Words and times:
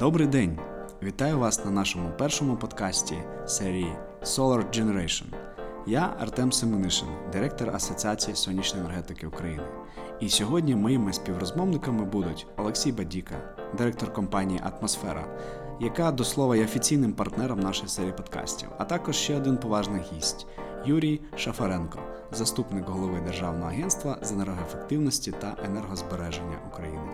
Добрий 0.00 0.26
день! 0.26 0.58
Вітаю 1.02 1.38
вас 1.38 1.64
на 1.64 1.70
нашому 1.70 2.10
першому 2.18 2.56
подкасті 2.56 3.14
серії 3.46 3.92
Solar 4.22 4.80
Generation. 4.80 5.24
Я 5.86 6.14
Артем 6.20 6.52
Семенишин, 6.52 7.08
директор 7.32 7.70
Асоціації 7.70 8.36
сонячної 8.36 8.84
енергетики 8.84 9.26
України. 9.26 9.62
І 10.20 10.28
сьогодні 10.28 10.74
моїми 10.74 11.12
співрозмовниками 11.12 12.04
будуть 12.04 12.46
Олексій 12.56 12.92
Бадіка, 12.92 13.34
директор 13.78 14.12
компанії 14.12 14.60
Атмосфера, 14.62 15.24
яка 15.80 16.12
до 16.12 16.24
слова 16.24 16.56
є 16.56 16.64
офіційним 16.64 17.12
партнером 17.12 17.60
нашої 17.60 17.88
серії 17.88 18.12
подкастів, 18.12 18.68
а 18.78 18.84
також 18.84 19.16
ще 19.16 19.36
один 19.36 19.56
поважний 19.56 20.02
гість 20.12 20.46
Юрій 20.86 21.20
Шафаренко, 21.36 21.98
заступник 22.32 22.88
голови 22.88 23.20
Державного 23.26 23.70
агентства 23.70 24.18
з 24.22 24.32
енергоефективності 24.32 25.32
та 25.32 25.56
енергозбереження 25.64 26.58
України. 26.72 27.12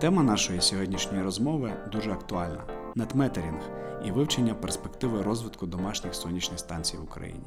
Тема 0.00 0.22
нашої 0.22 0.60
сьогоднішньої 0.60 1.22
розмови 1.22 1.72
дуже 1.92 2.10
актуальна: 2.10 2.64
нетметерінг 2.94 3.70
і 4.06 4.10
вивчення 4.10 4.54
перспективи 4.54 5.22
розвитку 5.22 5.66
домашніх 5.66 6.14
сонячних 6.14 6.58
станцій 6.58 6.96
в 6.96 7.02
Україні. 7.02 7.46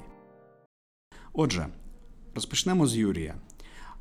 Отже, 1.34 1.68
розпочнемо 2.36 2.88
з 2.88 2.98
Юрія. 2.98 3.36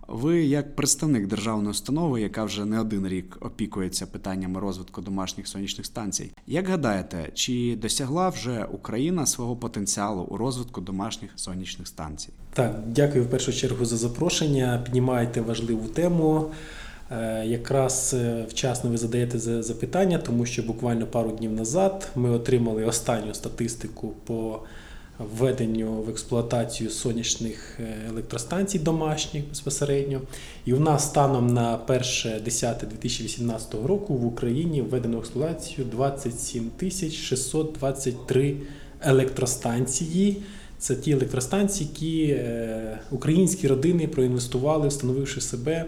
Ви, 0.09 0.45
як 0.45 0.77
представник 0.77 1.27
державної 1.27 1.71
установи, 1.71 2.21
яка 2.21 2.45
вже 2.45 2.65
не 2.65 2.81
один 2.81 3.09
рік 3.09 3.39
опікується 3.41 4.07
питаннями 4.07 4.61
розвитку 4.61 5.01
домашніх 5.01 5.49
сонячних 5.49 5.87
станцій, 5.87 6.33
як 6.47 6.69
гадаєте, 6.69 7.31
чи 7.35 7.77
досягла 7.77 8.29
вже 8.29 8.65
Україна 8.73 9.27
свого 9.27 9.57
потенціалу 9.57 10.23
у 10.23 10.37
розвитку 10.37 10.81
домашніх 10.81 11.31
сонячних 11.37 11.89
станцій? 11.89 12.29
Так, 12.55 12.77
дякую 12.87 13.25
в 13.25 13.31
першу 13.31 13.53
чергу 13.53 13.85
за 13.85 13.97
запрошення. 13.97 14.83
Піднімаєте 14.85 15.41
важливу 15.41 15.89
тему. 15.89 16.51
Е, 17.11 17.47
якраз 17.47 18.15
е, 18.19 18.45
вчасно 18.49 18.91
ви 18.91 18.97
задаєте 18.97 19.63
запитання, 19.63 20.19
тому 20.19 20.47
що 20.47 20.63
буквально 20.63 21.07
пару 21.07 21.31
днів 21.31 21.53
назад 21.53 22.09
ми 22.15 22.31
отримали 22.31 22.85
останню 22.85 23.35
статистику 23.35 24.13
по 24.27 24.61
введенню 25.19 25.93
в 25.93 26.11
експлуатацію 26.11 26.91
сонячних 26.91 27.81
е, 27.81 27.95
електростанцій 28.09 28.79
домашніх 28.79 29.49
безпосередньо. 29.49 30.21
І 30.65 30.73
в 30.73 30.81
нас 30.81 31.05
станом 31.05 31.47
на 31.55 31.79
1.10.2018 31.89 33.87
року 33.87 34.15
в 34.15 34.27
Україні 34.27 34.83
введено 34.83 35.17
в 35.17 35.21
експлуатацію 35.21 35.87
27 35.91 36.71
623 37.11 38.57
електростанції. 39.01 40.37
Це 40.79 40.97
ті 40.97 41.11
електростанції, 41.11 41.91
які 41.93 42.37
українські 43.11 43.69
родини 43.69 44.09
проінвестували, 44.09 44.89
встановивши 44.89 45.41
себе 45.41 45.85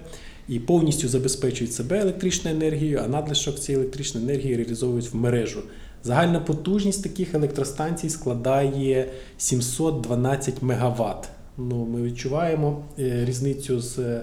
і 0.48 0.58
повністю 0.58 1.08
забезпечують 1.08 1.72
себе 1.72 2.00
електричною 2.00 2.56
енергією, 2.56 3.00
а 3.04 3.08
надлишок 3.08 3.58
цієї 3.60 3.82
електричної 3.82 4.26
енергії 4.26 4.56
реалізовують 4.56 5.12
в 5.12 5.16
мережу. 5.16 5.60
Загальна 6.04 6.40
потужність 6.40 7.02
таких 7.02 7.34
електростанцій 7.34 8.10
складає 8.10 9.08
712 9.38 10.62
МВт. 10.62 11.28
Ну, 11.58 11.84
Ми 11.84 12.02
відчуваємо 12.02 12.84
е, 12.98 13.24
різницю 13.24 13.80
з 13.80 13.98
е, 13.98 14.22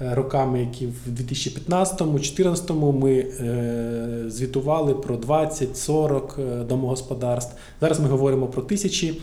роками, 0.00 0.60
які 0.60 0.86
в 0.86 1.10
2015-2014 1.20 2.92
ми 2.92 3.12
е, 3.18 4.24
звітували 4.28 4.94
про 4.94 5.16
20-40 5.16 6.66
домогосподарств. 6.66 7.56
Зараз 7.80 8.00
ми 8.00 8.08
говоримо 8.08 8.46
про 8.46 8.62
тисячі. 8.62 9.20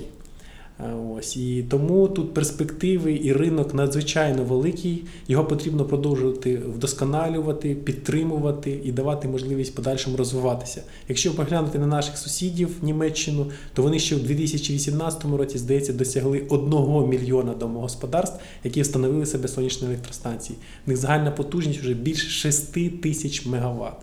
Ось 1.17 1.37
І 1.37 1.63
тому 1.69 2.07
тут 2.07 2.33
перспективи 2.33 3.19
і 3.23 3.33
ринок 3.33 3.73
надзвичайно 3.73 4.43
великий. 4.43 5.03
Його 5.27 5.45
потрібно 5.45 5.85
продовжувати 5.85 6.57
вдосконалювати, 6.57 7.75
підтримувати 7.75 8.79
і 8.83 8.91
давати 8.91 9.27
можливість 9.27 9.75
подальшому 9.75 10.17
розвиватися. 10.17 10.83
Якщо 11.09 11.35
поглянути 11.35 11.79
на 11.79 11.87
наших 11.87 12.17
сусідів 12.17 12.69
Німеччину, 12.81 13.45
то 13.73 13.81
вони 13.83 13.99
ще 13.99 14.15
в 14.15 14.23
2018 14.23 15.25
році, 15.25 15.57
здається, 15.57 15.93
досягли 15.93 16.43
1 16.49 17.09
мільйона 17.09 17.53
домогосподарств, 17.53 18.39
які 18.63 18.81
встановили 18.81 19.25
себе 19.25 19.47
сонячні 19.47 19.87
електростанції. 19.87 20.59
В 20.85 20.89
них 20.89 20.97
загальна 20.97 21.31
потужність 21.31 21.79
вже 21.79 21.93
більше 21.93 22.29
6 22.29 23.01
тисяч 23.01 23.45
мегаватт. 23.45 23.97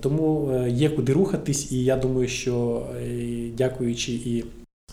Тому 0.00 0.50
е, 0.52 0.70
є 0.70 0.90
куди 0.90 1.12
рухатись, 1.12 1.72
і 1.72 1.84
я 1.84 1.96
думаю, 1.96 2.28
що 2.28 2.86
е, 3.02 3.50
дякуючи 3.56 4.12
і 4.12 4.44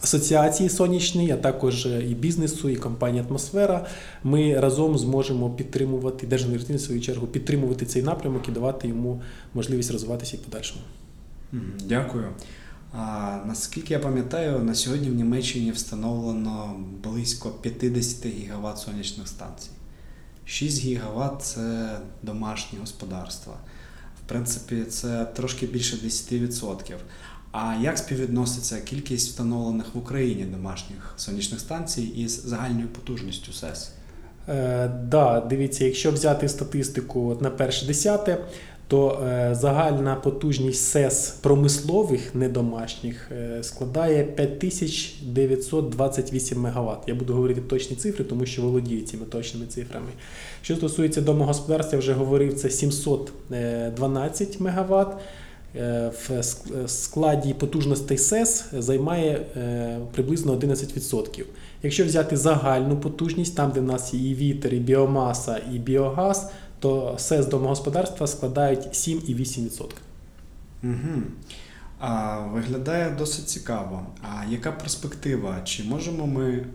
асоціації 0.02 0.70
сонячної, 0.70 1.32
а 1.32 1.38
також 1.38 1.86
е, 1.86 2.04
і 2.10 2.16
бізнесу, 2.16 2.70
і 2.70 2.76
компанії 2.76 3.24
Атмосфера. 3.30 3.86
Ми 4.24 4.60
разом 4.60 4.98
зможемо 4.98 5.50
підтримувати 5.50 6.28
держенергетичну, 6.28 6.76
в 6.76 6.82
свою 6.82 7.02
чергу 7.02 7.28
підтримувати 7.28 7.86
цей 7.86 8.04
напрямок 8.04 8.48
і 8.48 8.52
давати 8.52 8.88
йому 8.88 9.22
можливість 9.54 9.92
розвиватися 9.92 10.38
і 10.38 10.40
подальшому. 10.40 10.82
Дякую. 11.86 12.28
А, 12.94 13.40
Наскільки 13.46 13.94
я 13.94 14.00
пам'ятаю, 14.00 14.60
на 14.60 14.76
сьогодні 14.76 15.10
в 15.10 15.16
Німеччині 15.16 15.72
встановлено 15.72 16.76
близько 17.04 17.50
50 17.50 18.26
гігават 18.26 18.80
сонячних 18.80 19.28
станцій. 19.28 19.70
6 20.46 20.84
гігават 20.84 21.42
це 21.42 21.98
домашні 22.24 22.80
господарства. 22.80 23.54
В 24.26 24.30
принципі, 24.30 24.84
це 24.84 25.26
трошки 25.26 25.66
більше 25.68 25.96
10%. 25.96 26.96
А 27.54 27.76
як 27.82 27.98
співвідноситься 27.98 28.82
кількість 28.82 29.30
встановлених 29.30 29.96
в 29.96 29.98
Україні 29.98 30.44
домашніх 30.44 31.14
сонячних 31.18 31.60
станцій 31.60 32.02
із 32.02 32.46
загальною 32.46 32.88
потужністю 32.88 33.54
СЕС? 33.54 33.92
Е, 34.50 34.88
да, 34.88 35.40
дивіться, 35.50 35.86
якщо 35.86 36.12
взяти 36.12 36.50
статистику 36.50 37.30
от 37.30 37.42
на 37.42 37.50
перше 37.50 37.86
десяте, 37.86 38.38
то 38.88 39.24
е, 39.28 39.56
загальна 39.56 40.16
потужність 40.16 40.86
СЕС 40.86 41.30
промислових 41.30 42.36
недомашніх 42.36 43.32
е, 43.32 43.64
складає 43.64 44.24
5928 44.24 46.62
МВт. 46.62 47.00
Я 47.08 47.16
буду 47.16 47.34
говорити 47.34 47.62
точні 47.62 47.96
цифри, 47.96 48.26
тому 48.26 48.46
що 48.46 48.62
володію 48.62 49.06
цими 49.06 49.26
точними 49.26 49.66
цифрами. 49.66 50.10
Що 50.62 50.76
стосується 50.76 51.22
домогосподарства, 51.22 51.96
я 51.96 52.00
вже 52.00 52.14
говорив, 52.14 52.54
це 52.54 52.70
712 52.70 54.60
МВт. 54.60 55.08
Е, 55.76 56.12
в 56.30 56.44
складі 56.88 57.54
потужностей 57.54 58.18
СЕС 58.18 58.66
займає 58.74 59.46
е, 59.56 60.00
приблизно 60.12 60.56
11%. 60.56 61.46
Якщо 61.84 62.06
взяти 62.06 62.38
загальну 62.38 62.98
потужність, 62.98 63.56
там 63.56 63.72
де 63.72 63.80
в 63.80 63.84
нас 63.84 64.14
є 64.14 64.32
і 64.32 64.36
вітер, 64.36 64.74
і 64.74 64.80
біомаса, 64.80 65.62
і 65.74 65.80
біогаз, 65.80 66.52
то 66.80 67.16
СЕС 67.18 67.46
домогосподарства 67.46 68.28
складають 68.28 68.80
7,8%. 68.80 69.86
Угу. 70.84 71.24
А, 72.00 72.40
Виглядає 72.40 73.16
досить 73.18 73.50
цікаво. 73.50 74.06
А 74.22 74.52
яка 74.52 74.72
перспектива? 74.72 75.62
Чи 75.64 75.84
можемо 75.84 76.28
ми 76.28 76.66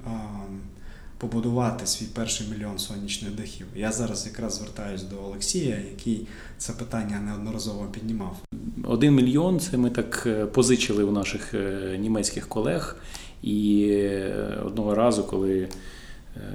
побудувати 1.19 1.87
свій 1.87 2.07
перший 2.07 2.47
мільйон 2.47 2.79
сонячних 2.79 3.35
дахів? 3.35 3.67
Я 3.77 3.93
зараз 3.93 4.27
якраз 4.27 4.55
звертаюся 4.55 5.05
до 5.05 5.25
Олексія, 5.25 5.77
який 5.77 6.27
це 6.59 6.73
питання 6.73 7.21
неодноразово 7.21 7.87
піднімав. 7.93 8.37
Один 8.85 9.15
мільйон 9.15 9.61
це 9.61 9.77
ми 9.77 9.91
так 9.91 10.23
е, 10.27 10.47
позичили 10.47 11.05
у 11.05 11.13
наших 11.13 11.55
е, 11.55 11.97
німецьких 12.01 12.49
колег. 12.49 12.97
І 13.43 13.89
е, 13.93 14.59
одного 14.67 14.95
разу, 14.95 15.25
коли 15.25 15.69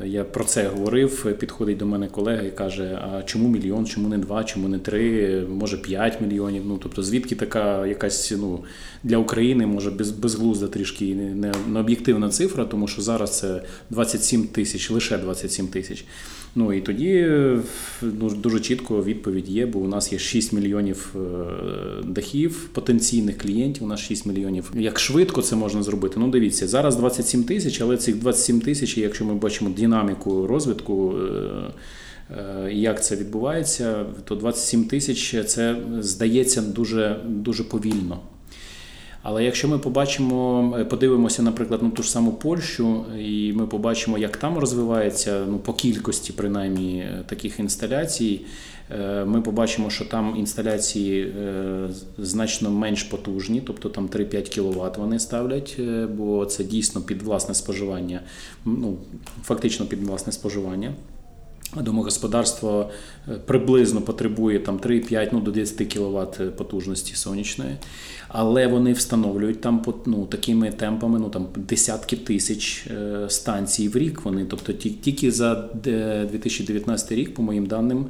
я 0.06 0.24
про 0.24 0.44
це 0.44 0.68
говорив, 0.68 1.36
підходить 1.40 1.78
до 1.78 1.86
мене 1.86 2.08
колега 2.08 2.42
і 2.42 2.52
каже: 2.52 3.00
А 3.02 3.24
чому 3.24 3.50
мільйон, 3.50 3.86
чому 3.86 4.10
не 4.10 4.18
два, 4.18 4.44
чому 4.44 4.68
не 4.68 4.80
три, 4.80 5.42
може 5.50 5.78
п'ять 5.78 6.22
мільйонів. 6.22 6.64
Ну 6.66 6.80
тобто, 6.84 7.04
звідки 7.04 7.36
така 7.36 7.88
якась 7.88 8.34
ну 8.38 8.64
для 9.04 9.18
України 9.18 9.66
може 9.66 9.92
без, 9.92 10.12
безглузда 10.12 10.68
трішки 10.68 11.16
не, 11.16 11.54
не 11.68 11.80
об'єктивна 11.80 12.30
цифра, 12.30 12.66
тому 12.66 12.88
що 12.88 13.02
зараз 13.02 13.40
це 13.40 13.64
27 13.90 14.48
тисяч, 14.48 14.92
лише 14.92 15.18
27 15.18 15.68
тисяч. 15.68 16.06
Ну 16.56 16.74
і 16.74 16.82
тоді 16.82 17.28
ну, 18.02 18.30
дуже 18.30 18.60
чітко 18.60 19.04
відповідь 19.04 19.50
є, 19.50 19.66
бо 19.66 19.80
у 19.80 19.88
нас 19.88 20.14
є 20.14 20.20
6 20.20 20.54
мільйонів 20.54 21.16
е, 21.16 21.20
дахів 22.04 22.70
потенційних 22.74 23.38
клієнтів. 23.38 23.84
У 23.84 23.88
нас 23.88 24.00
6 24.00 24.26
мільйонів. 24.26 24.72
Як 24.76 25.00
швидко 25.00 25.42
це 25.42 25.56
можна 25.56 25.84
зробити? 25.84 26.16
Ну, 26.20 26.28
дивіться, 26.28 26.68
зараз 26.68 26.96
27 26.96 27.44
тисяч, 27.44 27.82
але 27.82 27.98
цих 27.98 28.16
27 28.16 28.62
тисяч, 28.62 28.98
якщо 28.98 29.26
ми 29.26 29.34
бачимо 29.34 29.70
динаміку 29.78 30.48
розвитку. 30.48 31.14
Е, 31.18 31.74
е, 32.32 32.74
як 32.74 33.04
це 33.04 33.16
відбувається, 33.16 34.06
то 34.24 34.36
27 34.36 34.86
тисяч 34.86 35.46
це 35.48 35.76
здається 36.00 36.62
дуже 36.62 37.20
дуже 37.30 37.64
повільно. 37.64 38.20
Але 39.24 39.44
якщо 39.44 39.68
ми 39.68 39.80
побачимо, 39.80 40.74
е, 40.80 40.86
подивимося, 40.86 41.42
наприклад, 41.42 41.80
ну 41.84 41.90
ту 41.90 42.04
ж 42.04 42.12
саму 42.12 42.32
Польщу, 42.32 43.06
і 43.20 43.54
ми 43.54 43.68
побачимо, 43.68 44.18
як 44.18 44.38
там 44.38 44.58
розвивається 44.58 45.46
ну 45.50 45.58
по 45.58 45.74
кількості, 45.74 46.34
принаймні, 46.34 46.98
е, 47.00 47.24
таких 47.26 47.60
інсталяцій, 47.60 48.42
е, 48.92 49.26
ми 49.26 49.42
побачимо, 49.42 49.90
що 49.90 50.06
там 50.06 50.36
інсталяції 50.38 51.34
значно 52.18 52.72
менш 52.72 53.04
потужні, 53.04 53.62
тобто 53.66 53.90
там 53.90 54.08
3-5 54.08 54.50
кВт 54.50 54.98
вони 54.98 55.20
ставлять, 55.20 55.80
бо 56.18 56.46
це 56.46 56.64
дійсно 56.64 57.02
під 57.02 57.22
власне 57.22 57.56
споживання, 57.56 58.22
ну 58.66 58.98
фактично 59.44 59.86
під 59.86 60.04
власне 60.04 60.34
споживання. 60.34 60.94
Домогосподарство 61.82 62.90
е, 63.28 63.32
приблизно 63.46 64.02
потребує 64.02 64.60
там 64.60 64.78
3-5 64.78 65.30
ну, 65.32 65.40
до 65.40 65.52
10 65.52 65.94
кВт 65.94 66.58
потужності 66.58 67.16
сонячної, 67.16 67.76
але 68.28 68.68
вони 68.68 68.94
встановлюють 68.94 69.62
там 69.62 69.86
ну, 70.06 70.26
такими 70.26 70.72
темпами, 70.72 71.20
ну 71.20 71.30
там 71.30 71.48
десятки 71.56 72.16
тисяч 72.16 72.88
е, 72.88 73.26
станцій 73.30 73.90
в 73.90 73.98
рік. 73.98 74.22
Вони, 74.24 74.46
тобто 74.46 74.74
ті- 74.74 74.90
тільки 74.90 75.32
за 75.32 75.70
е, 75.88 76.28
2019 76.32 77.12
рік, 77.12 77.34
по 77.34 77.42
моїм 77.42 77.66
даним, 77.66 78.06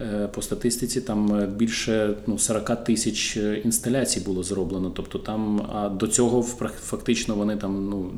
е, 0.00 0.28
по 0.34 0.42
статистиці, 0.42 1.00
там 1.00 1.34
е, 1.36 1.46
більше 1.46 2.14
ну, 2.26 2.38
40 2.38 2.84
тисяч 2.84 3.36
е, 3.36 3.60
інсталяцій 3.64 4.20
було 4.20 4.42
зроблено. 4.42 4.90
Тобто 4.90 5.18
там, 5.18 5.66
а 5.74 5.88
до 5.88 6.06
цього 6.06 6.42
фактично 6.82 7.34
вони 7.34 7.56
там 7.56 7.88
ну, 7.90 8.10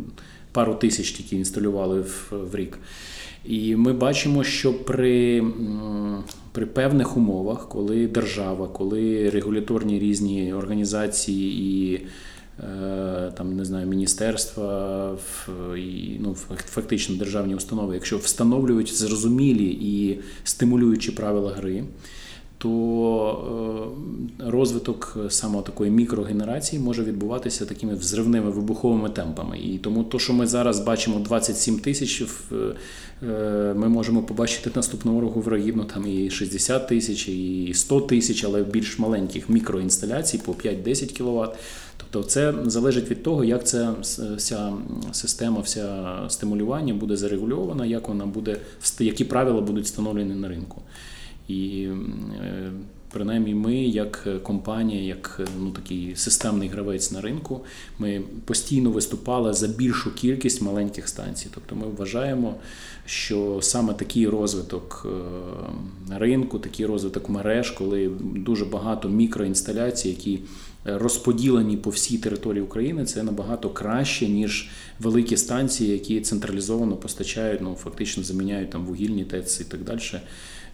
пару 0.53 0.75
тисяч 0.75 1.11
тільки 1.11 1.37
інсталювали 1.37 2.01
в, 2.01 2.33
в 2.33 2.57
рік. 2.57 2.79
І 3.49 3.77
ми 3.77 3.93
бачимо, 3.93 4.45
що 4.45 4.75
при, 4.75 5.45
при 6.53 6.67
певних 6.67 7.17
умовах, 7.17 7.69
коли 7.69 8.07
держава, 8.07 8.69
коли 8.69 9.31
регуляторні 9.31 9.99
різні 9.99 10.53
організації 10.53 11.63
і 11.63 12.01
е, 12.65 13.33
там 13.37 13.57
не 13.57 13.65
знаю, 13.65 13.87
міністерства 13.87 15.17
і 15.77 16.17
ну, 16.21 16.37
фак- 16.49 16.67
фактично 16.67 17.17
державні 17.17 17.55
установи, 17.55 17.95
якщо 17.95 18.19
встановлюють 18.19 18.95
зрозумілі 18.97 19.79
і 19.83 20.19
стимулюючі 20.45 21.11
правила 21.13 21.53
гри, 21.53 21.85
то 22.59 23.93
е, 24.41 24.51
розвиток 24.51 25.19
саме 25.29 25.63
такої 25.63 25.91
мікрогенерації 25.91 26.83
може 26.83 27.03
відбуватися 27.03 27.67
такими 27.67 27.95
взривними 27.95 28.51
вибуховими 28.51 29.11
темпами. 29.11 29.59
І 29.59 29.79
тому 29.79 30.05
то, 30.05 30.19
що 30.19 30.33
ми 30.33 30.47
зараз 30.47 30.81
бачимо 30.81 31.19
27 31.19 31.79
тисяч, 31.79 32.23
е, 32.23 33.75
ми 33.77 33.89
можемо 33.89 34.23
побачити 34.23 34.71
наступного 34.75 35.21
року 35.21 35.41
врогідно 35.41 35.85
там 35.85 36.07
і 36.07 36.31
60 36.31 36.89
тисяч, 36.89 37.29
і 37.29 37.73
100 37.75 38.01
тисяч, 38.01 38.45
але 38.45 38.63
більш 38.63 38.99
маленьких 38.99 39.49
мікроінсталяцій 39.49 40.39
по 40.39 40.53
5-10 40.53 41.13
кВт. 41.13 41.59
Тобто 41.97 42.29
це 42.29 42.55
залежить 42.67 43.11
від 43.11 43.23
того, 43.23 43.45
як 43.45 43.67
ця 43.67 43.95
вся 44.37 44.73
система, 45.13 45.61
вся 45.61 46.17
стимулювання 46.29 46.95
буде 46.95 47.17
зарегульована, 47.17 47.87
як 47.87 48.09
вона 48.09 48.27
буде, 48.27 48.57
які 48.99 49.25
правила 49.25 49.61
будуть 49.61 49.85
встановлені 49.85 50.35
на 50.35 50.49
ринку. 50.49 50.83
І 51.49 51.89
е, 52.41 52.73
принаймні 53.13 53.55
ми, 53.55 53.77
як 53.77 54.43
компанія, 54.43 55.03
як 55.03 55.41
ну, 55.59 55.71
такий 55.71 56.17
системний 56.17 56.69
гравець 56.69 57.13
на 57.13 57.21
ринку, 57.21 57.65
ми 57.99 58.23
постійно 58.45 58.91
виступали 58.91 59.55
за 59.55 59.69
більшу 59.69 60.15
кількість 60.15 60.63
маленьких 60.63 61.09
станцій. 61.09 61.49
Тобто 61.55 61.77
ми 61.77 61.87
вважаємо, 61.87 62.55
що 63.07 63.59
саме 63.63 63.95
такий 63.95 64.29
розвиток 64.29 65.07
е, 65.07 66.19
ринку, 66.19 66.59
такий 66.59 66.87
розвиток 66.87 67.29
мереж, 67.29 67.71
коли 67.71 68.11
дуже 68.21 68.65
багато 68.65 69.09
мікроінсталяцій, 69.09 70.09
які 70.09 70.41
розподілені 70.85 71.77
по 71.77 71.91
всій 71.91 72.19
території 72.19 72.63
України, 72.63 73.05
це 73.05 73.23
набагато 73.23 73.71
краще, 73.71 74.29
ніж 74.29 74.71
великі 75.01 75.37
станції, 75.37 75.91
які 75.93 76.21
централізовано 76.21 76.97
постачають, 76.97 77.61
ну 77.61 77.75
фактично 77.75 78.23
заміняють 78.23 78.71
там 78.71 78.85
вугільні 78.85 79.25
ТЕЦ 79.25 79.61
і 79.61 79.65
так 79.65 79.81
далі. 79.85 80.01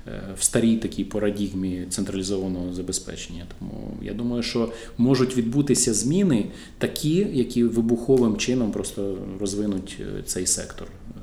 Е, 0.09 0.21
В 0.39 0.43
старій 0.43 0.77
такій 0.77 1.05
парадігмі 1.05 1.87
централізованого 1.91 2.73
забезпечення. 2.73 3.47
Тому 3.59 3.97
я 4.03 4.15
думаю, 4.15 4.43
що 4.43 4.73
можуть 4.99 5.37
відбутися 5.37 5.95
зміни 5.95 6.47
такі, 6.79 7.15
які 7.33 7.65
вибуховим 7.65 8.37
чином 8.37 8.73
просто 8.73 9.19
розвинуть 9.41 9.97
е, 10.01 10.23
цей 10.23 10.47
сектор 10.47 10.89
е, 10.89 11.21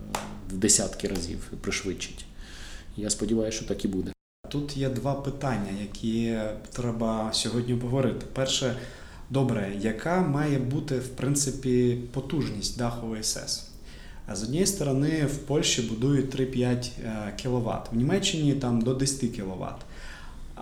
в 0.54 0.58
десятки 0.58 1.08
разів, 1.08 1.52
пришвидшить. 1.62 2.26
Я 2.98 3.10
сподіваюся, 3.10 3.58
що 3.58 3.66
так 3.66 3.86
і 3.86 3.88
буде. 3.88 4.12
Тут 4.50 4.78
є 4.78 4.90
два 4.90 5.14
питання, 5.14 5.72
які 5.82 6.38
треба 6.72 7.30
сьогодні 7.34 7.74
обговорити. 7.74 8.26
Перше, 8.34 8.76
добре, 9.30 9.74
яка 9.82 10.22
має 10.22 10.60
бути 10.60 10.96
в 11.00 11.08
принципі 11.08 11.98
потужність 12.12 12.78
дахової 12.78 13.24
СЕС? 13.24 13.71
З 14.34 14.44
однієї 14.44 14.68
сторони, 14.68 15.26
в 15.26 15.38
Польщі 15.38 15.82
будують 15.82 16.36
3-5 16.36 16.90
кВт, 17.44 17.92
в 17.92 17.96
Німеччині 17.96 18.54
там 18.54 18.82
до 18.82 18.94
10 18.94 19.20
кВт. 19.20 19.86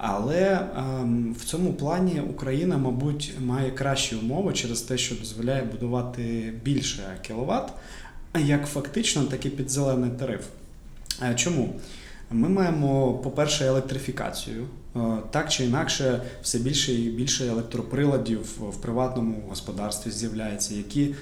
Але 0.02 0.60
ем, 0.78 1.36
в 1.40 1.46
цьому 1.46 1.74
плані 1.74 2.22
Україна, 2.30 2.78
мабуть, 2.78 3.34
має 3.42 3.72
кращі 3.72 4.16
умови 4.16 4.54
через 4.54 4.82
те, 4.82 4.98
що 4.98 5.16
дозволяє 5.16 5.64
будувати 5.64 6.54
більше 6.64 7.18
кВт, 7.28 7.74
як 8.46 8.68
фактично, 8.68 9.24
так 9.24 9.46
і 9.46 9.50
під 9.50 9.70
зелений 9.70 10.12
тариф. 10.20 10.46
Е, 11.24 11.36
Чому? 11.36 11.74
Ми 12.32 12.50
маємо, 12.50 13.14
по-перше, 13.14 13.66
електрифікацію. 13.66 14.66
Е, 14.96 15.00
Так 15.32 15.50
чи 15.50 15.66
інакше, 15.66 16.22
все 16.42 16.60
більше 16.60 16.94
і 16.94 17.10
більше 17.10 17.48
електроприладів 17.48 18.40
в 18.60 18.82
приватному 18.82 19.44
господарстві 19.50 20.12
з'являється, 20.12 20.74
які 20.76 21.16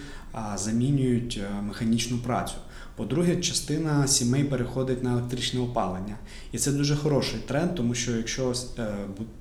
замінюють 0.56 1.40
е, 1.44 1.62
механічну 1.62 2.18
працю. 2.18 2.56
По-друге, 2.98 3.36
частина 3.36 4.08
сімей 4.08 4.44
переходить 4.44 5.04
на 5.04 5.12
електричне 5.12 5.60
опалення. 5.60 6.16
І 6.52 6.58
це 6.58 6.72
дуже 6.72 6.96
хороший 6.96 7.40
тренд, 7.40 7.76
тому 7.76 7.96
що 7.96 8.12
якщо 8.12 8.54
е, 8.80 8.88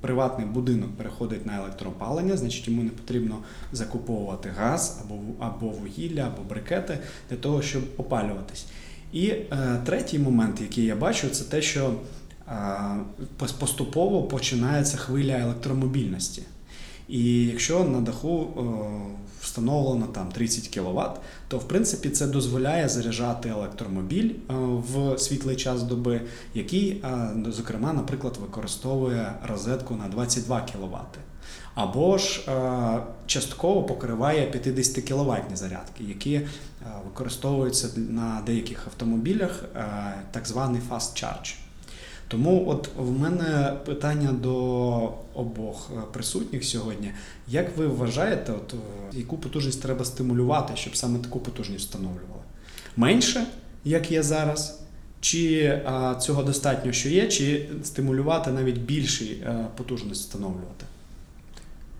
приватний 0.00 0.46
будинок 0.46 0.90
переходить 0.96 1.46
на 1.46 1.58
електроопалення, 1.58 2.36
значить 2.36 2.68
йому 2.68 2.82
не 2.82 2.90
потрібно 2.90 3.38
закуповувати 3.72 4.48
газ 4.48 5.00
або, 5.04 5.14
або 5.38 5.66
вугілля, 5.66 6.20
або 6.20 6.48
брикети 6.48 6.98
для 7.30 7.36
того, 7.36 7.62
щоб 7.62 7.82
опалюватись. 7.96 8.66
І 9.12 9.26
е, 9.26 9.46
третій 9.84 10.18
момент, 10.18 10.60
який 10.60 10.84
я 10.84 10.96
бачу, 10.96 11.28
це 11.28 11.44
те, 11.44 11.62
що 11.62 11.94
е, 12.48 12.52
поступово 13.58 14.22
починається 14.22 14.96
хвиля 14.96 15.38
електромобільності. 15.38 16.42
І 17.08 17.44
якщо 17.44 17.84
на 17.84 18.00
даху 18.00 18.48
встановлено 19.46 20.06
там 20.06 20.28
30 20.32 20.68
кВт, 20.68 21.20
то 21.48 21.58
в 21.58 21.68
принципі 21.68 22.10
це 22.10 22.26
дозволяє 22.26 22.88
заряджати 22.88 23.48
електромобіль 23.48 24.30
е, 24.30 24.54
в 24.92 25.18
світлий 25.18 25.56
час 25.56 25.82
доби, 25.82 26.20
який, 26.54 26.90
е, 26.90 27.28
зокрема, 27.48 27.92
наприклад, 27.92 28.36
використовує 28.40 29.32
розетку 29.48 29.94
на 29.94 30.08
22 30.08 30.60
кВт. 30.60 31.18
Або 31.74 32.18
ж 32.18 32.50
е, 32.50 33.02
частково 33.26 33.82
покриває 33.82 34.46
50 34.46 35.04
кВт 35.04 35.56
зарядки, 35.56 36.04
які 36.04 36.34
е, 36.34 36.46
використовуються 37.04 37.88
на 37.96 38.42
деяких 38.46 38.86
автомобілях, 38.86 39.64
е, 39.76 39.84
так 40.30 40.46
званий 40.46 40.80
fast 40.90 41.24
charge. 41.24 41.65
Тому 42.28 42.68
от 42.68 42.88
в 42.96 43.10
мене 43.10 43.72
питання 43.86 44.32
до 44.32 44.54
обох 45.34 45.90
е, 45.96 46.00
присутніх 46.12 46.64
сьогодні. 46.64 47.12
Як 47.48 47.76
ви 47.76 47.86
вважаєте, 47.86 48.52
от, 48.52 48.74
е, 48.74 48.76
яку 49.18 49.36
потужність 49.36 49.82
треба 49.82 50.04
стимулювати, 50.04 50.72
щоб 50.76 50.96
саме 50.96 51.18
таку 51.18 51.40
потужність 51.40 51.84
встановлювали? 51.84 52.42
Менше, 52.96 53.46
як 53.84 54.12
є 54.12 54.22
зараз, 54.22 54.80
чи 55.20 55.66
а, 55.86 56.14
цього 56.14 56.42
достатньо, 56.42 56.92
що 56.92 57.08
є, 57.08 57.28
чи 57.28 57.68
стимулювати 57.84 58.50
навіть 58.50 58.78
більші 58.78 59.44
а, 59.46 59.52
потужність 59.52 60.20
встановлювати? 60.20 60.86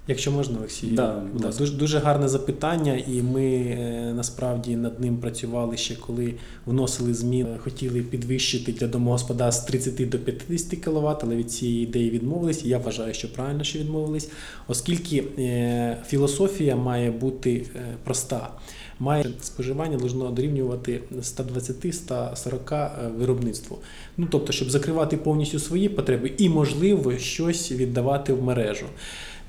Якщо 0.08 0.32
можна, 0.32 0.58
Олексій, 0.58 0.86
Да, 0.86 1.22
будь 1.32 1.56
дуже, 1.58 1.72
дуже 1.72 1.98
гарне 1.98 2.28
запитання, 2.28 3.02
і 3.08 3.22
ми 3.22 3.44
е, 3.44 4.12
насправді 4.16 4.76
над 4.76 5.00
ним 5.00 5.16
працювали 5.16 5.76
ще 5.76 5.94
коли 5.94 6.34
вносили 6.66 7.14
зміни, 7.14 7.58
хотіли 7.58 8.00
підвищити 8.00 8.72
для 8.72 8.86
домогосподарств 8.86 9.62
з 9.62 9.66
30 9.66 10.08
до 10.08 10.18
50 10.18 10.80
кВт, 10.80 11.24
але 11.24 11.36
від 11.36 11.52
цієї 11.52 11.82
ідеї 11.82 12.10
відмовились. 12.10 12.64
Я 12.64 12.78
вважаю, 12.78 13.14
що 13.14 13.32
правильно, 13.32 13.64
що 13.64 13.78
відмовились, 13.78 14.30
оскільки 14.68 15.24
е, 15.38 15.96
філософія 16.06 16.76
має 16.76 17.10
бути 17.10 17.66
е, 17.76 17.80
проста. 18.04 18.50
Має 18.98 19.26
споживання 19.40 19.96
должно 19.96 20.30
дорівнювати 20.30 21.00
120-140 21.20 23.16
виробництву. 23.18 23.78
Ну 24.16 24.28
тобто, 24.30 24.52
щоб 24.52 24.70
закривати 24.70 25.16
повністю 25.16 25.58
свої 25.58 25.88
потреби 25.88 26.32
і, 26.38 26.48
можливо, 26.48 27.18
щось 27.18 27.72
віддавати 27.72 28.32
в 28.32 28.42
мережу. 28.42 28.86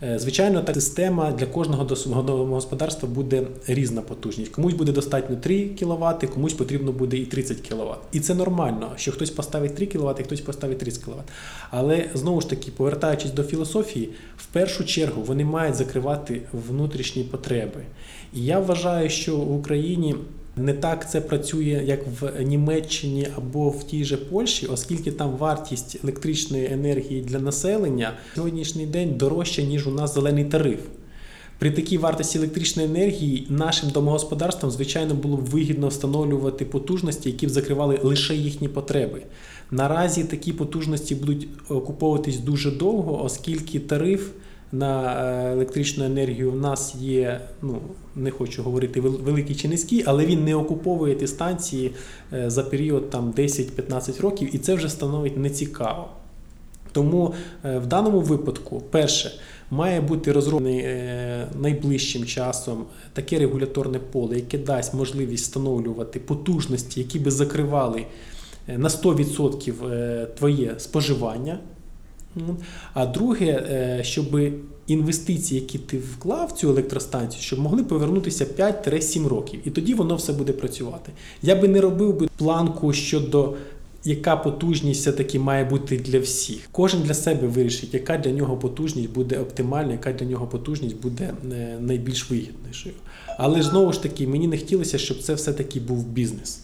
Е, 0.04 0.20
Звичайно, 0.20 0.62
та 0.62 0.74
система 0.74 1.32
для 1.32 1.46
кожного 1.46 1.84
домогосподарства 2.24 3.10
буде 3.10 3.48
різна 3.68 4.02
потужність. 4.02 4.52
Комусь 4.52 4.74
буде 4.74 4.92
достатньо 4.92 5.36
3 5.36 5.70
кВт, 5.80 6.30
комусь 6.34 6.54
потрібно 6.54 6.92
буде 6.92 7.18
і 7.18 7.26
30 7.26 7.58
кВт. 7.58 8.00
І 8.12 8.20
це 8.20 8.36
нормально, 8.36 8.92
що 8.96 9.12
хтось 9.12 9.30
поставить 9.30 9.76
3 9.76 9.86
кВт, 9.86 10.20
і 10.20 10.24
хтось 10.24 10.42
поставить 10.42 10.78
30 10.78 11.04
кВт. 11.04 11.24
Але 11.72 12.10
знову 12.14 12.42
ж 12.42 12.50
таки, 12.50 12.72
повертаючись 12.72 13.32
до 13.32 13.44
філософії, 13.44 14.10
в 14.38 14.46
першу 14.46 14.86
чергу 14.86 15.22
вони 15.22 15.46
мають 15.46 15.76
закривати 15.76 16.42
внутрішні 16.54 17.24
потреби. 17.24 17.82
І 18.34 18.46
я 18.46 18.60
вважаю, 18.60 19.10
що 19.10 19.38
в 19.38 19.56
Україні 19.56 20.16
не 20.58 20.74
так 20.74 21.12
це 21.12 21.22
працює, 21.22 21.84
як 21.86 22.00
в 22.22 22.44
Німеччині 22.44 23.28
або 23.38 23.70
в 23.70 23.84
тій 23.84 24.04
же 24.04 24.18
Польщі, 24.18 24.68
оскільки 24.68 25.12
там 25.12 25.38
вартість 25.38 25.98
електричної 26.04 26.74
енергії 26.74 27.22
для 27.22 27.40
населення 27.40 28.14
сьогоднішній 28.36 28.86
день 28.86 29.18
дорожча, 29.18 29.62
ніж 29.62 29.88
у 29.88 29.92
нас 29.92 30.14
зелений 30.14 30.46
тариф. 30.46 30.80
При 31.60 31.72
такій 31.72 31.98
вартості 31.98 32.38
електричної 32.38 32.88
енергії 32.88 33.48
нашим 33.50 33.90
домогосподарствам, 33.90 34.72
звичайно, 34.72 35.14
було 35.14 35.38
б 35.38 35.46
вигідно 35.46 35.88
встановлювати 35.88 36.66
потужності, 36.66 37.30
які 37.30 37.48
б 37.48 37.50
закривали 37.50 38.00
лише 38.04 38.36
їхні 38.36 38.68
потреби. 38.68 39.22
Наразі 39.72 40.24
такі 40.24 40.54
потужності 40.54 41.16
будуть 41.16 41.48
окуповуватись 41.70 42.38
дуже 42.38 42.72
довго, 42.72 43.24
оскільки 43.24 43.80
тариф 43.80 44.30
на 44.72 45.24
е, 45.26 45.52
електричну 45.52 46.06
енергію 46.06 46.52
в 46.52 46.56
нас 46.56 46.96
є, 46.96 47.42
ну 47.62 47.82
не 48.16 48.32
хочу 48.32 48.64
говорити 48.64 49.02
великий 49.02 49.56
чи 49.56 49.68
низький, 49.68 50.04
але 50.06 50.26
він 50.26 50.44
не 50.44 50.56
окуповує 50.56 51.16
ті 51.16 51.28
станції 51.28 51.92
е, 52.34 52.50
за 52.50 52.64
період 52.64 53.10
там 53.10 53.32
10-15 53.32 54.22
років, 54.22 54.56
і 54.56 54.58
це 54.58 54.74
вже 54.74 54.90
становить 54.90 55.38
нецікаво. 55.38 56.08
Тому 56.92 57.34
е, 57.66 57.78
в 57.78 57.86
даному 57.86 58.20
випадку, 58.20 58.84
перше, 58.92 59.32
має 59.72 60.02
бути 60.02 60.32
розроблений 60.32 60.86
найближчим 61.60 62.26
часом 62.26 62.86
таке 63.14 63.40
регуляторне 63.40 64.00
поле, 64.00 64.36
яке 64.36 64.58
дасть 64.58 64.94
можливість 64.94 65.44
встановлювати 65.44 66.20
потужності, 66.20 67.00
які 67.00 67.20
би 67.20 67.32
закривали 67.32 68.06
на 68.68 68.90
100% 68.90 69.92
е, 69.92 70.26
твоє 70.26 70.76
споживання. 70.78 71.60
А 72.94 73.06
друге, 73.06 73.46
е, 73.46 74.04
щоб 74.04 74.40
інвестиції, 74.88 75.62
які 75.62 75.78
ти 75.78 75.98
вклав 75.98 76.48
в 76.48 76.52
цю 76.52 76.70
електростанцію, 76.70 77.42
щоб 77.42 77.60
могли 77.60 77.84
повернутися 77.84 78.46
5-7 78.46 79.28
років. 79.28 79.60
І 79.66 79.70
тоді 79.70 79.94
воно 79.94 80.16
все 80.16 80.34
буде 80.34 80.54
працювати. 80.54 81.12
Я 81.42 81.56
би 81.56 81.68
не 81.68 81.82
робив 81.82 82.20
би 82.20 82.28
планку 82.38 82.94
щодо 82.94 83.54
яка 84.08 84.36
потужність 84.36 85.02
все-таки 85.02 85.40
має 85.40 85.66
бути 85.66 85.98
для 85.98 86.20
всіх. 86.20 86.70
Кожен 86.72 87.02
для 87.02 87.14
себе 87.14 87.48
вирішить, 87.48 87.94
яка 87.94 88.18
для 88.18 88.32
нього 88.32 88.58
потужність 88.58 89.10
буде 89.10 89.40
оптимальна, 89.40 89.92
яка 89.92 90.14
для 90.14 90.26
нього 90.26 90.48
потужність 90.48 90.96
буде 90.96 91.34
е, 91.52 91.78
найбільш 91.82 92.30
вигіднішою. 92.30 92.96
Але 93.38 93.62
знову 93.62 93.94
ж 93.94 94.04
таки, 94.04 94.28
мені 94.28 94.48
не 94.48 94.58
хотілося, 94.58 94.98
щоб 94.98 95.22
це 95.22 95.34
все-таки 95.34 95.80
був 95.80 96.08
бізнес. 96.08 96.60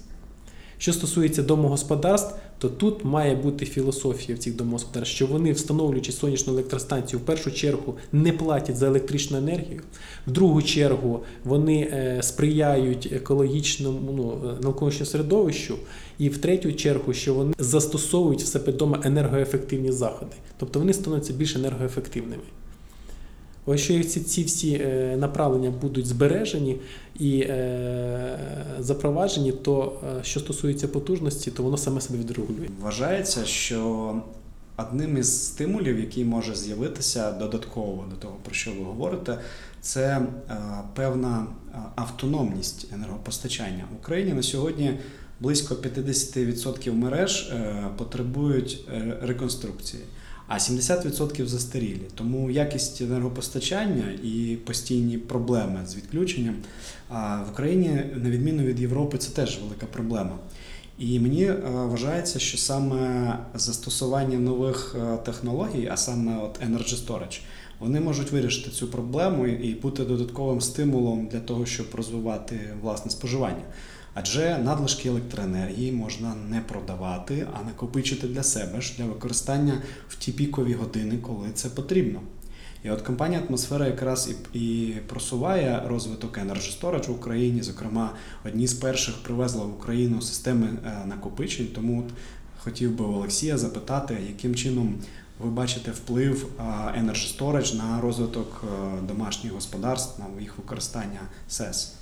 Що 0.83 0.93
стосується 0.93 1.43
домогосподарств, 1.43 2.35
то 2.57 2.69
тут 2.69 3.05
має 3.05 3.35
бути 3.35 3.65
філософія 3.65 4.35
в 4.35 4.39
цих 4.39 4.55
домогосподарств, 4.55 5.15
що 5.15 5.27
вони, 5.27 5.51
встановлюючи 5.51 6.11
сонячну 6.11 6.53
електростанцію, 6.53 7.19
в 7.19 7.21
першу 7.21 7.51
чергу 7.51 7.95
не 8.11 8.31
платять 8.31 8.75
за 8.75 8.87
електричну 8.87 9.37
енергію, 9.37 9.81
в 10.27 10.31
другу 10.31 10.61
чергу 10.61 11.23
вони 11.43 11.81
е, 11.81 12.17
сприяють 12.23 13.09
екологічному 13.11 14.11
ну, 14.11 14.49
е, 14.49 14.63
навколишньому 14.63 15.05
середовищу, 15.05 15.75
і 16.17 16.29
в 16.29 16.37
третю 16.37 16.73
чергу, 16.73 17.13
що 17.13 17.33
вони 17.33 17.53
застосовують 17.59 18.41
в 18.41 18.45
себе 18.47 18.71
вдома 18.71 19.01
енергоефективні 19.03 19.91
заходи, 19.91 20.35
тобто 20.57 20.79
вони 20.79 20.93
становляться 20.93 21.33
більш 21.33 21.55
енергоефективними. 21.55 22.43
Якщо 23.67 24.03
ці 24.03 24.43
всі 24.43 24.73
е, 24.73 25.17
направлення 25.17 25.69
будуть 25.69 26.05
збережені 26.07 26.77
і 27.19 27.39
е, 27.39 28.39
запроваджені, 28.79 29.51
то 29.51 30.01
е, 30.19 30.23
що 30.23 30.39
стосується 30.39 30.87
потужності, 30.87 31.51
то 31.51 31.63
воно 31.63 31.77
саме 31.77 32.01
себе 32.01 32.19
відрегулює. 32.19 32.67
Вважається, 32.81 33.45
що 33.45 34.15
одним 34.77 35.17
із 35.17 35.45
стимулів, 35.45 35.99
який 35.99 36.25
може 36.25 36.55
з'явитися 36.55 37.31
додатково 37.31 38.05
до 38.09 38.15
того, 38.15 38.35
про 38.43 38.53
що 38.53 38.71
ви 38.71 38.83
говорите, 38.83 39.39
це 39.81 40.21
певна 40.93 41.47
автономність 41.95 42.87
енергопостачання. 42.93 43.85
В 43.93 43.95
Україні 43.95 44.33
на 44.33 44.43
сьогодні 44.43 44.99
близько 45.39 45.75
50% 45.75 46.93
мереж 46.93 47.53
потребують 47.97 48.87
реконструкції. 49.21 50.03
А 50.55 50.57
70% 50.57 51.45
застарілі. 51.45 52.01
Тому 52.15 52.51
якість 52.51 53.01
енергопостачання 53.01 54.03
і 54.23 54.57
постійні 54.65 55.17
проблеми 55.17 55.79
з 55.87 55.95
відключенням 55.95 56.55
в 57.47 57.51
Україні, 57.51 58.03
на 58.15 58.29
відміну 58.29 58.63
від 58.63 58.79
Європи, 58.79 59.17
це 59.17 59.31
теж 59.31 59.59
велика 59.63 59.85
проблема. 59.85 60.37
І 60.99 61.19
мені 61.19 61.43
е, 61.43 61.61
вважається, 61.65 62.39
що 62.39 62.57
саме 62.57 63.37
застосування 63.55 64.39
нових 64.39 64.95
е, 64.99 65.17
технологій, 65.17 65.89
а 65.91 65.97
саме 65.97 66.37
от 66.43 66.59
Energy 66.61 67.05
Storage, 67.05 67.41
вони 67.79 67.99
можуть 67.99 68.31
вирішити 68.31 68.71
цю 68.71 68.87
проблему 68.87 69.47
і 69.47 69.73
бути 69.73 70.05
додатковим 70.05 70.61
стимулом 70.61 71.27
для 71.27 71.39
того, 71.39 71.65
щоб 71.65 71.85
розвивати 71.93 72.59
власне 72.81 73.11
споживання. 73.11 73.63
Адже 74.13 74.57
надлишки 74.57 75.09
електроенергії 75.09 75.91
можна 75.91 76.35
не 76.49 76.61
продавати, 76.61 77.47
а 77.53 77.63
накопичити 77.63 78.27
для 78.27 78.43
себе 78.43 78.81
ж 78.81 78.93
для 78.97 79.05
використання 79.05 79.81
в 80.09 80.15
ті 80.15 80.31
пікові 80.31 80.73
години, 80.73 81.17
коли 81.17 81.47
це 81.53 81.69
потрібно. 81.69 82.21
І 82.83 82.89
от 82.89 83.01
компанія 83.01 83.41
Атмосфера 83.47 83.87
якраз 83.87 84.35
і, 84.53 84.93
просуває 85.07 85.83
розвиток 85.87 86.37
Energy 86.37 86.79
Storage 86.79 87.07
в 87.07 87.11
Україні. 87.11 87.61
Зокрема, 87.61 88.13
одні 88.45 88.67
з 88.67 88.73
перших 88.73 89.15
привезла 89.15 89.65
в 89.65 89.73
Україну 89.73 90.21
системи 90.21 90.67
е, 90.85 91.05
накопичень. 91.05 91.67
Тому 91.75 91.99
от 91.99 92.13
хотів 92.57 92.97
би 92.97 93.05
Олексія 93.05 93.57
запитати, 93.57 94.17
яким 94.27 94.55
чином 94.55 94.95
ви 95.39 95.49
бачите 95.49 95.91
вплив 95.91 96.47
е, 96.59 96.63
Energy 97.01 97.37
Storage 97.37 97.77
на 97.77 98.01
розвиток 98.01 98.63
е, 98.63 99.01
домашніх 99.07 99.53
господарств, 99.53 100.19
на 100.19 100.41
їх 100.41 100.57
використання 100.57 101.21
СЕС. 101.47 101.95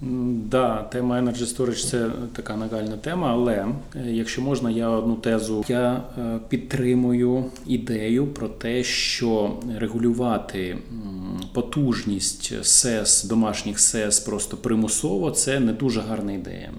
Да, 0.00 0.82
тема 0.82 1.20
Energy 1.20 1.56
Storage– 1.56 1.86
це 1.90 2.10
така 2.32 2.56
нагальна 2.56 2.96
тема, 2.96 3.30
але 3.32 3.66
е, 3.96 4.10
якщо 4.10 4.42
можна, 4.42 4.70
я 4.70 4.88
одну 4.88 5.14
тезу. 5.14 5.64
Я 5.68 6.02
е, 6.18 6.38
підтримую 6.48 7.44
ідею 7.66 8.26
про 8.26 8.48
те, 8.48 8.84
що 8.84 9.56
регулювати 9.78 10.78
потужність 11.52 12.64
СЕС, 12.64 13.24
домашніх 13.24 13.80
СЕС 13.80 14.20
просто 14.20 14.56
примусово 14.56 15.30
це 15.30 15.60
не 15.60 15.72
дуже 15.72 16.00
гарна 16.00 16.32
ідея. 16.32 16.70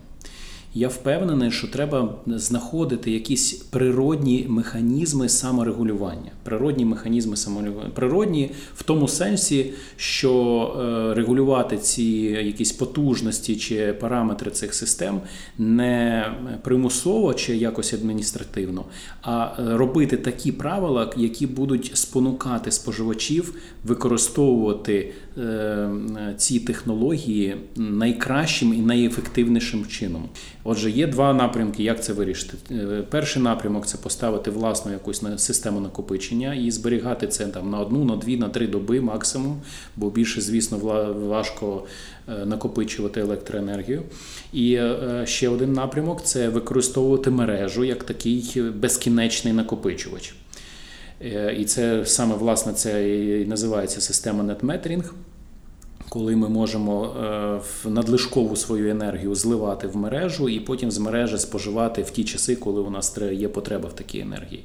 Я 0.78 0.88
впевнений, 0.88 1.52
що 1.52 1.68
треба 1.68 2.16
знаходити 2.28 3.12
якісь 3.12 3.54
природні 3.54 4.46
механізми 4.50 5.30
саморегулювання. 5.30 6.32
Природні 6.44 6.86
механізми 6.86 7.38
саморегулювання. 7.38 7.92
Природні 7.94 8.52
в 8.76 8.84
тому 8.84 9.08
сенсі, 9.08 9.74
що 9.96 10.34
е, 10.80 11.14
регулювати 11.14 11.78
ці 11.78 12.04
якісь 12.44 12.72
потужності 12.72 13.56
чи 13.56 13.94
параметри 13.94 14.52
цих 14.52 14.74
систем 14.74 15.22
не 15.58 16.26
примусово 16.64 17.34
чи 17.34 17.58
якось 17.58 17.94
адміністративно, 17.94 18.86
а 19.22 19.52
е, 19.60 19.78
робити 19.78 20.18
такі 20.18 20.52
правила, 20.52 21.14
які 21.18 21.48
будуть 21.48 21.92
спонукати 21.94 22.72
споживачів 22.72 23.56
використовувати 23.84 25.14
ці 26.38 26.60
технології 26.60 27.56
найкращим 27.76 28.74
і 28.74 28.78
найефективнішим 28.78 29.86
чином. 29.86 30.30
Отже, 30.64 30.92
є 30.92 31.08
два 31.08 31.34
напрямки, 31.34 31.84
як 31.84 32.04
це 32.04 32.14
вирішити. 32.14 32.58
Е, 32.72 33.04
Перший 33.10 33.42
напрямок 33.42 33.86
це 33.86 33.98
поставити 33.98 34.52
власну 34.52 34.92
якусь 34.92 35.24
систему 35.38 35.80
накопичення 35.80 36.54
і 36.54 36.72
зберігати 36.72 37.28
це 37.28 37.48
там 37.48 37.70
на 37.70 37.80
одну, 37.80 38.06
на 38.06 38.16
дві, 38.16 38.38
на 38.38 38.50
три 38.50 38.68
доби 38.68 39.02
максимум, 39.02 39.62
бо 39.96 40.10
більше, 40.10 40.42
звісно, 40.42 40.78
важко 41.28 41.84
е, 42.30 42.46
накопичувати 42.46 43.22
електроенергію. 43.22 44.04
І 44.54 44.74
е, 44.74 45.24
ще 45.26 45.50
один 45.50 45.74
напрямок 45.74 46.24
це 46.24 46.50
використовувати 46.50 47.30
мережу 47.30 47.84
як 47.84 48.04
такий 48.04 48.62
безкінечний 48.76 49.54
накопичувач. 49.54 50.36
Е, 51.22 51.56
І 51.60 51.66
це 51.66 52.06
саме 52.06 52.36
власне 52.36 52.74
це 52.74 53.10
і 53.10 53.46
називається 53.46 54.02
система 54.02 54.44
нетметрінг. 54.44 55.14
коли 56.10 56.36
ми 56.36 56.50
можемо 56.50 57.06
е, 57.86 57.90
надлишкову 57.90 58.56
свою 58.56 58.90
енергію 58.90 59.36
зливати 59.36 59.88
в 59.88 59.98
мережу 59.98 60.50
і 60.50 60.60
потім 60.60 60.92
з 60.92 60.98
мережі 60.98 61.38
споживати 61.38 62.02
в 62.02 62.10
ті 62.10 62.24
часи, 62.24 62.56
коли 62.56 62.82
у 62.82 62.90
нас 62.90 63.18
є 63.32 63.48
потреба 63.48 63.90
в 63.90 63.94
такій 63.94 64.20
енергії. 64.20 64.64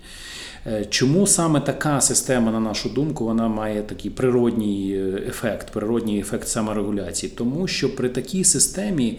Е, 0.67 0.85
Чому 0.85 1.27
саме 1.27 1.61
така 1.61 2.01
система, 2.01 2.53
на 2.53 2.61
нашу 2.61 2.89
думку, 2.89 3.25
вона 3.25 3.49
має 3.49 3.83
такий 3.83 4.11
природній 4.11 5.01
ефект, 5.29 5.71
природній 5.71 6.21
ефект 6.21 6.49
саморегуляції? 6.49 7.33
Тому 7.37 7.67
що 7.67 7.97
при 7.97 8.09
такій 8.09 8.45
системі 8.45 9.19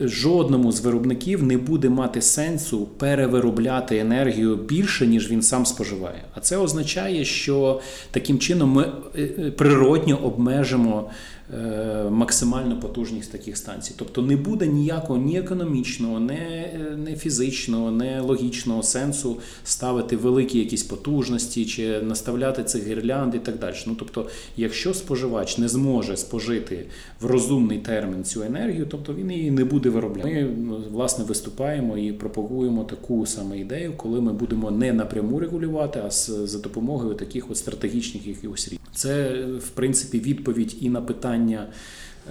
жодному 0.00 0.72
з 0.72 0.80
виробників 0.80 1.42
не 1.42 1.58
буде 1.58 1.88
мати 1.88 2.22
сенсу 2.22 2.86
перевиробляти 2.86 3.98
енергію 3.98 4.56
більше, 4.56 5.06
ніж 5.06 5.30
він 5.30 5.42
сам 5.42 5.66
споживає. 5.66 6.24
А 6.34 6.40
це 6.40 6.56
означає, 6.56 7.24
що 7.24 7.80
таким 8.10 8.38
чином 8.38 8.70
ми 8.70 8.92
е, 9.16 9.22
е, 9.38 9.50
природньо 9.50 10.16
обмежимо 10.16 11.10
е, 11.54 12.04
максимальну 12.10 12.80
потужність 12.80 13.32
таких 13.32 13.56
станцій. 13.56 13.94
Тобто 13.96 14.22
не 14.22 14.36
буде 14.36 14.66
ніякого 14.66 15.18
ні 15.18 15.38
економічного, 15.38 16.20
ні, 16.20 16.32
е, 16.32 16.98
ні 17.06 17.16
фізичного, 17.16 17.90
ні 17.90 18.18
логічного 18.20 18.82
сенсу 18.82 19.36
ставити 19.64 20.16
великі 20.16 20.58
якісь 20.58 20.82
потужності 20.82 21.66
чи 21.66 22.00
наставляти 22.00 22.64
цих 22.64 22.86
гірлянд 22.86 23.34
і 23.34 23.38
так 23.38 23.58
далі. 23.58 23.74
Ну 23.86 23.94
тобто, 23.98 24.26
якщо 24.56 24.94
споживач 24.94 25.58
не 25.58 25.68
зможе 25.68 26.16
спожити 26.16 26.86
в 27.20 27.26
розумний 27.26 27.78
термін 27.78 28.24
цю 28.24 28.42
енергію, 28.42 28.86
тобто 28.90 29.14
він 29.14 29.30
її 29.30 29.49
не 29.50 29.64
буде 29.64 29.88
виробляти. 29.88 30.44
Ми 30.56 30.76
власне 30.92 31.24
виступаємо 31.24 31.98
і 31.98 32.12
пропагуємо 32.12 32.84
таку 32.84 33.26
саме 33.26 33.58
ідею, 33.58 33.92
коли 33.96 34.20
ми 34.20 34.32
будемо 34.32 34.70
не 34.70 34.92
напряму 34.92 35.38
регулювати, 35.38 36.00
а 36.06 36.10
з- 36.10 36.30
за 36.46 36.58
допомогою 36.58 37.14
таких 37.14 37.50
от 37.50 37.56
стратегічних 37.56 38.26
якихось 38.26 38.66
рішень. 38.68 38.78
Це 38.94 39.44
в 39.58 39.68
принципі 39.68 40.20
відповідь 40.20 40.76
і 40.80 40.88
на 40.90 41.00
питання. 41.00 41.66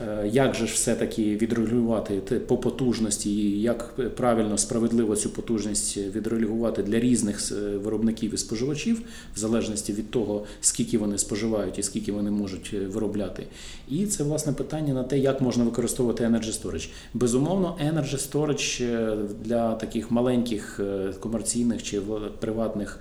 Е, 0.07 0.27
Як 0.27 0.55
же 0.55 0.67
ж 0.67 0.73
все-таки 0.73 1.35
відрегулювати 1.35 2.15
по 2.39 2.57
потужності, 2.57 3.35
і 3.35 3.61
як 3.61 3.95
правильно 4.15 4.57
справедливо 4.57 5.15
цю 5.15 5.29
потужність 5.29 5.97
відрегулювати 5.97 6.83
для 6.83 6.99
різних 6.99 7.51
е, 7.51 7.55
виробників 7.55 8.33
і 8.33 8.37
споживачів, 8.37 9.01
в 9.35 9.39
залежності 9.39 9.93
від 9.93 10.11
того, 10.11 10.45
скільки 10.61 10.97
вони 10.97 11.17
споживають 11.17 11.79
і 11.79 11.83
скільки 11.83 12.11
вони 12.11 12.31
можуть 12.31 12.71
е, 12.73 12.79
виробляти. 12.79 13.43
І 13.89 14.05
це 14.05 14.23
власне 14.23 14.53
питання 14.53 14.93
на 14.93 15.03
те, 15.03 15.19
як 15.19 15.41
можна 15.41 15.63
використовувати 15.63 16.23
Energy 16.23 16.63
Storage. 16.63 16.89
Безумовно, 17.13 17.77
Energy 17.85 18.31
Storage 18.31 19.17
для 19.43 19.75
таких 19.75 20.11
маленьких 20.11 20.79
комерційних 21.19 21.83
чи 21.83 22.01
приватних 22.39 22.99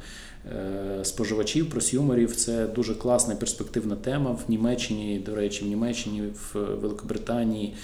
споживачів, 1.02 1.70
просюмерів 1.70 2.36
це 2.36 2.66
дуже 2.66 2.94
класна 2.94 3.34
перспективна 3.34 3.96
тема 3.96 4.30
в 4.30 4.50
Німеччині, 4.50 5.22
до 5.26 5.34
речі, 5.34 5.64
в 5.64 5.68
Німеччині, 5.68 6.22
в 6.22 6.58
Великобританії, 6.58 7.74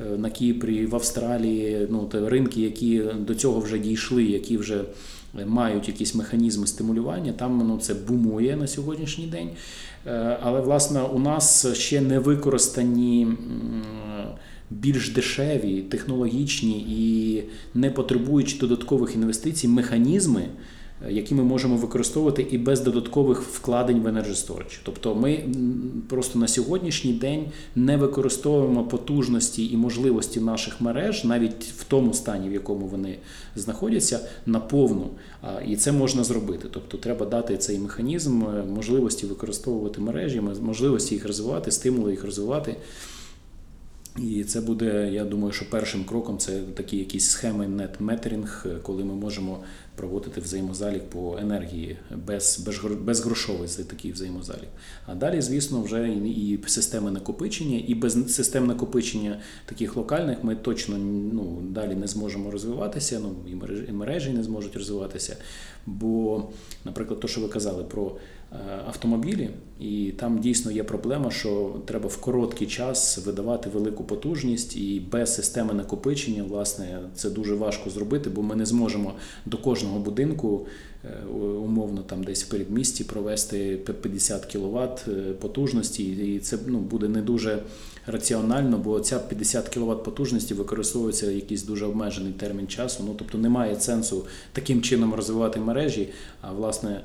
е, 0.00 0.18
на 0.18 0.30
Кіпрі, 0.30 0.86
в 0.86 0.94
Австралії. 0.94 1.86
Ну, 1.90 2.04
те 2.04 2.28
ринки, 2.28 2.60
які 2.60 3.02
до 3.18 3.34
цього 3.34 3.60
вже 3.60 3.78
дійшли, 3.78 4.24
які 4.24 4.56
вже 4.56 4.84
мають 5.46 5.88
якісь 5.88 6.14
механізми 6.14 6.66
стимулювання, 6.66 7.32
там 7.32 7.62
ну, 7.68 7.78
це 7.78 7.94
бумує 7.94 8.56
на 8.56 8.66
сьогоднішній 8.66 9.26
день. 9.26 9.50
Е, 10.06 10.38
Але 10.42 10.60
власне 10.60 11.02
у 11.02 11.18
нас 11.18 11.66
ще 11.74 12.00
не 12.00 12.18
використані. 12.18 13.28
Більш 14.70 15.10
дешеві, 15.10 15.82
технологічні 15.82 16.86
і 16.88 17.42
не 17.74 17.90
потребуючи 17.90 18.58
додаткових 18.58 19.14
інвестицій, 19.14 19.68
механізми, 19.68 20.40
е, 20.40 20.48
які 21.10 21.34
ми 21.34 21.42
можемо 21.42 21.76
використовувати 21.76 22.46
і 22.50 22.58
без 22.58 22.80
додаткових 22.80 23.42
вкладень 23.42 24.00
в 24.00 24.06
Energy 24.06 24.34
Storage. 24.34 24.78
Тобто 24.82 25.14
ми 25.14 25.44
просто 26.08 26.38
на 26.38 26.48
сьогоднішній 26.48 27.12
день 27.12 27.44
не 27.76 27.96
використовуємо 27.96 28.84
потужності 28.84 29.66
і 29.66 29.76
можливості 29.76 30.40
наших 30.40 30.80
мереж, 30.80 31.24
навіть 31.24 31.64
в 31.64 31.84
тому 31.84 32.14
стані, 32.14 32.48
в 32.48 32.52
якому 32.52 32.86
вони 32.86 33.18
знаходяться, 33.56 34.20
наповну. 34.46 35.10
І 35.66 35.76
це 35.76 35.92
можна 35.92 36.24
зробити. 36.24 36.68
Тобто 36.70 36.98
треба 36.98 37.26
дати 37.26 37.56
цей 37.56 37.78
механізм 37.78 38.42
е, 38.42 38.64
можливості 38.74 39.26
використовувати 39.26 40.00
мережі, 40.00 40.40
можливості 40.60 41.14
їх 41.14 41.26
розвивати, 41.26 41.70
стимули 41.70 42.10
їх 42.10 42.24
розвивати. 42.24 42.76
І 44.18 44.44
це 44.44 44.60
буде, 44.60 45.10
я 45.12 45.24
думаю, 45.24 45.52
що 45.52 45.70
першим 45.70 46.04
кроком 46.04 46.38
це 46.38 46.60
такі 46.74 46.96
якісь 46.96 47.30
схеми 47.30 47.66
net-metering, 47.66 48.80
коли 48.82 49.04
ми 49.04 49.14
можемо 49.14 49.60
проводити 49.96 50.40
взаємозалік 50.40 51.02
по 51.10 51.38
енергії 51.38 51.96
без, 52.26 52.64
без, 52.66 52.78
безгрошовий 53.00 53.68
це 53.68 53.84
такий 53.84 54.12
взаємозалік. 54.12 54.68
А 55.06 55.14
далі, 55.14 55.42
звісно, 55.42 55.82
вже 55.82 56.08
і, 56.08 56.58
системи 56.66 57.10
накопичення, 57.10 57.82
і 57.86 57.94
без 57.94 58.34
систем 58.34 58.66
накопичення 58.66 59.40
таких 59.66 59.96
локальних 59.96 60.44
ми 60.44 60.56
точно 60.56 60.98
ну, 61.32 61.62
далі 61.70 61.94
не 61.94 62.06
зможемо 62.06 62.50
розвиватися, 62.50 63.20
ну 63.22 63.34
і 63.88 63.92
мережі, 63.92 64.30
не 64.30 64.42
зможуть 64.42 64.76
розвиватися. 64.76 65.36
Бо, 65.86 66.42
наприклад, 66.84 67.20
то, 67.20 67.28
що 67.28 67.40
ви 67.40 67.48
казали 67.48 67.84
про 67.84 68.16
автомобілі, 68.86 69.50
і 69.80 70.12
там 70.16 70.38
дійсно 70.38 70.70
є 70.70 70.84
проблема, 70.84 71.30
що 71.30 71.76
треба 71.84 72.08
в 72.08 72.16
короткий 72.16 72.66
час 72.66 73.18
видавати 73.26 73.70
велику 73.70 74.04
потужність, 74.04 74.76
і 74.76 75.02
без 75.12 75.34
системи 75.34 75.74
накопичення, 75.74 76.42
власне, 76.42 76.98
це 77.14 77.30
дуже 77.30 77.54
важко 77.54 77.90
зробити, 77.90 78.30
бо 78.30 78.42
ми 78.42 78.56
не 78.56 78.66
зможемо 78.66 79.12
до 79.46 79.58
кожного 79.58 79.98
будинку 79.98 80.66
е, 81.04 81.26
умовно 81.36 82.02
там 82.02 82.24
десь 82.24 82.44
в 82.44 82.48
передмісті 82.48 83.04
провести 83.04 83.76
50 84.02 84.46
кВт 84.46 85.08
потужності, 85.40 86.34
і 86.34 86.38
це 86.38 86.58
ну, 86.66 86.78
буде 86.78 87.08
не 87.08 87.22
дуже 87.22 87.62
раціонально, 88.06 88.78
бо 88.78 89.00
ця 89.00 89.18
50 89.18 89.68
кВт 89.68 90.04
потужності 90.04 90.54
використовується 90.54 91.30
якийсь 91.30 91.62
дуже 91.62 91.86
обмежений 91.86 92.32
термін 92.32 92.68
часу. 92.68 93.04
Ну 93.06 93.14
тобто 93.18 93.38
немає 93.38 93.80
сенсу 93.80 94.26
таким 94.52 94.82
чином 94.82 95.14
розвивати 95.14 95.60
мережі, 95.60 96.08
а 96.40 96.52
власне 96.52 97.00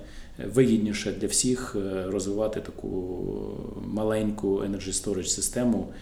вигідніше 0.54 1.12
для 1.12 1.28
всіх 1.28 1.76
е, 1.76 2.04
розвивати 2.08 2.62
таку 2.62 2.90
маленьку 3.88 4.58
energy 4.58 4.94
storage 4.94 5.28
систему 5.28 5.94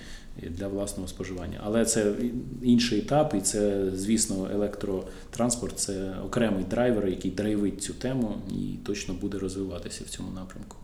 для 0.50 0.68
власного 0.68 1.08
споживання. 1.08 1.62
Але 1.64 1.86
це 1.86 2.14
інший 2.62 3.00
етап, 3.00 3.36
і 3.38 3.42
це, 3.42 3.92
звісно, 3.96 4.50
електротранспорт 4.54 5.80
це 5.80 6.16
окремий 6.26 6.64
драйвер, 6.64 7.08
який 7.08 7.32
драйвить 7.32 7.84
цю 7.84 7.94
тему 7.94 8.36
і 8.50 8.78
точно 8.86 9.14
буде 9.14 9.38
розвиватися 9.38 10.04
в 10.06 10.10
цьому 10.10 10.32
напрямку. 10.32 10.78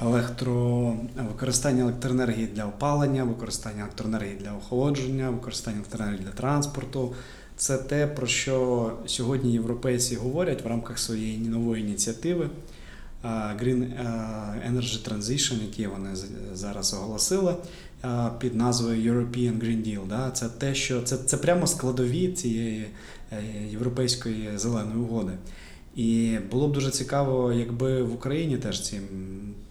Електро... 0.00 0.96
Використання 1.28 1.82
електроенергії 1.82 2.46
для 2.46 2.66
опалення, 2.66 3.24
використання 3.24 3.82
електроенергії 3.82 4.36
для 4.40 4.56
охолодження, 4.56 5.30
використання 5.30 5.76
електроенергії 5.76 6.24
для 6.24 6.32
транспорту. 6.32 7.14
Це 7.56 7.78
те, 7.78 8.06
про 8.06 8.26
що 8.26 8.92
сьогодні 9.06 9.52
європейці 9.52 10.16
говорять 10.16 10.64
в 10.64 10.66
рамках 10.66 10.98
своєї 10.98 11.38
нової 11.38 11.82
ініціативи 11.82 12.50
е, 13.24 13.28
Green 13.28 13.82
е, 13.82 14.70
Energy 14.70 15.08
Transition, 15.08 15.62
які 15.62 15.86
вони 15.86 16.08
зараз 16.54 16.94
оголосили 16.94 17.54
е, 18.04 18.30
під 18.38 18.54
назвою 18.54 19.12
European 19.12 19.58
Green 19.58 19.86
Deal. 19.86 20.32
Це 20.32 20.48
те, 20.48 20.74
що 20.74 21.02
це, 21.02 21.16
це 21.16 21.36
прямо 21.36 21.66
складові 21.66 22.28
цієї 22.28 22.86
європейської 23.70 24.50
зеленої 24.56 24.98
угоди. 24.98 25.32
І 25.96 26.38
було 26.50 26.68
б 26.68 26.72
дуже 26.72 26.90
цікаво, 26.90 27.52
якби 27.52 28.02
в 28.02 28.14
Україні 28.14 28.56
теж 28.56 28.82
ці 28.82 29.00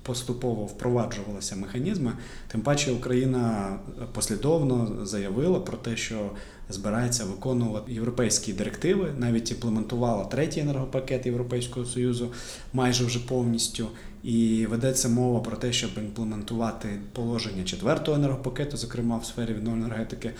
поступово 0.03 0.65
впроваджувалися 0.65 1.55
механізми. 1.55 2.11
Тим 2.47 2.61
паче 2.61 2.91
Україна 2.91 3.75
послідовно 4.13 5.05
заявила 5.05 5.59
про 5.59 5.77
те, 5.77 5.97
що 5.97 6.29
збирається 6.69 7.25
виконувати 7.25 7.93
європейські 7.93 8.53
директиви, 8.53 9.13
навіть 9.17 9.51
імплементувала 9.51 10.25
третій 10.25 10.59
енергопакет 10.59 11.25
Європейського 11.25 11.85
Союзу 11.85 12.31
майже 12.73 13.05
вже 13.05 13.19
повністю. 13.19 13.87
І 14.23 14.65
ведеться 14.69 15.09
мова 15.09 15.39
про 15.39 15.57
те, 15.57 15.73
щоб 15.73 15.89
імплементувати 15.97 16.89
положення 17.13 17.63
четвертого 17.63 18.17
енергопакету, 18.17 18.77
зокрема 18.77 19.17
в 19.17 19.25
сфері 19.25 19.53
відновленої 19.53 19.85
енергетики. 19.85 20.31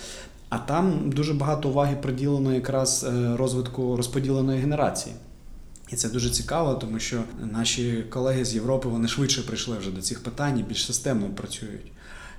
А 0.49 0.57
там 0.57 1.11
дуже 1.15 1.33
багато 1.33 1.69
уваги 1.69 1.97
приділено 2.01 2.53
якраз 2.53 3.05
розвитку 3.35 3.97
розподіленої 3.97 4.59
генерації. 4.59 5.15
І 5.91 5.95
це 5.95 6.09
дуже 6.09 6.29
цікаво, 6.29 6.73
тому 6.73 6.99
що 6.99 7.23
наші 7.51 8.03
колеги 8.09 8.45
з 8.45 8.55
Європи 8.55 8.89
вони 8.89 9.07
швидше 9.07 9.41
прийшли 9.41 9.77
вже 9.77 9.91
до 9.91 10.01
цих 10.01 10.23
питань 10.23 10.59
і 10.59 10.63
більш 10.63 10.85
системно 10.85 11.29
працюють. 11.29 11.91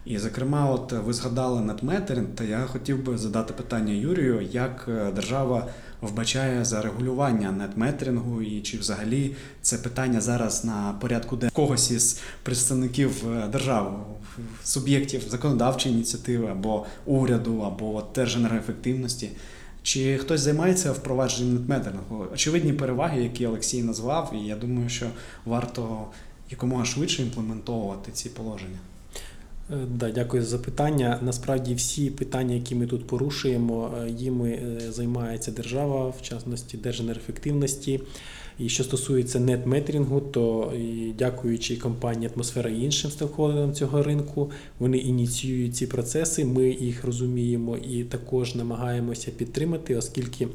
І, 0.04 0.18
зокрема, 0.18 0.70
от 0.70 0.92
ви 0.92 1.12
згадали 1.12 1.60
надметеринг, 1.60 2.28
та 2.34 2.44
я 2.44 2.64
хотів 2.64 3.04
би 3.04 3.18
задати 3.18 3.54
питання 3.54 3.92
Юрію, 3.92 4.48
як 4.52 4.88
держава 5.14 5.68
вбачає 6.00 6.64
за 6.64 6.82
регулювання 6.82 7.52
нетметрингу, 7.52 8.42
і 8.42 8.60
чи 8.60 8.78
взагалі 8.78 9.36
це 9.62 9.78
питання 9.78 10.20
зараз 10.20 10.64
на 10.64 10.94
порядку 11.00 11.36
де 11.36 11.50
когось 11.50 11.90
із 11.90 12.20
представників 12.42 13.24
держави, 13.52 13.90
суб'єктів 14.64 15.22
законодавчої 15.28 15.94
ініціативи 15.94 16.46
або 16.46 16.86
уряду, 17.06 17.60
або 17.60 18.04
енергоефективності. 18.36 19.30
Чи 19.82 20.18
хтось 20.18 20.40
займається 20.40 20.92
впровадженням 20.92 21.54
нетметрингу? 21.54 22.26
Очевидні 22.32 22.72
переваги, 22.72 23.22
які 23.22 23.46
Олексій 23.46 23.82
назвав, 23.82 24.32
і 24.34 24.46
я 24.46 24.56
думаю, 24.56 24.88
що 24.88 25.06
варто 25.44 26.06
якомога 26.50 26.84
швидше 26.84 27.22
імплементовувати 27.22 28.12
ці 28.12 28.28
положення. 28.28 28.78
Е, 29.70 29.76
Да, 29.90 30.10
дякую 30.10 30.42
за 30.42 30.48
запитання. 30.48 31.18
Насправді 31.22 31.74
всі 31.74 32.10
питання, 32.10 32.54
які 32.54 32.74
ми 32.74 32.86
тут 32.86 33.06
порушуємо, 33.06 33.94
їм 34.06 34.16
їми 34.18 34.50
е, 34.50 34.92
займається 34.92 35.50
держава, 35.50 36.08
в 36.08 36.22
частності 36.22 36.76
держенергоефективності. 36.76 38.00
І 38.58 38.68
що 38.68 38.84
стосується 38.84 39.40
нетметрінгу, 39.40 40.20
то 40.20 40.72
дякуючи 41.18 41.76
компанії 41.76 42.30
Атмосфера 42.34 42.70
і 42.70 42.80
іншим 42.80 43.10
стейкхолдерам 43.10 43.72
цього 43.72 44.02
ринку, 44.02 44.50
вони 44.78 44.98
ініціюють 44.98 45.76
ці 45.76 45.86
процеси. 45.86 46.44
Ми 46.44 46.68
їх 46.68 47.04
розуміємо 47.04 47.76
і 47.76 48.04
також 48.04 48.54
намагаємося 48.54 49.30
підтримати, 49.30 49.96
оскільки 49.96 50.48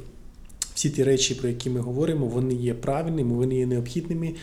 всі 0.73 0.89
ті 0.89 1.03
речі, 1.03 1.35
про 1.35 1.49
які 1.49 1.69
ми 1.69 1.79
говоримо, 1.79 2.25
вони 2.25 2.53
є 2.53 2.73
правильними, 2.73 3.35
вони 3.35 3.55
є 3.55 3.65
необхідними. 3.65 4.33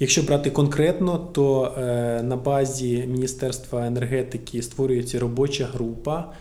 Якщо 0.00 0.22
брати 0.22 0.50
конкретно, 0.50 1.18
то 1.18 1.74
е, 1.78 2.22
на 2.22 2.36
базі 2.36 3.04
Міністерства 3.08 3.86
енергетики 3.86 4.62
створюється 4.62 5.18
робоча 5.18 5.68
група 5.72 6.32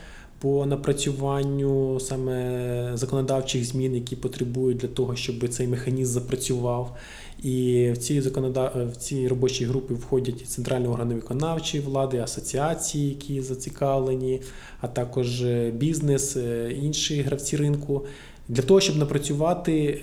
по 0.43 0.65
напрацюванню 0.65 1.99
саме 1.99 2.91
законодавчих 2.93 3.65
змін, 3.65 3.95
які 3.95 4.15
потребують 4.15 4.77
для 4.77 4.87
того, 4.87 5.15
щоб 5.15 5.49
цей 5.49 5.67
механізм 5.67 6.13
запрацював. 6.13 6.97
І 7.43 7.89
в 7.93 7.97
цій 7.97 8.21
законодав... 8.21 8.71
в 8.91 8.95
цій 8.95 9.27
робочій 9.27 9.65
групі 9.65 9.93
входять 9.93 10.47
центральні 10.47 10.87
органи 10.87 11.15
виконавчої 11.15 11.83
влади, 11.83 12.19
асоціації, 12.19 13.09
які 13.09 13.41
зацікавлені, 13.41 14.41
а 14.81 14.87
також 14.87 15.43
е, 15.43 15.71
бізнес, 15.71 16.37
е, 16.37 16.71
інші 16.81 17.21
гравці 17.21 17.57
ринку, 17.57 18.05
для 18.47 18.63
того, 18.63 18.79
щоб 18.79 18.97
напрацювати. 18.97 20.01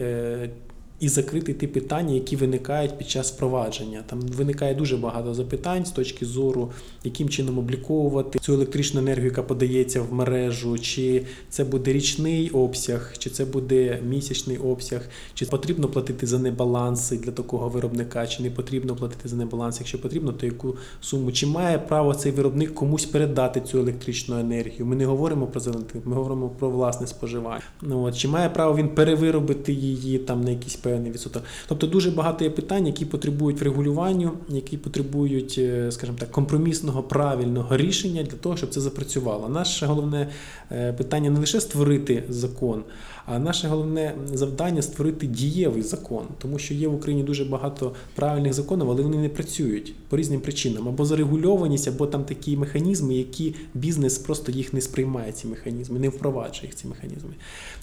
І 1.00 1.08
закрити 1.08 1.54
ті 1.54 1.66
питання, 1.66 2.14
які 2.14 2.36
виникають 2.36 2.98
під 2.98 3.10
час 3.10 3.32
впровадження. 3.32 4.02
Там 4.06 4.20
виникає 4.20 4.74
дуже 4.74 4.96
багато 4.96 5.34
запитань 5.34 5.84
з 5.84 5.90
точки 5.90 6.26
зору, 6.26 6.70
яким 7.04 7.28
чином 7.28 7.58
обліковувати 7.58 8.38
цю 8.38 8.52
електричну 8.52 9.00
енергію, 9.00 9.24
яка 9.24 9.42
подається 9.42 10.02
в 10.02 10.12
мережу, 10.12 10.78
чи 10.78 11.26
це 11.50 11.64
буде 11.64 11.92
річний 11.92 12.50
обсяг, 12.50 13.14
чи 13.18 13.30
це 13.30 13.44
буде 13.44 14.00
місячний 14.08 14.58
обсяг, 14.58 15.08
чи 15.34 15.46
потрібно 15.46 15.88
платити 15.88 16.26
за 16.26 16.38
небаланси 16.38 17.16
для 17.16 17.32
такого 17.32 17.68
виробника, 17.68 18.26
чи 18.26 18.42
не 18.42 18.50
потрібно 18.50 18.96
платити 18.96 19.28
за 19.28 19.36
небаланс. 19.36 19.80
Якщо 19.80 20.00
потрібно, 20.00 20.32
то 20.32 20.46
яку 20.46 20.76
суму? 21.00 21.32
Чи 21.32 21.46
має 21.46 21.78
право 21.78 22.14
цей 22.14 22.32
виробник 22.32 22.74
комусь 22.74 23.04
передати 23.04 23.60
цю 23.60 23.78
електричну 23.78 24.38
енергію? 24.38 24.86
Ми 24.86 24.96
не 24.96 25.06
говоримо 25.06 25.46
про 25.46 25.60
зелений, 25.60 25.86
ми 26.04 26.14
говоримо 26.14 26.48
про 26.48 26.70
власне 26.70 27.06
споживання. 27.06 27.62
Ну 27.82 28.02
от 28.02 28.16
чи 28.16 28.28
має 28.28 28.48
право 28.48 28.76
він 28.76 28.88
перевиробити 28.88 29.72
її 29.72 30.18
там 30.18 30.40
на 30.40 30.50
якийсь 30.50 30.76
певний 30.90 31.12
відсоток? 31.12 31.42
Тобто 31.68 31.86
дуже 31.86 32.10
багато 32.10 32.44
є 32.44 32.50
питань, 32.50 32.86
які 32.86 33.04
потребують 33.04 33.60
врегулюванню, 33.60 34.32
які 34.48 34.76
потребують, 34.76 35.54
е, 35.58 35.92
скажімо 35.92 36.18
так, 36.20 36.30
компромісного 36.30 37.02
правильного 37.02 37.76
рішення 37.76 38.22
для 38.22 38.36
того, 38.36 38.56
щоб 38.56 38.70
це 38.70 38.80
запрацювало. 38.80 39.48
Наше 39.48 39.86
головне 39.86 40.28
е, 40.72 40.92
питання 40.92 41.30
не 41.30 41.40
лише 41.40 41.60
створити 41.60 42.24
закон, 42.28 42.82
а 43.26 43.38
наше 43.38 43.68
головне 43.68 44.14
завдання 44.32 44.82
створити 44.82 45.26
дієвий 45.26 45.82
закон, 45.82 46.24
тому 46.38 46.58
що 46.58 46.74
є 46.74 46.88
в 46.88 46.94
Україні 46.94 47.22
дуже 47.22 47.44
багато 47.44 47.92
правильних 48.14 48.52
законів, 48.52 48.90
але 48.90 49.02
вони 49.02 49.16
не 49.16 49.28
працюють 49.28 49.94
по 50.08 50.16
різним 50.16 50.40
причинам 50.40 50.88
або 50.88 51.04
зарегульованість, 51.04 51.88
або 51.88 52.06
там 52.06 52.24
такі 52.24 52.56
механізми, 52.56 53.14
які 53.14 53.54
бізнес 53.74 54.18
просто 54.18 54.52
їх 54.52 54.72
не 54.72 54.80
сприймає. 54.80 55.32
Ці 55.32 55.46
механізми, 55.46 55.98
не 55.98 56.08
впроваджує 56.08 56.66
їх 56.66 56.74
ці 56.74 56.86
механізми. 56.86 57.34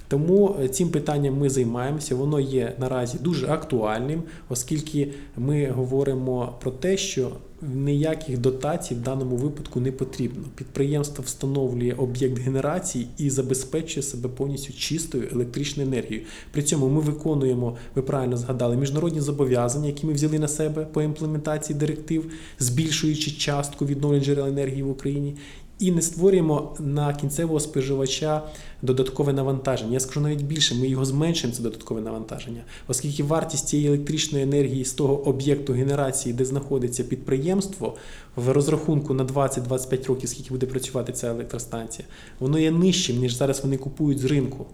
Тому 0.07 0.55
е, 0.63 0.67
цим 0.67 0.89
питанням 0.89 1.37
ми 1.37 1.49
займаємося. 1.49 2.15
Воно 2.15 2.39
є 2.39 2.75
наразі 2.79 3.17
дуже 3.17 3.47
актуальним, 3.47 4.23
оскільки 4.49 5.11
ми 5.37 5.71
говоримо 5.71 6.55
про 6.61 6.71
те, 6.71 6.97
що 6.97 7.31
ніяких 7.61 8.37
дотацій 8.37 8.95
в 8.95 9.01
даному 9.01 9.35
випадку 9.35 9.79
не 9.79 9.91
потрібно. 9.91 10.43
Підприємство 10.55 11.23
встановлює 11.23 11.93
об'єкт 11.97 12.39
генерації 12.39 13.07
і 13.17 13.29
забезпечує 13.29 14.03
себе 14.03 14.29
повністю 14.29 14.73
чистою 14.73 15.29
електричною 15.31 15.89
енергією. 15.89 16.25
При 16.51 16.63
цьому 16.63 16.89
ми 16.89 17.01
виконуємо, 17.01 17.77
ви 17.95 18.01
правильно 18.01 18.37
згадали, 18.37 18.77
міжнародні 18.77 19.21
зобов'язання, 19.21 19.87
які 19.87 20.07
ми 20.07 20.13
взяли 20.13 20.39
на 20.39 20.47
себе 20.47 20.85
по 20.85 21.01
імплементації 21.01 21.79
директив, 21.79 22.31
збільшуючи 22.59 23.31
частку 23.31 23.85
відновлень 23.85 24.23
джерел 24.23 24.47
енергії 24.47 24.83
в 24.83 24.89
Україні. 24.89 25.35
І 25.79 25.91
не 25.91 26.01
створюємо 26.01 26.75
на 26.79 27.13
кінцевого 27.13 27.59
споживача 27.59 28.41
додаткове 28.81 29.33
навантаження. 29.33 29.93
Я 29.93 29.99
скажу 29.99 30.21
навіть 30.21 30.41
більше, 30.41 30.75
ми 30.75 30.87
його 30.87 31.05
зменшимо 31.05 31.53
це 31.53 31.63
додаткове 31.63 32.01
навантаження, 32.01 32.61
оскільки 32.87 33.23
вартість 33.23 33.67
цієї 33.67 33.87
електричної 33.87 34.43
енергії 34.43 34.85
з 34.85 34.93
того 34.93 35.27
об'єкту 35.27 35.73
генерації, 35.73 36.33
де 36.33 36.45
знаходиться 36.45 37.03
підприємство, 37.03 37.95
в 38.35 38.49
розрахунку 38.49 39.13
на 39.13 39.25
20-25 39.25 40.07
років, 40.07 40.29
скільки 40.29 40.49
буде 40.49 40.65
працювати 40.65 41.13
ця 41.13 41.27
електростанція, 41.27 42.07
воно 42.39 42.59
є 42.59 42.71
нижчим, 42.71 43.17
ніж 43.17 43.35
зараз 43.35 43.63
вони 43.63 43.77
купують 43.77 44.19
з 44.19 44.25
ринку. 44.25 44.65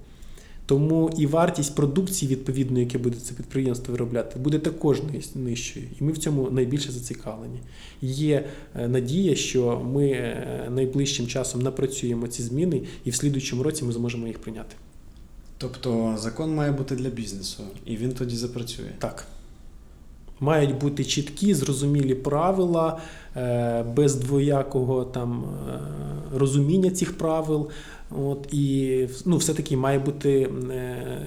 Тому 0.65 1.12
і 1.17 1.28
вартість 1.28 1.76
продукції, 1.76 2.32
відповідно, 2.32 2.80
яке 2.80 2.97
буде 2.97 3.17
це 3.19 3.34
підприємство 3.34 3.91
виробляти, 3.91 4.39
буде 4.39 4.60
також 4.60 5.02
нижчою. 5.36 5.86
І 5.99 6.04
ми 6.04 6.12
в 6.12 6.17
цьому 6.17 6.49
найбільше 6.52 6.91
зацікавлені. 6.91 7.60
Є 8.02 8.45
е, 8.76 8.88
надія, 8.88 9.36
що 9.36 9.82
ми 9.93 10.08
е, 10.08 10.67
найближчим 10.76 11.28
часом 11.28 11.62
напрацюємо 11.62 12.28
ці 12.28 12.43
зміни, 12.43 12.82
і 13.06 13.10
в 13.10 13.15
слідуючому 13.15 13.63
році 13.63 13.86
ми 13.86 13.91
зможемо 13.91 14.28
їх 14.28 14.39
прийняти. 14.39 14.76
Тобто 15.58 16.15
закон 16.19 16.56
має 16.56 16.71
бути 16.71 16.95
для 16.95 17.10
бізнесу, 17.10 17.63
і 17.86 17.97
він 17.97 18.12
тоді 18.12 18.36
запрацює. 18.36 18.91
Так. 18.99 19.28
Мають 20.39 20.78
бути 20.78 21.06
чіткі, 21.06 21.54
зрозумілі 21.54 22.15
правила, 22.15 22.99
е, 23.36 23.84
без 23.84 24.15
двоякого 24.15 25.06
там 25.06 25.45
розуміння 26.36 26.91
цих 26.91 27.17
правил. 27.17 27.69
От 28.21 28.54
і 28.54 29.08
ну, 29.26 29.38
все-таки 29.38 29.78
має 29.78 29.99
бути 29.99 30.49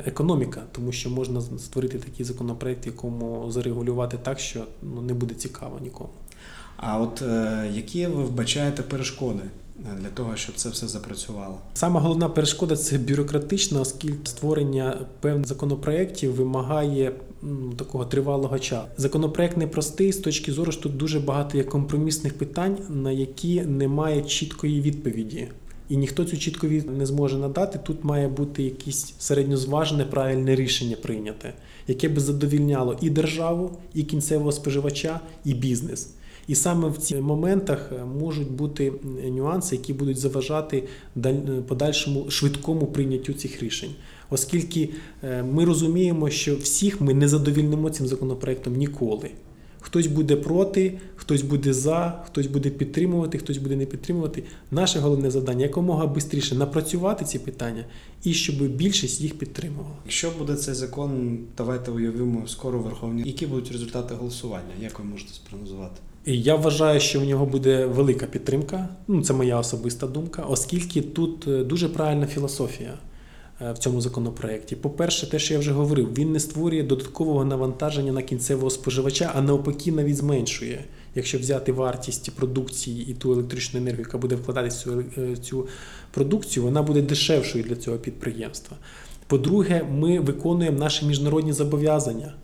економіка, 0.06 0.62
тому 0.72 0.92
що 0.92 1.10
можна 1.10 1.40
створити 1.40 1.98
такий 1.98 2.26
законопроект, 2.26 2.86
якому 2.86 3.50
зарегулювати 3.50 4.18
так, 4.22 4.38
що 4.38 4.64
ну, 4.82 5.02
не 5.02 5.14
буде 5.14 5.34
цікаво 5.34 5.78
нікому. 5.82 6.10
А 6.76 6.98
от 6.98 7.22
е, 7.22 7.70
які 7.74 8.06
ви 8.06 8.24
вбачаєте 8.24 8.82
перешкоди 8.82 9.42
для 10.00 10.08
того, 10.08 10.36
щоб 10.36 10.54
це 10.54 10.68
все 10.68 10.88
запрацювало? 10.88 11.58
Сама 11.74 12.00
головна 12.00 12.28
перешкода 12.28 12.76
це 12.76 12.98
бюрократична, 12.98 13.80
оскільки 13.80 14.18
створення 14.24 14.98
певних 15.20 15.46
законопроєктів 15.46 16.34
вимагає 16.34 17.12
ну, 17.42 17.72
такого 17.72 18.04
тривалого 18.04 18.58
часу. 18.58 18.88
Законопроект 18.96 19.56
непростий 19.56 20.12
з 20.12 20.18
точки 20.18 20.52
зору, 20.52 20.72
що 20.72 20.82
тут 20.82 20.96
дуже 20.96 21.20
багато 21.20 21.58
є 21.58 21.64
компромісних 21.64 22.38
питань, 22.38 22.78
на 22.88 23.10
які 23.10 23.60
немає 23.60 24.22
чіткої 24.22 24.80
відповіді. 24.80 25.48
І 25.88 25.96
ніхто 25.96 26.24
цю 26.24 26.38
чітку 26.38 26.66
відповідь 26.66 26.98
не 26.98 27.06
зможе 27.06 27.38
надати. 27.38 27.78
Тут 27.78 28.04
має 28.04 28.28
бути 28.28 28.62
якесь 28.62 29.14
середньозважене 29.18 30.04
правильне 30.04 30.54
рішення 30.54 30.96
прийняте, 31.02 31.54
яке 31.88 32.08
би 32.08 32.20
задовільняло 32.20 32.98
і 33.00 33.10
державу, 33.10 33.78
і 33.94 34.02
кінцевого 34.02 34.52
споживача, 34.52 35.20
і 35.44 35.54
бізнес. 35.54 36.10
І 36.48 36.54
саме 36.54 36.88
в 36.88 36.96
цих 36.96 37.20
моментах 37.20 37.92
можуть 38.18 38.50
бути 38.50 38.92
нюанси, 39.30 39.76
які 39.76 39.92
будуть 39.92 40.18
заважати 40.18 40.82
подальшому 41.68 42.30
швидкому 42.30 42.86
прийняттю 42.86 43.32
цих 43.32 43.62
рішень, 43.62 43.90
оскільки 44.30 44.90
ми 45.52 45.64
розуміємо, 45.64 46.30
що 46.30 46.56
всіх 46.56 47.00
ми 47.00 47.14
не 47.14 47.28
задовільнимо 47.28 47.90
цим 47.90 48.06
законопроектом 48.06 48.76
ніколи. 48.76 49.30
Хтось 49.86 50.06
буде 50.06 50.36
проти, 50.36 50.98
хтось 51.16 51.42
буде 51.42 51.72
за, 51.72 52.22
хтось 52.26 52.46
буде 52.46 52.70
підтримувати, 52.70 53.38
хтось 53.38 53.58
буде 53.58 53.76
не 53.76 53.86
підтримувати. 53.86 54.42
Наше 54.70 54.98
головне 54.98 55.30
завдання 55.30 55.62
якомога 55.62 56.20
швидше 56.20 56.54
напрацювати 56.54 57.24
ці 57.24 57.38
питання 57.38 57.84
і 58.24 58.34
щоб 58.34 58.56
більшість 58.56 59.20
їх 59.20 59.38
підтримувала. 59.38 59.94
Якщо 60.04 60.30
буде 60.38 60.54
цей 60.56 60.74
закон, 60.74 61.38
давайте 61.56 61.90
уявимо 61.90 62.48
скоро 62.48 62.78
в 62.78 62.82
Верховній. 62.82 63.22
Які 63.26 63.46
будуть 63.46 63.72
результати 63.72 64.14
голосування? 64.14 64.72
Як 64.80 64.98
ви 64.98 65.04
можете 65.04 65.32
спрогнозувати? 65.32 66.00
Я 66.26 66.56
вважаю, 66.56 67.00
що 67.00 67.20
в 67.20 67.24
нього 67.24 67.46
буде 67.46 67.86
велика 67.86 68.26
підтримка. 68.26 68.88
Ну 69.08 69.22
це 69.22 69.32
моя 69.32 69.58
особиста 69.58 70.06
думка, 70.06 70.42
оскільки 70.42 71.02
тут 71.02 71.66
дуже 71.66 71.88
правильна 71.88 72.26
філософія 72.26 72.98
в 73.60 73.78
цьому 73.78 74.00
законопроекті. 74.00 74.76
По-перше, 74.76 75.30
те, 75.30 75.38
що 75.38 75.54
я 75.54 75.60
вже 75.60 75.72
говорив, 75.72 76.14
він 76.14 76.32
не 76.32 76.40
створює 76.40 76.82
додаткового 76.82 77.44
навантаження 77.44 78.12
на 78.12 78.22
кінцевого 78.22 78.70
споживача, 78.70 79.32
а 79.34 79.42
навпаки, 79.42 79.92
навіть 79.92 80.16
зменшує. 80.16 80.84
Якщо 81.14 81.38
взяти 81.38 81.72
вартість 81.72 82.30
продукції 82.30 83.10
і 83.10 83.14
ту 83.14 83.32
електричну 83.32 83.80
енергію, 83.80 84.00
яка 84.00 84.18
буде 84.18 84.34
вкладатися 84.34 84.90
в 85.16 85.38
цю 85.38 85.68
продукцію, 86.10 86.64
вона 86.64 86.82
буде 86.82 87.02
дешевшою 87.02 87.64
для 87.64 87.76
цього 87.76 87.96
підприємства. 87.96 88.76
По-друге, 89.26 89.82
ми 89.90 90.20
виконуємо 90.20 90.78
наші 90.78 91.06
міжнародні 91.06 91.52
зобов'язання. 91.52 92.34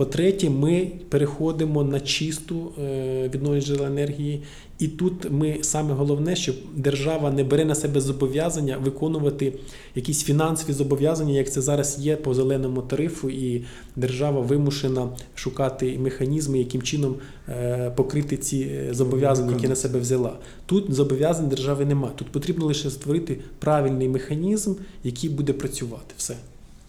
По-третє, 0.00 0.50
ми 0.50 0.90
переходимо 1.08 1.84
на 1.84 2.00
чисту 2.00 2.72
е, 2.78 3.28
відновлювальні 3.28 3.66
джерела 3.66 3.86
енергії. 3.86 4.42
І 4.78 4.88
тут 4.88 5.30
ми 5.30 5.58
саме 5.62 5.94
головне, 5.94 6.36
щоб 6.36 6.54
держава 6.76 7.30
не 7.30 7.44
бере 7.44 7.64
на 7.64 7.74
себе 7.74 8.00
зобов'язання 8.00 8.76
виконувати 8.84 9.52
якісь 9.94 10.24
фінансові 10.24 10.72
зобов'язання, 10.72 11.32
як 11.32 11.52
це 11.52 11.60
зараз 11.60 11.98
є 11.98 12.16
по 12.16 12.34
зеленому 12.34 12.82
тарифу, 12.82 13.30
і 13.30 13.64
держава 13.96 14.40
вимушена 14.40 15.08
шукати 15.34 15.98
механізми, 15.98 16.58
яким 16.58 16.82
чином 16.82 17.14
е, 17.48 17.92
покрити 17.96 18.36
ці 18.36 18.58
е, 18.58 18.94
зобов'язання, 18.94 19.52
які 19.52 19.68
на 19.68 19.76
себе 19.76 19.98
взяла. 19.98 20.38
Тут 20.66 20.94
зобов'язань 20.94 21.48
держави 21.48 21.84
немає. 21.84 22.14
Тут 22.16 22.28
потрібно 22.28 22.66
лише 22.66 22.90
створити 22.90 23.40
правильний 23.58 24.08
механізм, 24.08 24.74
який 25.04 25.30
буде 25.30 25.52
працювати. 25.52 26.14
Все. 26.16 26.36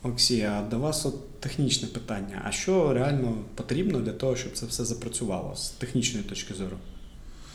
Олексій, 0.04 0.42
а 0.42 0.62
до 0.62 0.80
вас 0.80 1.06
от 1.06 1.40
технічне 1.40 1.88
питання. 1.88 2.42
А 2.46 2.52
що 2.52 2.94
реально 2.94 3.38
потрібно 3.56 4.00
для 4.00 4.14
того, 4.14 4.36
щоб 4.36 4.54
це 4.54 4.66
все 4.66 4.86
запрацювало 4.86 5.56
з 5.56 5.70
технічної 5.70 6.26
точки 6.26 6.54
зору? 6.54 6.78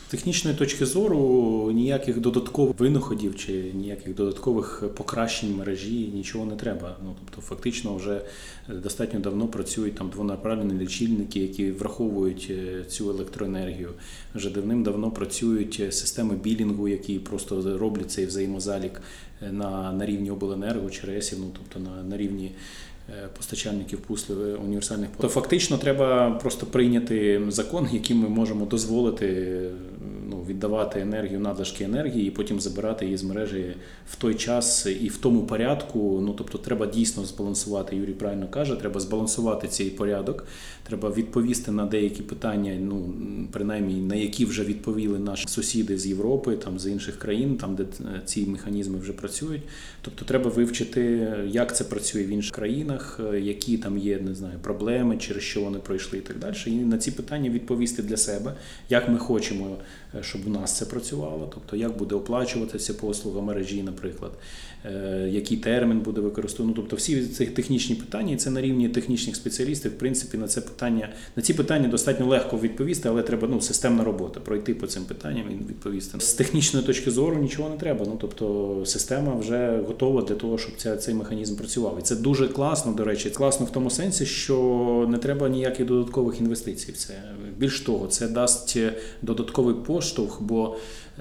Технічної 0.09 0.57
точки 0.57 0.87
зору 0.87 1.71
ніяких 1.75 2.21
додаткових 2.21 2.79
винаходів 2.79 3.37
чи 3.37 3.53
ніяких 3.75 4.15
додаткових 4.15 4.85
покращень 4.97 5.57
мережі 5.57 6.11
нічого 6.15 6.45
не 6.45 6.57
треба. 6.57 6.97
Ну 7.05 7.15
тобто, 7.25 7.41
фактично, 7.43 7.97
вже 7.97 8.21
достатньо 8.69 9.21
давно 9.21 9.47
працюють 9.47 9.95
там 9.95 10.11
двонаправлені 10.11 10.81
лічильники, 10.81 11.41
які 11.41 11.71
враховують 11.71 12.49
е, 12.51 12.85
цю 12.89 13.11
електроенергію. 13.11 13.91
Вже 14.35 14.51
давним-давно 14.51 15.11
працюють 15.11 15.77
е, 15.81 15.93
системи 15.93 16.37
білінгу, 16.37 16.89
які 16.89 17.19
просто 17.19 17.79
роблять 17.79 18.11
цей 18.11 18.27
взаємозалік 18.27 19.01
е, 19.43 19.53
на, 19.53 19.93
на 19.93 20.07
рівні 20.07 20.31
обленерго 20.31 20.91
чи 20.91 21.07
РЕСів, 21.07 21.39
ну 21.41 21.51
тобто 21.53 21.91
на, 21.91 22.03
на 22.03 22.17
рівні. 22.17 22.53
Е, 23.09 23.29
Постачальників 23.37 23.99
пуслів 23.99 24.43
е, 24.43 24.55
універсальних 24.55 25.09
то 25.21 25.29
фактично 25.29 25.79
треба 25.79 26.31
просто 26.31 26.67
прийняти 26.67 27.43
закон, 27.49 27.89
яким 27.93 28.19
ми 28.19 28.29
можемо 28.29 28.67
дозволити 28.67 29.57
ну, 30.31 30.43
віддавати 30.49 31.01
енергію, 31.01 31.41
надлишки 31.41 31.85
енергії, 31.85 32.29
і 32.29 32.31
потім 32.31 32.61
забирати 32.61 33.05
її 33.05 33.17
з 33.17 33.23
мережі 33.23 33.75
в 34.11 34.17
той 34.17 34.35
час 34.35 34.87
і 34.87 35.09
в 35.09 35.17
тому 35.17 35.43
порядку. 35.43 36.21
Ну 36.25 36.35
тобто, 36.39 36.59
треба 36.59 36.87
дійсно 36.87 37.25
збалансувати. 37.25 37.97
Юрій 37.97 38.13
правильно 38.13 38.49
каже, 38.49 38.77
треба 38.77 39.01
збалансувати 39.01 39.69
цей 39.69 39.91
порядок. 39.91 40.47
Треба 40.89 41.11
відповісти 41.11 41.73
на 41.73 41.87
деякі 41.87 42.23
питання, 42.23 42.79
ну 42.81 43.15
принаймні 43.53 43.95
на 43.95 44.15
які 44.15 44.45
вже 44.45 44.65
відповіли 44.65 45.19
наші 45.19 45.49
сусіди 45.49 45.99
з 45.99 46.07
Європи, 46.07 46.57
там 46.57 46.79
з 46.79 46.87
інших 46.87 47.19
країн, 47.19 47.57
там 47.57 47.75
де 47.75 47.83
е, 47.83 48.21
ці 48.25 48.47
механізми 48.47 48.99
вже 48.99 49.13
працюють. 49.13 49.63
Тобто, 50.03 50.25
треба 50.25 50.51
вивчити, 50.51 51.29
як 51.47 51.77
це 51.77 51.85
працює 51.85 52.25
в 52.25 52.29
інших 52.29 52.55
країнах, 52.55 52.96
е, 53.33 53.41
які 53.41 53.79
там 53.79 53.99
є, 53.99 54.19
не 54.19 54.35
знаю, 54.35 54.59
проблеми, 54.63 55.17
через 55.17 55.43
що 55.43 55.61
вони 55.61 55.79
пройшли 55.79 56.19
і 56.19 56.23
так 56.23 56.39
далі. 56.39 56.57
І 56.67 56.71
на 56.71 56.99
ці 56.99 57.11
питання 57.11 57.51
відповісти 57.51 58.03
для 58.03 58.17
себе, 58.17 58.55
як 58.89 59.09
ми 59.09 59.19
хочемо, 59.19 59.77
е, 60.15 60.23
щоб 60.23 60.47
у 60.47 60.51
нас 60.51 60.77
це 60.77 60.87
працювало, 60.87 61.51
тобто 61.55 61.77
як 61.77 61.99
буде 61.99 62.15
оплачуватися 62.15 62.95
послуга 62.95 63.41
мережі, 63.41 63.83
наприклад, 63.83 64.33
який 65.29 65.57
термін 65.57 66.01
буде 66.01 66.21
використовано. 66.21 66.75
Тобто 66.77 66.97
всі 66.97 67.27
ці 67.27 67.47
технічні 67.47 67.97
питання, 67.97 68.33
і 68.33 68.37
це 68.37 68.51
на 68.51 68.61
рівні 68.61 68.89
технічних 68.89 69.37
спеціалістів, 69.37 69.93
в 69.93 69.99
принципі, 69.99 70.39
на 70.39 70.49
це 70.49 70.61
питання, 70.61 71.09
на 71.37 71.43
ці 71.43 71.55
питання 71.55 71.89
достатньо 71.89 72.27
легко 72.27 72.59
відповісти, 72.59 73.09
але 73.09 73.23
треба 73.23 73.49
ну, 73.51 73.61
системна 73.61 74.05
робота, 74.05 74.41
пройти 74.41 74.75
по 74.75 74.87
цим 74.87 75.05
питанням 75.05 75.45
і 75.51 75.69
відповісти. 75.69 76.21
З 76.21 76.35
технічної 76.35 76.87
точки 76.87 77.11
зору 77.11 77.37
нічого 77.39 77.69
не 77.69 77.77
треба. 77.77 78.05
Ну 78.09 78.19
тобто 78.21 78.83
система 78.87 79.35
вже 79.35 79.81
готова 79.87 80.23
для 80.23 80.35
того, 80.35 80.59
щоб 80.59 80.73
ця, 80.77 80.97
цей 80.97 81.15
механізм 81.15 81.57
працював. 81.57 81.97
І 81.99 82.03
це 82.03 82.17
дуже 82.17 82.49
класно, 82.49 82.93
до 82.93 83.05
речі, 83.05 83.31
класно 83.31 83.67
в 83.67 83.71
тому 83.71 83.91
сенсі, 83.91 84.27
що 84.27 85.07
не 85.11 85.19
треба 85.19 85.49
ніяких 85.49 85.87
додаткових 85.87 86.41
інвестицій. 86.41 86.93
в 86.93 86.97
це 86.97 87.15
більш 87.59 87.81
того, 87.81 88.07
це 88.07 88.29
дасть 88.29 88.79
додатковий 89.23 89.75
поштовх, 89.75 90.43
бо 90.43 90.77
е, 90.77 90.79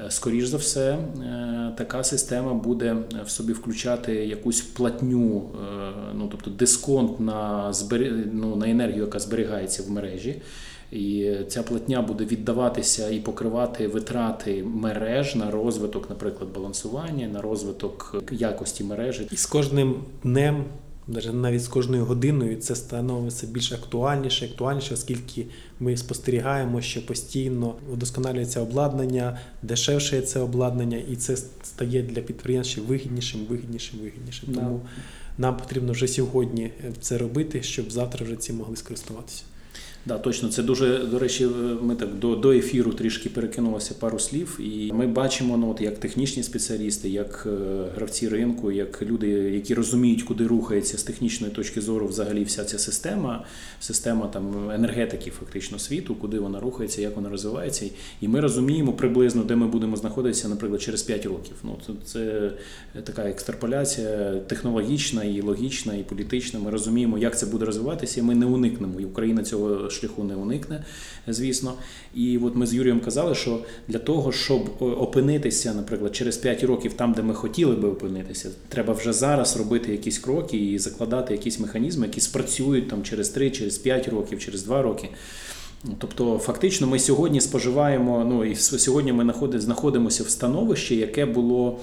скоріш 0.10 0.46
за 0.46 0.58
все 0.58 0.92
е, 0.92 1.74
така 1.78 2.04
система 2.04 2.54
буде 2.54 2.98
в 3.26 3.30
собі 3.30 3.54
включати 3.54 4.14
якусь 4.14 4.62
платню, 4.62 5.38
е, 5.38 5.92
ну 6.14 6.28
тобто 6.32 6.50
дисконт 6.50 7.20
на 7.20 7.72
ну, 8.32 8.56
на 8.56 8.70
енергію, 8.70 9.02
яка 9.02 9.20
зберігається 9.20 9.84
в 9.84 9.92
мережі. 9.92 10.42
І 10.92 11.36
ця 11.48 11.64
платня 11.64 12.02
буде 12.02 12.26
віддаватися 12.26 13.10
і 13.10 13.20
покривати 13.20 13.88
витрати 13.88 14.64
мереж 14.64 15.36
на 15.36 15.52
розвиток, 15.52 16.10
наприклад, 16.10 16.50
балансування, 16.56 17.28
на 17.28 17.42
розвиток 17.42 18.24
якості 18.32 18.84
мережі. 18.84 19.28
І 19.32 19.36
з 19.36 19.46
кожним 19.46 19.96
днем, 20.24 20.64
навіть 21.08 21.64
з 21.64 21.68
кожною 21.68 22.06
годиною, 22.06 22.56
це 22.58 22.76
становиться 22.76 23.48
більш 23.48 23.72
актуальніше, 23.72 24.46
актуальніше, 24.46 24.94
оскільки 24.94 25.46
ми 25.80 25.98
спостерігаємо, 25.98 26.82
що 26.82 27.06
постійно 27.06 27.76
вдосконалюється 27.92 28.62
обладнання, 28.62 29.40
дешевше 29.62 30.22
це 30.22 30.40
обладнання, 30.40 30.98
і 30.98 31.16
це 31.16 31.38
стає 31.64 32.04
для 32.04 32.22
підприємств 32.22 32.82
вигіднішим, 32.82 33.42
вигіднішим, 33.50 34.00
вигіднішим. 34.00 34.54
Да. 34.54 34.60
Тому 34.60 34.82
нам 35.38 35.58
потрібно 35.58 35.92
вже 35.92 36.08
сьогодні 36.08 36.72
це 37.02 37.18
робити, 37.18 37.64
щоб 37.64 37.92
завтра 37.92 38.26
вже 38.26 38.36
ці 38.36 38.54
могли 38.54 38.76
скористуватися. 38.76 39.44
Да, 40.08 40.18
точно, 40.18 40.50
це 40.50 40.64
дуже 40.64 40.98
до 40.98 41.20
речі. 41.20 41.48
Ми 41.82 41.96
так 41.96 42.16
до, 42.16 42.36
до 42.36 42.52
ефіру 42.52 42.94
трішки 42.94 43.30
перекинулося 43.30 43.94
пару 44.00 44.20
слів, 44.20 44.60
і 44.60 44.92
ми 44.94 45.08
бачимо, 45.08 45.58
ну 45.58 45.72
от 45.72 45.82
як 45.82 45.98
технічні 45.98 46.44
спеціалісти, 46.44 47.10
як 47.10 47.48
е, 47.48 47.86
гравці 47.96 48.30
ринку, 48.30 48.72
як 48.72 49.02
люди, 49.02 49.28
які 49.30 49.74
розуміють, 49.74 50.24
куди 50.24 50.48
рухається 50.48 50.98
з 50.98 51.04
технічної 51.04 51.54
точки 51.54 51.82
зору, 51.82 52.08
взагалі 52.08 52.44
вся 52.44 52.64
ця 52.64 52.80
система, 52.80 53.46
система 53.80 54.28
там 54.28 54.72
енергетики, 54.72 55.32
фактично 55.32 55.80
світу, 55.80 56.16
куди 56.16 56.40
вона 56.40 56.60
рухається, 56.60 57.02
як 57.02 57.16
вона 57.16 57.30
розвивається. 57.30 57.86
І 58.22 58.28
ми 58.28 58.40
розуміємо 58.40 58.94
приблизно, 58.94 59.44
де 59.44 59.56
ми 59.56 59.68
будемо 59.68 59.96
знаходитися, 59.96 60.50
наприклад, 60.50 60.82
через 60.82 61.04
5 61.04 61.26
років. 61.26 61.56
Ну 61.64 61.78
це 62.06 62.52
така 63.04 63.22
екстраполяція 63.22 64.40
технологічна 64.48 65.24
і 65.24 65.42
логічна, 65.42 65.96
і 65.96 66.04
політична. 66.04 66.60
Ми 66.60 66.72
розуміємо, 66.72 67.18
як 67.18 67.38
це 67.38 67.46
буде 67.46 67.66
розвиватися, 67.66 68.20
і 68.20 68.24
ми 68.24 68.36
не 68.36 68.46
уникнемо. 68.46 69.00
І 69.00 69.06
Україна 69.06 69.44
цього 69.44 69.90
шляху 69.96 70.24
не 70.24 70.36
уникне, 70.36 70.84
звісно. 71.28 71.74
І 72.16 72.38
от 72.38 72.56
ми 72.56 72.68
з 72.68 72.74
Юрієм 72.74 73.00
казали, 73.00 73.36
що 73.36 73.60
для 73.88 74.00
того, 74.00 74.32
щоб 74.32 74.70
опинитися, 74.80 75.74
наприклад, 75.74 76.16
через 76.16 76.38
5 76.38 76.64
років 76.64 76.94
там, 76.94 77.14
де 77.14 77.22
ми 77.22 77.34
хотіли 77.34 77.76
би 77.76 77.90
опинитися, 77.90 78.50
треба 78.70 78.94
вже 78.94 79.14
зараз 79.14 79.58
робити 79.58 79.92
якісь 79.92 80.20
кроки 80.20 80.58
і 80.58 80.80
закладати 80.80 81.34
якісь 81.34 81.60
механізми, 81.60 82.06
які 82.06 82.22
спрацюють 82.22 82.88
там 82.88 83.04
через 83.04 83.30
3, 83.30 83.52
через 83.52 83.78
5 83.78 84.08
років, 84.08 84.40
через 84.40 84.64
2 84.64 84.82
роки. 84.82 85.10
Тобто, 85.98 86.38
фактично, 86.38 86.88
ми 86.88 87.00
сьогодні 87.00 87.42
споживаємо. 87.42 88.26
Ну 88.30 88.46
і 88.46 88.56
сьогодні 88.56 89.14
ми 89.14 89.34
знаходимося 89.54 90.24
в 90.24 90.30
становищі, 90.30 90.96
яке 90.96 91.26
було 91.26 91.80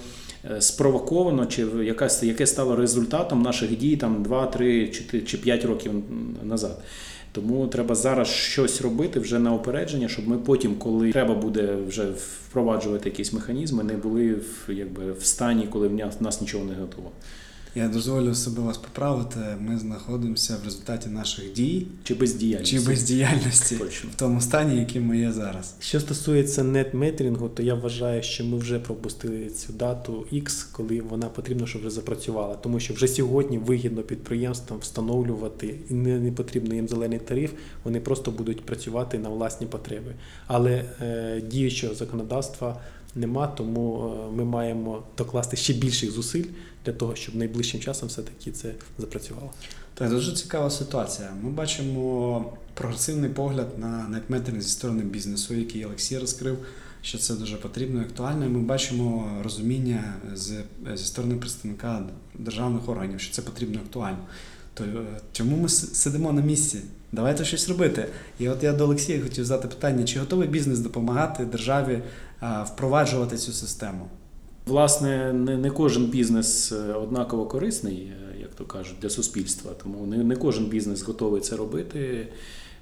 спровоковано, 0.58 1.46
чи 1.46 1.66
якась 1.84 2.22
яке 2.22 2.46
стало 2.46 2.76
результатом 2.76 3.42
наших 3.42 3.78
дій 3.78 3.96
там 3.96 4.22
2, 4.22 4.46
3 4.46 4.88
чи 5.26 5.38
5 5.38 5.64
років 5.64 5.92
назад. 6.42 6.82
Тому 7.32 7.66
треба 7.66 7.94
зараз 7.94 8.28
щось 8.28 8.82
робити 8.82 9.20
вже 9.20 9.38
на 9.38 9.54
опередження, 9.54 10.08
щоб 10.08 10.28
ми 10.28 10.38
потім, 10.38 10.74
коли 10.74 11.12
треба 11.12 11.34
буде 11.34 11.76
вже 11.88 12.04
впроваджувати 12.10 13.08
якісь 13.08 13.32
механізми, 13.32 13.84
не 13.84 13.96
були 13.96 14.32
в 14.32 14.68
якби 14.68 15.12
в 15.12 15.24
стані, 15.24 15.68
коли 15.70 15.88
в 15.88 16.22
нас, 16.22 16.40
нічого 16.40 16.64
не 16.64 16.74
готово. 16.74 17.10
Я 17.74 17.88
дозволю 17.88 18.34
себе 18.34 18.62
вас 18.62 18.78
поправити. 18.78 19.38
Ми 19.60 19.78
знаходимося 19.78 20.56
в 20.62 20.64
результаті 20.64 21.08
наших 21.08 21.52
дій 21.52 21.86
чи 22.04 22.14
бездіяльності 22.14 22.78
чи 22.78 22.86
бездіяльності 22.86 23.76
Точно. 23.76 24.10
в 24.10 24.14
тому 24.14 24.40
стані, 24.40 24.80
яким 24.80 25.06
ми 25.06 25.18
є 25.18 25.32
зараз. 25.32 25.74
Що 25.80 26.00
стосується 26.00 26.64
нетметрінгу, 26.64 27.48
то 27.48 27.62
я 27.62 27.74
вважаю, 27.74 28.22
що 28.22 28.44
ми 28.44 28.58
вже 28.58 28.78
пропустили 28.78 29.50
цю 29.50 29.72
дату 29.72 30.26
X, 30.32 30.66
коли 30.72 31.00
вона 31.00 31.26
потрібно, 31.26 31.66
щоб 31.66 31.80
вже 31.80 31.90
запрацювала. 31.90 32.54
Тому 32.54 32.80
що 32.80 32.94
вже 32.94 33.08
сьогодні 33.08 33.58
вигідно 33.58 34.02
підприємствам 34.02 34.80
встановлювати 34.80 35.74
і 35.90 35.94
не, 35.94 36.20
не 36.20 36.32
потрібно 36.32 36.74
їм 36.74 36.88
зелений 36.88 37.18
тариф, 37.18 37.52
вони 37.84 38.00
просто 38.00 38.30
будуть 38.30 38.66
працювати 38.66 39.18
на 39.18 39.28
власні 39.28 39.66
потреби. 39.66 40.14
Але 40.46 40.84
е, 41.00 41.40
діючого 41.50 41.94
законодавства 41.94 42.80
нема, 43.14 43.46
тому 43.46 44.12
е, 44.28 44.36
ми 44.36 44.44
маємо 44.44 45.02
докласти 45.18 45.56
ще 45.56 45.72
більших 45.72 46.10
зусиль 46.10 46.44
для 46.84 46.92
того, 46.92 47.14
щоб 47.14 47.34
найближчим 47.34 47.80
часом 47.80 48.08
все-таки 48.08 48.50
це 48.50 48.72
запрацювало. 48.98 49.50
Так, 49.94 50.10
дуже 50.10 50.32
цікава 50.32 50.70
ситуація. 50.70 51.32
Ми 51.42 51.50
бачимо 51.50 52.52
прогресивний 52.74 53.30
погляд 53.30 53.78
на 53.78 54.08
нетметринг 54.08 54.60
зі 54.60 54.68
сторони 54.68 55.02
бізнесу, 55.02 55.54
який 55.54 55.84
Олексій 55.84 56.18
розкрив, 56.18 56.58
що 57.02 57.18
це 57.18 57.34
дуже 57.34 57.56
потрібно 57.56 58.00
і 58.00 58.04
актуально. 58.04 58.48
Ми 58.48 58.60
бачимо 58.60 59.38
розуміння 59.42 60.14
з, 60.34 60.62
зі 60.94 61.04
сторони 61.04 61.34
представника 61.34 62.02
державних 62.38 62.88
органів, 62.88 63.20
що 63.20 63.34
це 63.34 63.42
потрібно 63.42 63.80
актуально. 63.80 64.18
То 64.74 64.84
чому 65.32 65.56
ми 65.56 65.68
сидимо 65.68 66.32
на 66.32 66.42
місці? 66.42 66.78
Давайте 67.12 67.44
щось 67.44 67.68
робити. 67.68 68.08
І 68.38 68.48
от 68.48 68.62
я 68.62 68.72
до 68.72 68.84
Олексія 68.84 69.22
хотів 69.22 69.44
задати 69.44 69.68
питання: 69.68 70.04
чи 70.04 70.20
готовий 70.20 70.48
бізнес 70.48 70.78
допомагати 70.78 71.44
державі 71.44 72.02
впроваджувати 72.64 73.36
цю 73.36 73.52
систему? 73.52 74.08
Власне, 74.66 75.32
не, 75.32 75.56
не 75.56 75.70
кожен 75.70 76.04
бізнес 76.04 76.72
однаково 76.96 77.46
корисний, 77.46 78.12
як 78.40 78.50
то 78.54 78.64
кажуть, 78.64 78.96
для 79.02 79.10
суспільства. 79.10 79.72
Тому 79.82 80.06
не, 80.06 80.16
не 80.16 80.36
кожен 80.36 80.64
бізнес 80.64 81.02
готовий 81.02 81.40
це 81.40 81.56
робити. 81.56 82.28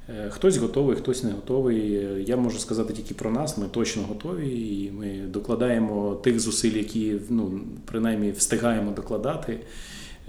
Е, 0.08 0.30
Хтось 0.30 0.56
готовий, 0.56 0.96
хтось 0.96 1.24
не 1.24 1.30
готовий. 1.30 1.94
Е, 1.94 2.24
Я 2.26 2.36
можу 2.36 2.58
сказати 2.58 2.92
тільки 2.92 3.14
про 3.14 3.30
нас. 3.30 3.58
Ми 3.58 3.66
точно 3.70 4.02
готові, 4.02 4.48
і 4.48 4.90
ми 4.90 5.06
докладаємо 5.28 6.14
тих 6.14 6.40
зусиль, 6.40 6.76
які 6.76 7.16
ну, 7.28 7.60
принаймні 7.84 8.30
встигаємо 8.30 8.92
докладати. 8.92 9.60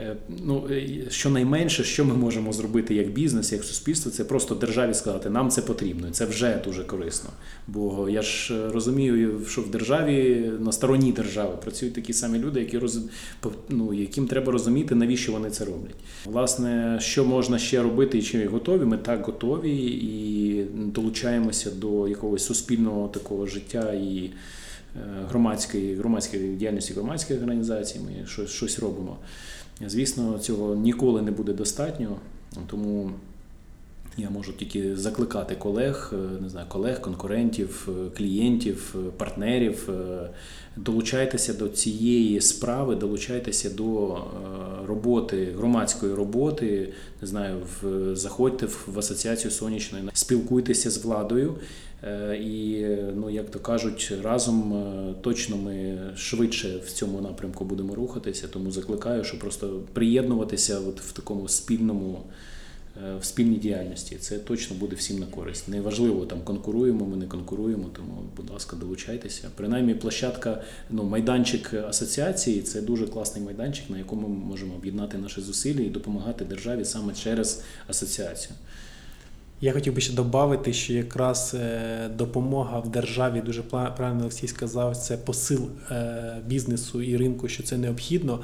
Е, 0.01 0.15
Ну, 0.45 0.67
щонайменше, 1.09 1.83
що 1.83 2.05
ми 2.05 2.13
можемо 2.13 2.53
зробити 2.53 2.95
як 2.95 3.09
бізнес, 3.09 3.51
як 3.51 3.63
суспільство, 3.63 4.11
це 4.11 4.23
просто 4.23 4.55
державі 4.55 4.93
сказати, 4.93 5.29
нам 5.29 5.49
це 5.49 5.61
потрібно, 5.61 6.07
це 6.11 6.25
вже 6.25 6.61
дуже 6.65 6.83
корисно. 6.83 7.29
Бо 7.67 8.09
я 8.09 8.21
ж 8.21 8.53
е, 8.53 8.71
розумію, 8.71 9.41
що 9.47 9.61
в 9.61 9.71
державі 9.71 10.45
на 10.59 10.71
стороні 10.71 11.11
держави 11.11 11.53
працюють 11.61 11.95
такі 11.95 12.13
самі 12.13 12.39
люди, 12.39 12.59
які 12.59 12.77
роз... 12.77 12.99
ну, 13.69 13.93
яким 13.93 14.27
треба 14.27 14.51
розуміти, 14.51 14.95
навіщо 14.95 15.31
вони 15.31 15.49
це 15.49 15.65
роблять. 15.65 15.95
Власне, 16.25 16.97
що 17.01 17.25
можна 17.25 17.59
ще 17.59 17.81
робити 17.81 18.17
і 18.17 18.21
чи 18.21 18.45
готові, 18.45 18.85
ми 18.85 18.97
так 18.97 19.25
готові 19.25 19.77
і 19.85 20.63
долучаємося 20.73 21.71
до 21.71 22.07
якогось 22.07 22.45
суспільного 22.45 23.07
такого 23.07 23.45
життя 23.45 23.93
і 23.93 24.29
е, 24.95 24.99
громадської, 25.29 25.95
громадської 25.95 26.55
діяльності 26.55 26.93
громадських 26.93 27.41
організацій. 27.41 27.99
Ми 27.99 28.27
щось, 28.27 28.49
щось 28.49 28.79
робимо. 28.79 29.17
Звісно, 29.87 30.39
цього 30.39 30.75
ніколи 30.75 31.21
не 31.21 31.31
буде 31.31 31.53
достатньо, 31.53 32.15
тому 32.67 33.11
я 34.17 34.29
можу 34.29 34.53
тільки 34.53 34.95
закликати 34.95 35.55
колег, 35.55 36.13
е, 36.13 36.41
не 36.41 36.49
знаю, 36.49 36.67
колег, 36.69 37.01
конкурентів, 37.01 37.89
е, 37.89 38.17
клієнтів, 38.17 38.95
е, 38.95 39.11
партнерів. 39.17 39.89
Долучайтеся 40.75 41.53
до 41.53 41.67
цієї 41.69 42.41
справи, 42.41 42.95
долучайтеся 42.95 43.69
до 43.69 44.17
роботи, 44.87 45.53
громадської 45.57 46.13
роботи. 46.13 46.93
Не 47.21 47.27
знаю, 47.27 47.57
в, 47.81 48.15
заходьте 48.15 48.65
в, 48.65 48.99
асоціацію 48.99 49.51
сонячної, 49.51 50.03
спілкуйтеся 50.13 50.89
з 50.89 51.05
владою. 51.05 51.55
І, 52.41 52.85
ну, 53.15 53.29
як 53.29 53.51
то 53.51 53.59
кажуть, 53.59 54.13
разом 54.23 54.85
точно 55.21 55.57
ми 55.57 55.99
швидше 56.15 56.81
в 56.85 56.91
цьому 56.91 57.21
напрямку 57.21 57.65
будемо 57.65 57.95
рухатися. 57.95 58.47
Тому 58.47 58.71
закликаю, 58.71 59.23
що 59.23 59.39
просто 59.39 59.79
приєднуватися 59.93 60.79
от 60.79 61.01
в 61.01 61.11
такому 61.11 61.47
спільному 61.47 62.23
в 63.19 63.25
спільній 63.25 63.57
діяльності. 63.57 64.15
Це 64.15 64.37
точно 64.37 64.75
буде 64.75 64.95
всім 64.95 65.19
на 65.19 65.25
користь. 65.25 65.67
Неважливо, 65.67 66.25
там 66.25 66.41
конкуруємо, 66.41 67.05
ми 67.05 67.17
не 67.17 67.27
конкуруємо, 67.27 67.89
тому, 67.95 68.23
будь 68.37 68.49
ласка, 68.49 68.75
долучайтеся. 68.75 69.49
Принаймні, 69.55 69.93
площадка, 69.93 70.61
ну, 70.89 71.03
майданчик 71.03 71.73
асоціації 71.73 72.61
це 72.61 72.81
дуже 72.81 73.07
класний 73.07 73.45
майданчик, 73.45 73.89
на 73.89 73.97
якому 73.97 74.27
ми 74.27 74.45
можемо 74.45 74.75
об'єднати 74.75 75.17
наші 75.17 75.41
зусилля 75.41 75.81
і 75.81 75.89
допомагати 75.89 76.45
державі 76.45 76.85
саме 76.85 77.13
через 77.13 77.63
асоціацію. 77.87 78.55
Я 79.63 79.73
хотів 79.73 79.93
би 79.95 80.01
ще 80.01 80.13
додати, 80.13 80.73
що 80.73 80.93
якраз 80.93 81.55
е, 81.59 82.09
допомога 82.17 82.79
в 82.79 82.89
державі 82.89 83.41
дуже 83.45 83.61
правильно 83.61 84.19
Олексій 84.19 84.47
сказав, 84.47 84.97
це 84.97 85.17
посил 85.17 85.69
е, 85.91 86.37
бізнесу 86.47 87.01
і 87.01 87.17
ринку, 87.17 87.47
що 87.47 87.63
це 87.63 87.77
необхідно. 87.77 88.39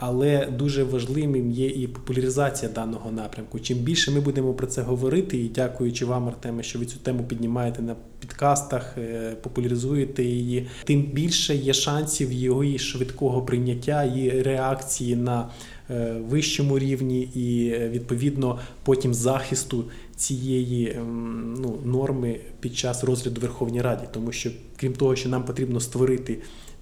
Але 0.00 0.46
дуже 0.46 0.84
важливим 0.84 1.50
є 1.50 1.66
і 1.66 1.86
популяризація 1.86 2.72
даного 2.72 3.12
напрямку. 3.12 3.60
Чим 3.60 3.78
більше 3.78 4.10
ми 4.10 4.20
будемо 4.20 4.54
про 4.54 4.66
це 4.66 4.82
говорити, 4.82 5.38
і 5.38 5.48
дякуючи 5.48 6.04
вам, 6.04 6.28
Артеме, 6.28 6.62
що 6.62 6.78
ви 6.78 6.86
цю 6.86 6.98
тему 6.98 7.24
піднімаєте 7.28 7.82
на 7.82 7.96
підкастах, 8.20 8.98
е, 8.98 9.36
популяризуєте 9.42 10.24
її, 10.24 10.66
тим 10.84 11.02
більше 11.02 11.54
є 11.54 11.74
шансів 11.74 12.32
його 12.32 12.78
швидкого 12.78 13.42
прийняття 13.42 14.04
і 14.04 14.42
реакції 14.42 15.16
на 15.16 15.48
е, 15.90 16.16
вищому 16.28 16.78
рівні, 16.78 17.20
і 17.20 17.68
е, 17.68 17.88
відповідно 17.88 18.58
потім 18.84 19.14
захисту 19.14 19.84
цієї 20.16 20.90
ем, 20.90 21.54
ну, 21.60 21.78
норми 21.84 22.40
під 22.60 22.76
час 22.76 23.04
розгляду 23.04 23.40
Верховній 23.40 23.82
Раді, 23.82 24.04
тому 24.12 24.32
що 24.32 24.50
крім 24.76 24.92
того, 24.92 25.16
що 25.16 25.28
нам 25.28 25.44
потрібно 25.44 25.80
створити 25.80 26.38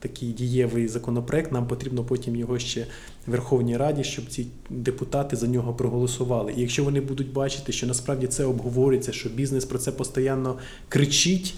такий 0.09 0.29
дієвий 0.33 0.89
законопроект, 0.89 1.53
нам 1.53 1.67
потрібно 1.67 2.05
потім 2.05 2.37
його 2.37 2.59
ще 2.59 2.87
в 3.27 3.31
Верховній 3.31 3.77
Раді, 3.77 4.05
щоб 4.05 4.27
ці 4.27 4.47
депутати 4.71 5.37
за 5.37 5.47
нього 5.47 5.75
проголосували. 5.75 6.53
І 6.57 6.61
якщо 6.61 6.85
вони 6.85 7.01
будуть 7.01 7.33
бачити, 7.33 7.73
що 7.73 7.87
насправді 7.87 8.27
це 8.27 8.45
обговорюється, 8.45 9.13
що 9.13 9.29
бізнес 9.29 9.65
про 9.65 9.79
це 9.79 9.93
постійно 9.93 10.59
кричить, 10.89 11.55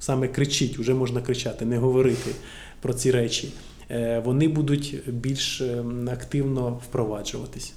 саме 0.00 0.28
кричить, 0.28 0.78
вже 0.78 0.94
можна 0.94 1.20
кричати, 1.20 1.64
не 1.64 1.78
говорити 1.78 2.30
про 2.80 2.94
ці 2.94 3.10
речі. 3.10 3.52
е, 3.90 4.22
Вони 4.24 4.48
будуть 4.48 4.96
більш 5.08 5.60
ем, 5.60 6.08
активно 6.12 6.80
впроваджуватись. 6.88 7.72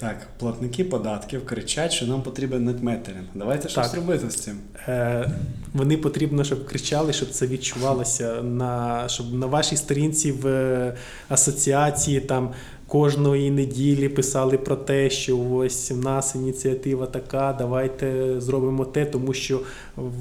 Так, 0.00 0.26
платники 0.38 0.84
податків 0.84 1.46
кричать, 1.46 1.92
що 1.92 2.06
нам 2.06 2.22
потрібен 2.22 2.64
нетметеринг. 2.64 3.26
Давайте 3.34 3.68
щось 3.68 3.94
робити 3.94 4.30
з 4.30 4.34
цим. 4.34 4.58
Е, 4.88 5.30
Вони 5.72 5.96
потрібно, 5.96 6.44
щоб 6.44 6.66
кричали, 6.66 7.12
щоб 7.12 7.30
це 7.30 7.46
відчувалося 7.46 8.42
на 8.42 9.04
щоб 9.08 9.34
на 9.34 9.46
вашій 9.46 9.76
сторінці 9.76 10.32
в 10.32 10.46
е, 10.46 10.96
асоціації 11.28 12.20
там 12.20 12.50
кожної 12.90 13.50
неділі 13.50 14.08
писали 14.08 14.58
про 14.58 14.76
те, 14.76 15.10
що 15.10 15.38
ось 15.38 15.90
в 15.90 15.96
нас 15.96 16.34
ініціатива 16.34 17.06
така, 17.06 17.56
давайте 17.58 18.34
зробимо 18.40 18.84
те, 18.84 19.04
тому 19.04 19.34
що 19.34 19.60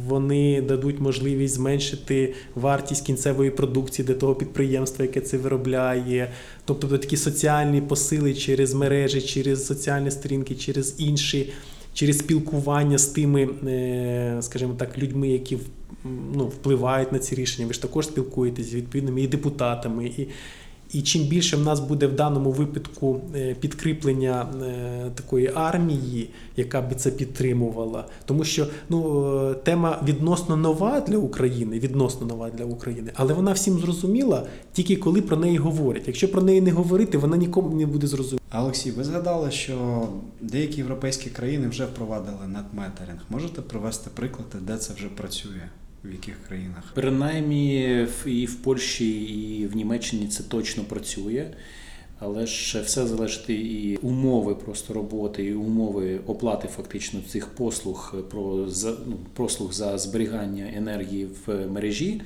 вони 0.07 0.61
дадуть 0.61 0.99
можливість 0.99 1.53
зменшити 1.53 2.33
вартість 2.55 3.05
кінцевої 3.05 3.51
продукції 3.51 4.07
для 4.07 4.13
того 4.13 4.35
підприємства, 4.35 5.05
яке 5.05 5.21
це 5.21 5.37
виробляє. 5.37 6.31
Тобто 6.65 6.97
такі 6.97 7.17
соціальні 7.17 7.81
посили 7.81 8.33
через 8.33 8.73
мережі, 8.73 9.21
через 9.21 9.65
соціальні 9.65 10.11
сторінки, 10.11 10.55
через 10.55 10.95
інші 10.97 11.49
через 11.93 12.17
спілкування 12.17 12.97
з 12.97 13.05
тими, 13.05 13.49
е, 13.67 14.37
скажімо 14.41 14.73
так, 14.77 14.97
людьми, 14.97 15.29
які 15.29 15.57
ну, 16.33 16.45
впливають 16.45 17.11
на 17.11 17.19
ці 17.19 17.35
рішення. 17.35 17.67
Ви 17.67 17.73
ж 17.73 17.81
також 17.81 18.05
спілкуєтесь 18.05 18.71
з 18.71 18.73
відповідними 18.73 19.21
і 19.21 19.27
депутатами. 19.27 20.05
І, 20.05 20.27
і 20.93 21.01
чим 21.01 21.23
більше 21.23 21.57
в 21.57 21.61
нас 21.61 21.79
буде 21.79 22.07
в 22.07 22.15
даному 22.15 22.51
випадку 22.51 23.21
е, 23.35 23.55
підкріплення 23.59 24.47
е, 24.63 25.11
такої 25.15 25.51
армії, 25.55 26.29
яка 26.57 26.81
би 26.81 26.95
це 26.95 27.11
підтримувала, 27.11 28.05
тому 28.25 28.43
що 28.43 28.67
ну, 28.89 29.49
е, 29.49 29.53
тема 29.53 30.01
відносно 30.07 30.57
нова 30.57 31.01
для 31.01 31.17
України, 31.17 31.79
відносно 31.79 32.27
нова 32.27 32.49
для 32.49 32.65
України, 32.65 33.11
але 33.13 33.33
вона 33.33 33.51
всім 33.51 33.79
зрозуміла 33.79 34.47
тільки 34.73 34.95
коли 34.95 35.21
про 35.21 35.37
неї 35.37 35.57
говорять. 35.57 36.03
Якщо 36.07 36.31
про 36.31 36.41
неї 36.41 36.61
не 36.61 36.71
говорити, 36.71 37.17
вона 37.17 37.37
нікому 37.37 37.75
не 37.75 37.85
буде 37.85 38.07
зрозуміла. 38.07 38.39
Олексій, 38.53 38.91
ви 38.91 39.03
згадали, 39.03 39.51
що 39.51 40.07
деякі 40.41 40.77
європейські 40.77 41.29
країни 41.29 41.67
вже 41.67 41.85
впровадили 41.85 42.47
нетметеринг. 42.47 43.21
Можете 43.29 43.61
привести 43.61 44.09
приклади, 44.15 44.57
де 44.61 44.77
це 44.77 44.93
вже 44.93 45.07
працює? 45.07 45.61
В 46.03 46.11
яких 46.11 46.35
країнах? 46.47 46.91
Принаймні 46.95 48.07
і 48.25 48.45
в 48.45 48.55
Польщі, 48.55 49.19
і 49.21 49.67
в 49.67 49.75
Німеччині 49.75 50.27
це 50.27 50.43
точно 50.43 50.83
працює. 50.83 51.51
Але 52.21 52.47
ж 52.47 52.81
все 52.81 53.07
залежить 53.07 53.49
і 53.49 53.99
умови 54.01 54.55
просто 54.55 54.93
роботи, 54.93 55.45
і 55.45 55.53
умови 55.53 56.19
оплати 56.27 56.67
фактично 56.67 57.19
цих 57.27 57.47
послуг 57.47 58.15
про 58.31 58.69
за 58.69 58.91
ну, 59.07 59.17
послуг 59.33 59.73
за 59.73 59.97
зберігання 59.97 60.71
енергії 60.75 61.27
в 61.45 61.67
мережі. 61.67 62.21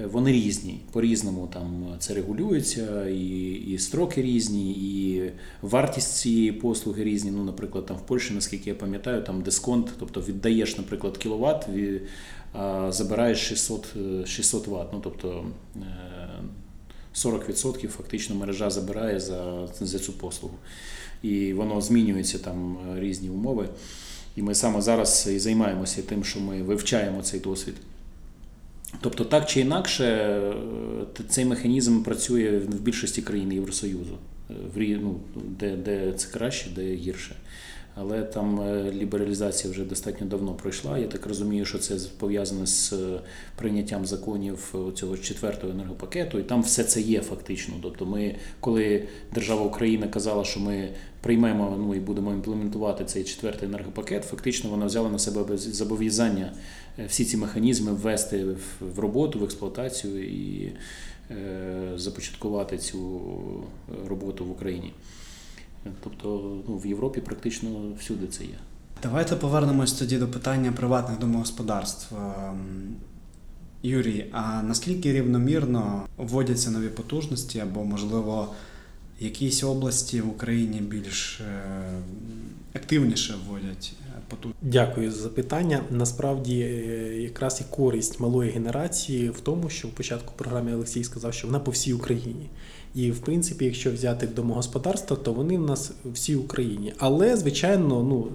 е, 0.00 0.06
Вони 0.06 0.32
різні, 0.32 0.80
по-різному 0.92 1.48
там 1.52 1.86
це 1.98 2.14
регулюється, 2.14 3.08
і, 3.08 3.50
і 3.50 3.78
строки 3.78 4.22
різні, 4.22 4.72
і 4.72 5.22
вартість 5.62 6.16
цієї 6.16 6.52
послуги 6.52 7.04
різні. 7.04 7.30
Ну, 7.30 7.44
наприклад, 7.44 7.86
там 7.86 7.96
в 7.96 8.06
Польщі, 8.06 8.34
наскільки 8.34 8.70
я 8.70 8.76
пам'ятаю, 8.76 9.22
там 9.22 9.42
дисконт, 9.42 9.90
тобто 9.98 10.20
віддаєш, 10.20 10.78
наприклад, 10.78 11.18
кіловат, 11.18 11.68
забираєш 12.88 13.38
600, 13.38 13.86
е, 13.96 14.26
600 14.26 14.66
Вт. 14.66 14.92
Ну, 14.92 15.00
тобто 15.02 15.44
е, 15.76 15.80
40% 17.14 17.88
фактично 17.88 18.36
мережа 18.36 18.70
забирає 18.70 19.20
за, 19.20 19.68
за 19.80 19.98
цю 19.98 20.12
послугу. 20.12 20.54
І 21.22 21.52
воно 21.52 21.80
змінюється 21.80 22.38
там 22.38 22.78
е, 22.96 23.00
різні 23.00 23.30
умови. 23.30 23.68
І 24.36 24.42
ми 24.42 24.54
саме 24.54 24.82
зараз 24.82 25.28
і 25.32 25.38
займаємося 25.38 26.02
тим, 26.02 26.24
що 26.24 26.40
ми 26.40 26.62
вивчаємо 26.62 27.22
цей 27.22 27.40
досвід. 27.40 27.74
Тобто, 29.00 29.24
так 29.24 29.46
чи 29.46 29.60
інакше, 29.60 30.04
е, 30.04 31.24
цей 31.28 31.44
механізм 31.44 32.02
працює 32.02 32.58
в 32.58 32.80
більшості 32.80 33.22
країн 33.22 33.52
Євросоюзу, 33.52 34.18
Е, 34.50 34.98
ну, 35.02 35.20
де, 35.34 35.76
де 35.76 36.12
це 36.12 36.28
краще, 36.32 36.70
де 36.74 36.94
гірше. 36.94 37.36
Але 37.94 38.22
там 38.22 38.60
е, 38.60 38.92
лібералізація 38.92 39.72
вже 39.72 39.84
достатньо 39.84 40.26
давно 40.26 40.52
пройшла. 40.54 40.98
Я 40.98 41.06
так 41.06 41.26
розумію, 41.26 41.64
що 41.64 41.78
це 41.78 41.96
пов'язане 42.18 42.66
з 42.66 42.92
е, 42.92 43.20
прийняттям 43.56 44.06
законів 44.06 44.74
е, 44.88 44.92
цього 44.92 45.18
четвертого 45.18 45.72
енергопакету, 45.72 46.38
і 46.38 46.42
там 46.42 46.62
все 46.62 46.84
це 46.84 47.00
є 47.00 47.20
фактично. 47.20 47.74
Тобто, 47.82 48.06
ми, 48.06 48.36
коли 48.60 49.06
держава 49.34 49.62
Україна 49.62 50.08
казала, 50.08 50.44
що 50.44 50.60
ми 50.60 50.88
приймемо 51.20 51.76
ну 51.78 51.94
і 51.94 52.00
будемо 52.00 52.32
імплементувати 52.32 53.04
цей 53.04 53.24
четвертий 53.24 53.68
енергопакет, 53.68 54.24
фактично 54.24 54.70
вона 54.70 54.86
взяла 54.86 55.10
на 55.10 55.18
себе 55.18 55.56
зобов'язання 55.56 56.52
всі 57.08 57.24
ці 57.24 57.36
механізми 57.36 57.92
ввести 57.92 58.44
в- 58.80 58.98
роботу, 58.98 59.38
в 59.38 59.44
експлуатацію 59.44 60.24
і 60.24 60.72
започаткувати 61.96 62.78
цю 62.78 63.20
роботу 64.08 64.44
в 64.44 64.50
Україні. 64.50 64.92
Тобто 66.04 66.58
ну, 66.68 66.76
в 66.76 66.86
Європі 66.86 67.20
практично 67.20 67.68
всюди 67.98 68.26
це 68.26 68.44
є. 68.44 68.58
Давайте 69.02 69.36
повернемось 69.36 69.92
тоді 69.92 70.18
до 70.18 70.28
питання 70.28 70.72
приватних 70.72 71.18
домогосподарств. 71.18 72.14
Ем, 72.14 72.96
Юрій, 73.82 74.26
а 74.32 74.62
наскільки 74.62 75.12
рівномірно 75.12 76.02
вводяться 76.16 76.70
нові 76.70 76.88
потужності, 76.88 77.60
або, 77.60 77.84
можливо, 77.84 78.54
якісь 79.20 79.64
області 79.64 80.20
в 80.20 80.28
Україні 80.28 80.80
більш 80.80 81.40
е, 81.40 81.44
активніше 82.74 83.34
вводять 83.46 83.92
потужності? 84.30 84.66
Дякую 84.70 85.10
за 85.10 85.20
запитання. 85.20 85.82
Насправді, 85.90 86.60
е, 86.60 87.22
якраз 87.22 87.60
і 87.60 87.74
користь 87.74 88.20
малої 88.20 88.50
генерації 88.50 89.30
в 89.30 89.40
тому, 89.40 89.70
що 89.70 89.88
в 89.88 89.90
початку 89.90 90.32
програми 90.36 90.74
Олексій 90.74 91.04
сказав, 91.04 91.34
що 91.34 91.46
вона 91.46 91.60
по 91.60 91.70
всій 91.70 91.92
Україні. 91.92 92.46
І 92.94 93.10
в 93.10 93.18
принципі, 93.18 93.64
якщо 93.64 93.92
взяти 93.92 94.26
домогосподарства, 94.26 95.16
то 95.16 95.32
вони 95.32 95.58
в 95.58 95.66
нас 95.66 95.92
в 96.04 96.36
Україні. 96.36 96.92
Але, 96.98 97.36
звичайно, 97.36 98.02
ну 98.02 98.28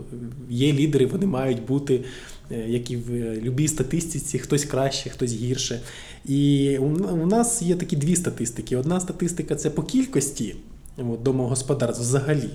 є 0.50 0.74
лідери, 0.74 1.06
вони 1.06 1.26
мають 1.26 1.66
бути, 1.66 2.04
е, 2.52 2.70
як 2.70 2.92
і 2.92 2.98
в 2.98 3.10
будь-якій 3.34 3.68
статистиці, 3.68 4.40
хтось 4.40 4.66
краще, 4.66 5.10
хтось 5.10 5.34
гірше. 5.34 5.82
І 6.26 6.78
у 6.78 7.26
нас 7.26 7.62
є 7.62 7.76
такі 7.76 7.96
дві 7.96 8.16
статистики. 8.16 8.78
Одна 8.78 9.00
статистика 9.00 9.56
це 9.56 9.70
по 9.70 9.84
кількості 9.84 10.56
домогосподарств 10.98 12.02
взагалі, 12.04 12.50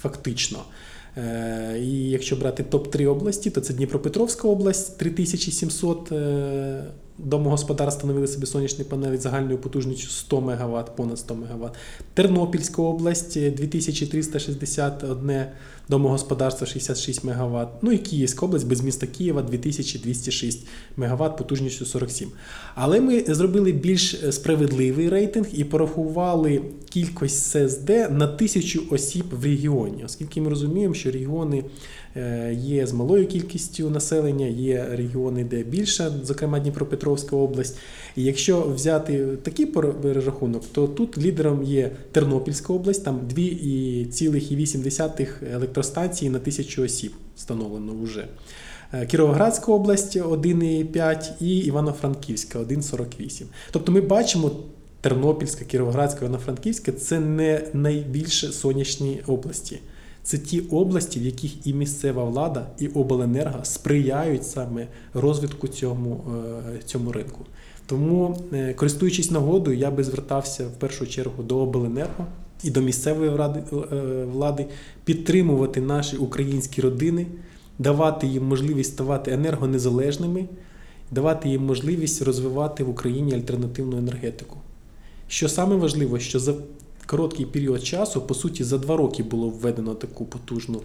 фактично. 0.00 0.58
Е, 1.16 1.78
І 1.78 2.10
якщо 2.10 2.36
брати 2.36 2.64
топ-3 2.70 3.06
області, 3.08 3.50
то 3.50 3.60
це 3.60 3.74
Дніпропетровська 3.74 4.48
область, 4.48 4.98
3700 4.98 6.12
е, 7.18 7.22
домогосподарств 7.24 7.98
встановили 7.98 8.26
собі 8.26 8.46
сонячні 8.46 8.84
панелі 8.84 9.16
загальною 9.16 9.58
потужністю 9.58 10.08
100 10.08 10.40
МВт, 10.40 10.96
понад 10.96 11.18
100 11.18 11.34
МВт. 11.34 11.72
Тернопільська 12.14 12.82
область 12.82 13.36
е, 13.36 13.50
2361 13.50 15.46
домогосподарство 15.90 16.66
66 16.66 17.24
МВт. 17.24 17.68
Ну 17.82 17.92
і 17.92 17.98
Київська 17.98 18.46
область 18.46 18.66
без 18.66 18.80
міста 18.80 19.06
Києва 19.06 19.42
2206 19.42 20.66
МВт 20.96 21.36
потужністю 21.36 21.86
47. 21.86 22.28
Але 22.74 23.00
ми 23.00 23.24
зробили 23.28 23.72
більш 23.72 24.16
справедливий 24.30 25.08
рейтинг 25.08 25.46
і 25.52 25.64
порахували 25.64 26.62
кількість 26.90 27.50
ССД 27.50 27.90
на 27.90 28.26
тисячу 28.26 28.82
осіб 28.90 29.24
в 29.30 29.44
регіоні, 29.44 30.04
оскільки 30.04 30.40
ми 30.40 30.50
розуміємо, 30.50 30.94
що 30.94 31.10
регіони 31.10 31.58
е, 31.58 31.64
є 32.52 32.86
з 32.86 32.92
малою 32.92 33.26
кількістю 33.26 33.90
населення, 33.90 34.46
є 34.46 34.86
регіони, 34.90 35.44
де 35.44 35.62
більше, 35.62 36.12
зокрема 36.22 36.60
Дніпропетровська 36.60 37.36
область. 37.36 37.78
І 38.16 38.24
якщо 38.24 38.60
взяти 38.60 39.26
такий 39.42 39.66
перерахунок, 39.66 40.62
то 40.72 40.88
тут 40.88 41.18
лідером 41.18 41.62
є 41.62 41.90
Тернопільська 42.12 42.72
область, 42.72 43.04
там 43.04 43.20
2,8 43.36 45.28
електростанції 45.54 46.30
на 46.30 46.38
тисячу 46.38 46.82
осіб 46.82 47.12
встановлено 47.36 47.92
вже. 48.02 48.28
Е, 48.92 49.06
Кіровоградська 49.06 49.72
область 49.72 50.16
1,5 50.16 51.32
і 51.40 51.58
Івано-Франківська 51.58 52.58
1,48. 52.58 53.44
Тобто 53.70 53.92
ми 53.92 54.00
бачимо. 54.00 54.50
Тернопільська, 55.02 55.64
Кіровоградська, 55.64 56.20
Івано-Франківська 56.20 56.92
це 56.92 57.20
не 57.20 57.62
найбільше 57.72 58.52
сонячні 58.52 59.22
області. 59.26 59.78
Це 60.22 60.38
ті 60.38 60.60
області, 60.60 61.20
в 61.20 61.22
яких 61.22 61.66
і 61.66 61.74
місцева 61.74 62.24
влада, 62.24 62.66
і 62.78 62.88
обленерго 62.88 63.58
сприяють 63.62 64.46
саме 64.46 64.86
розвитку 65.14 65.68
цьому, 65.68 66.24
е, 66.76 66.80
цьому 66.84 67.12
ринку. 67.12 67.46
Тому, 67.86 68.38
е, 68.52 68.74
користуючись 68.74 69.30
нагодою, 69.30 69.76
я 69.76 69.90
би 69.90 70.04
звертався 70.04 70.66
в 70.66 70.78
першу 70.78 71.06
чергу 71.06 71.42
до 71.42 71.58
обленерго 71.58 72.26
і 72.64 72.70
до 72.70 72.80
місцевої 72.80 73.30
е, 73.30 74.24
влади 74.32 74.66
підтримувати 75.04 75.80
наші 75.80 76.16
українські 76.16 76.80
родини, 76.80 77.26
давати 77.78 78.26
їм 78.26 78.44
можливість 78.44 78.92
ставати 78.92 79.32
енергонезалежними, 79.32 80.44
давати 81.10 81.48
їм 81.48 81.64
можливість 81.64 82.22
розвивати 82.22 82.84
в 82.84 82.90
Україні 82.90 83.34
альтернативну 83.34 83.98
енергетику. 83.98 84.56
Що 85.28 85.48
саме 85.48 85.76
важливо, 85.76 86.18
що 86.18 86.38
за 86.40 86.54
короткий 87.10 87.46
період 87.46 87.84
часу, 87.84 88.20
по 88.20 88.34
суті, 88.34 88.64
за 88.64 88.78
два 88.78 88.96
роки 88.96 89.22
було 89.22 89.48
введено 89.48 89.94
таку 89.94 90.24
потужну 90.24 90.82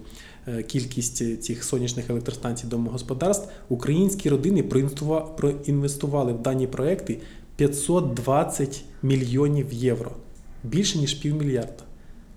е, 0.48 0.64
кількість 0.64 1.44
цих 1.44 1.64
сонячних 1.64 2.10
електростанцій 2.10 2.68
домогосподарств, 2.68 3.50
українські 3.70 4.30
родини 4.30 4.64
проінвестували 4.64 6.34
в 6.34 6.42
дані 6.42 6.68
проекти 6.68 7.20
520 7.56 8.84
мільйонів 9.04 9.74
євро, 9.74 10.12
більше 10.64 10.98
ніж 10.98 11.14
півмільярда. 11.14 11.84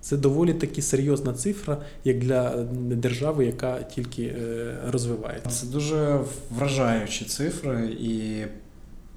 Це 0.01 0.17
доволі 0.17 0.55
таки 0.55 0.83
серйозна 0.83 1.33
цифра, 1.33 1.83
як 2.05 2.19
для 2.19 2.51
держави, 2.91 3.47
яка 3.47 3.83
тільки 3.83 4.23
е, 4.23 4.77
розвивається. 4.91 5.51
Це 5.51 5.67
дуже 5.67 6.21
вражаючі 6.51 7.25
цифри, 7.25 7.97
і 8.01 8.45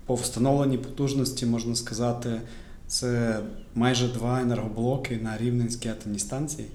по 0.06 0.16
встановленій 0.16 0.78
потужності 0.78 1.46
можна 1.46 1.76
сказати. 1.76 2.42
Це 2.92 3.40
майже 3.76 4.08
два 4.08 4.42
енергоблоки 4.42 5.20
на 5.24 5.38
Рівненській 5.38 5.90
атомній 5.90 6.20
станції. 6.20 6.68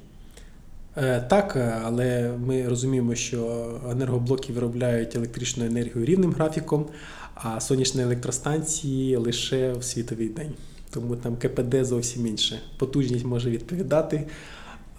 Е, 0.96 1.20
так, 1.20 1.56
але 1.84 2.32
ми 2.46 2.68
розуміємо, 2.68 3.14
що 3.14 3.70
енергоблоки 3.90 4.52
виробляють 4.52 5.16
електричну 5.16 5.64
енергію 5.64 6.04
рівним 6.04 6.32
графіком, 6.32 6.86
а 7.34 7.60
сонячні 7.60 8.02
електростанції 8.02 9.16
лише 9.16 9.72
в 9.72 9.84
світовий 9.84 10.28
день. 10.28 10.52
Тому 10.90 11.16
там 11.16 11.36
КПД 11.36 11.84
зовсім 11.84 12.26
інше. 12.26 12.60
Потужність 12.78 13.24
може 13.24 13.50
відповідати, 13.50 14.26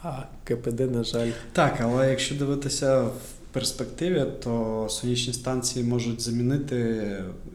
а 0.04 0.24
КПД, 0.44 0.80
на 0.80 1.04
жаль. 1.04 1.30
Так, 1.54 1.80
але 1.82 2.10
якщо 2.10 2.36
дивитися 2.36 3.02
в 3.02 3.14
перспективі, 3.52 4.26
то 4.44 4.88
сонячні 4.90 5.34
станції 5.34 5.86
можуть 5.86 6.22
замінити 6.22 7.06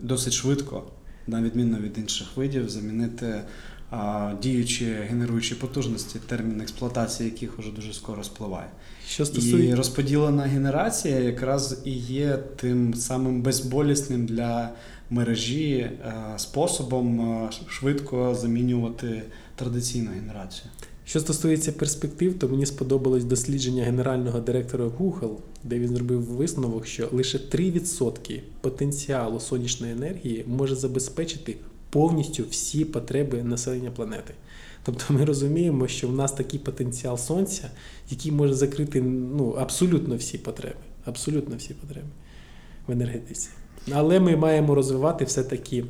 досить 0.01 0.33
швидко 0.33 0.83
на 1.27 1.43
відміну 1.43 1.79
від 1.79 1.99
інших 1.99 2.37
видів, 2.37 2.69
замінити 2.71 3.43
діючі 4.43 4.85
генеруючі 4.85 5.55
потужності, 5.55 6.19
термін 6.27 6.61
експлуатації 6.61 7.31
яких 7.31 7.59
уже 7.59 7.71
дуже 7.71 7.93
скоро 7.93 8.25
спливає. 8.25 8.69
Що 9.09 9.27
стосує... 9.27 9.69
І 9.69 9.75
розподілена 9.75 10.43
генерація 10.43 11.19
якраз 11.19 11.83
і 11.85 11.91
є 11.93 12.39
тим 12.57 12.95
самим 12.95 13.43
безболісним 13.43 14.27
для 14.27 14.71
мережі 15.11 15.91
а, 16.05 16.39
способом 16.39 17.49
швидко 17.69 18.35
замінювати 18.35 19.23
традиційну 19.57 20.11
генерацію. 20.11 20.71
Що 21.05 21.21
стосується 21.21 21.73
перспектив, 21.73 22.39
то 22.39 22.49
мені 22.49 22.67
сподобалось 22.67 23.25
дослідження 23.25 23.85
генерального 23.85 24.41
директора 24.41 24.85
Google, 24.87 25.37
де 25.65 25.79
він 25.79 25.89
зробив 25.89 26.23
висновок, 26.23 26.87
що 26.87 27.09
лише 27.13 27.39
3% 27.39 28.41
потенціалу 28.61 29.41
сонячної 29.41 29.93
енергії 29.93 30.45
може 30.47 30.77
забезпечити 30.77 31.57
повністю 31.91 32.45
всі 32.51 32.85
потреби 32.85 33.43
населення 33.43 33.91
планети. 33.91 34.35
Тобто 34.85 35.15
ми 35.15 35.25
розуміємо, 35.25 35.89
що 35.89 36.09
в 36.09 36.15
нас 36.15 36.33
такий 36.33 36.61
потенціал 36.61 37.19
сонця, 37.19 37.71
який 38.11 38.33
може 38.33 38.55
закрити 38.55 39.03
ну, 39.03 39.51
абсолютно 39.51 40.17
всі 40.17 40.39
потреби. 40.39 40.77
Абсолютно 41.05 41.57
всі 41.57 41.75
потреби 41.75 42.09
в 42.87 42.93
енергетиці. 42.93 43.49
Але 43.93 44.21
ми 44.21 44.37
маємо 44.37 44.75
розвивати 44.75 45.25
все-таки 45.25 45.85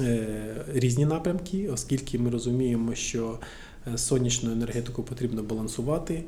е, 0.00 0.66
різні 0.72 1.06
напрямки, 1.06 1.68
оскільки 1.68 2.18
ми 2.18 2.30
розуміємо, 2.30 2.94
що 2.94 3.38
сонячну 3.96 4.52
енергетику 4.52 5.02
потрібно 5.02 5.42
балансувати. 5.42 6.24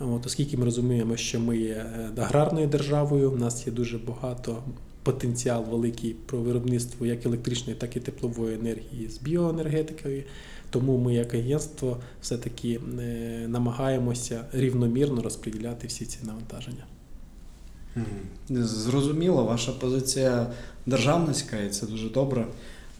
От, 0.00 0.26
Оскільки 0.26 0.56
ми 0.56 0.64
розуміємо, 0.64 1.16
що 1.16 1.40
ми 1.40 1.58
є 1.58 1.86
аграрною 2.16 2.66
державою, 2.66 3.32
у 3.32 3.36
нас 3.36 3.66
є 3.66 3.72
дуже 3.72 3.98
багато 3.98 4.62
потенціал 5.02 5.64
великий 5.70 6.14
про 6.26 6.38
виробництво 6.38 7.06
як 7.06 7.26
електричної, 7.26 7.78
так 7.78 7.96
і 7.96 8.00
теплової 8.00 8.54
енергії 8.54 9.08
з 9.08 9.18
біоенергетикою. 9.18 10.22
Тому 10.70 10.98
ми, 10.98 11.14
як 11.14 11.34
агентство, 11.34 11.96
все-таки 12.22 12.80
намагаємося 13.48 14.44
рівномірно 14.52 15.22
розподіляти 15.22 15.86
всі 15.86 16.04
ці 16.06 16.18
навантаження. 16.22 16.84
Зрозуміло, 18.50 19.44
ваша 19.44 19.72
позиція 19.72 20.46
державницька, 20.86 21.56
і 21.56 21.68
це 21.68 21.86
дуже 21.86 22.08
добре. 22.08 22.46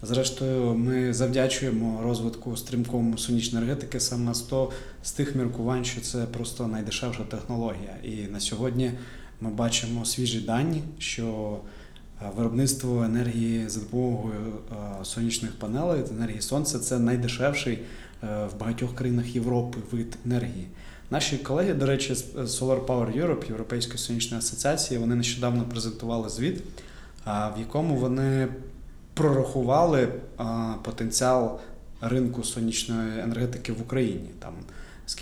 Зрештою, 0.03 0.75
ми 0.75 1.15
завдячуємо 1.15 2.01
розвитку 2.03 2.57
стрімкому 2.57 3.19
сонячної 3.19 3.65
енергетики 3.65 4.01
саме 4.01 4.35
з, 4.35 4.41
то, 4.41 4.71
з 5.03 5.13
тих 5.13 5.35
міркувань, 5.35 5.85
що 5.85 6.01
це 6.01 6.19
просто 6.25 6.67
найдешевша 6.67 7.23
технологія. 7.25 7.97
І 8.03 8.17
на 8.17 8.41
сьогодні 8.41 8.93
ми 9.41 9.51
бачимо 9.51 10.05
свіжі 10.05 10.41
дані, 10.41 10.83
що 10.99 11.59
виробництво 12.37 13.05
енергії 13.05 13.69
за 13.69 13.81
допомогою 13.81 14.53
сонячних 15.03 15.53
панелей, 15.53 16.03
енергії 16.11 16.41
сонця 16.41 16.79
це 16.79 16.99
найдешевший 16.99 17.79
в 18.23 18.61
багатьох 18.61 18.95
країнах 18.95 19.35
Європи 19.35 19.79
вид 19.93 20.17
енергії. 20.27 20.67
Наші 21.11 21.37
колеги, 21.37 21.75
до 21.75 21.87
речі, 21.87 22.15
з 22.15 22.25
Solar 22.37 22.87
Power 22.87 23.19
Europe, 23.19 23.49
Європейської 23.49 23.99
сонячної 23.99 24.39
асоціації, 24.39 25.01
вони 25.01 25.15
нещодавно 25.15 25.65
презентували 25.65 26.29
звіт, 26.29 26.63
в 27.27 27.55
якому 27.59 27.97
вони 27.97 28.49
прорахували 29.15 30.09
а, 30.37 30.75
потенціал 30.83 31.61
ринку 32.01 32.45
сонячної 32.45 33.21
енергетики 33.21 33.73
в 33.73 33.83
Україні. 33.83 34.31
Там 34.39 34.53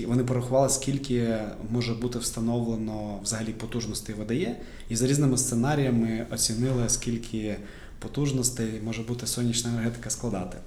Вони 0.06 0.24
порахували, 0.24 0.68
скільки 0.68 1.38
може 1.70 1.94
бути 1.94 2.18
встановлено 2.18 3.18
взагалі 3.22 3.52
потужностей 3.52 4.14
ВДЄ, 4.14 4.56
і 4.88 4.96
за 4.96 5.06
різними 5.06 5.38
сценаріями 5.38 6.26
оцінили, 6.30 6.88
скільки 6.88 7.56
потужностей 7.98 8.80
може 8.84 9.02
бути 9.02 9.26
сонячна 9.26 9.70
енергетика 9.70 10.10
складати. 10.10 10.58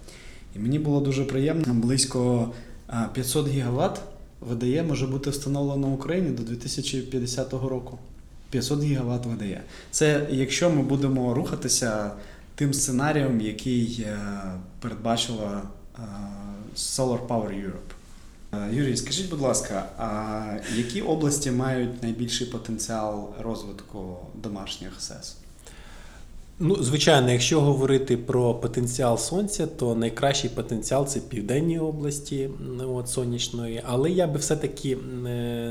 І 0.56 0.60
мені 0.60 0.80
було 0.80 1.00
дуже 1.02 1.26
приємно, 1.26 1.74
близько 1.74 2.52
а, 2.88 3.08
500 3.14 3.48
гігаватт 3.48 4.02
ВДЄ 4.42 4.84
може 4.84 5.08
бути 5.08 5.30
встановлено 5.30 5.88
в 5.88 5.94
Україні 5.94 6.30
до 6.30 6.44
2050 6.44 7.54
року. 7.54 8.00
500 8.50 8.84
гігаватт 8.84 9.26
ВДЄ. 9.26 9.62
Це 9.92 10.28
якщо 10.32 10.70
ми 10.70 10.82
будемо 10.82 11.34
рухатися 11.34 12.12
тим 12.62 12.74
сценарієм, 12.74 13.42
який 13.42 14.02
е, 14.02 14.20
передбачила 14.80 15.62
е, 15.96 16.02
Solar 16.76 17.28
Power 17.28 17.50
Europe. 17.50 17.94
Е, 18.54 18.74
Юрій, 18.74 18.98
скажіть, 18.98 19.30
будь 19.30 19.42
ласка, 19.42 19.86
а 19.98 20.44
які 20.76 21.02
області 21.02 21.52
мають 21.52 22.04
найбільший 22.04 22.48
потенціал 22.48 23.34
розвитку 23.40 24.18
домашніх 24.44 25.02
СЕС? 25.02 25.38
Ну, 26.64 26.76
звичайно, 26.84 27.32
якщо 27.32 27.62
говорити 27.62 28.18
про 28.18 28.54
потенціал 28.56 29.18
сонця, 29.18 29.68
то 29.68 29.96
найкращий 29.96 30.50
потенціал 30.50 31.08
це 31.08 31.20
південні 31.20 31.80
області 31.80 32.50
от, 32.96 33.10
сонячної. 33.10 33.82
Але 33.86 34.12
я 34.12 34.28
би 34.28 34.40
все-таки 34.40 34.92
е, 34.92 34.98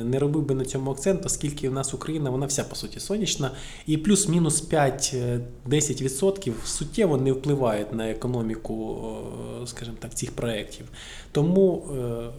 не 0.04 0.18
робив 0.18 0.46
би 0.46 0.54
на 0.54 0.64
цьому 0.64 0.90
акцент, 0.90 1.26
оскільки 1.26 1.68
в 1.68 1.72
нас 1.72 1.94
Україна, 1.94 2.30
вона 2.30 2.46
вся 2.46 2.64
по 2.64 2.76
суті 2.76 3.00
сонячна, 3.00 3.50
і 3.86 3.96
плюс-мінус 3.96 4.70
5-10% 4.70 6.52
суттєво 6.64 7.16
не 7.16 7.32
впливають 7.32 7.92
на 7.92 8.10
економіку, 8.10 8.98
е, 9.62 9.66
скажімо 9.66 9.96
так, 10.00 10.14
цих 10.14 10.32
проєктів. 10.32 10.86
Тому 11.32 11.82
е, 11.98 12.30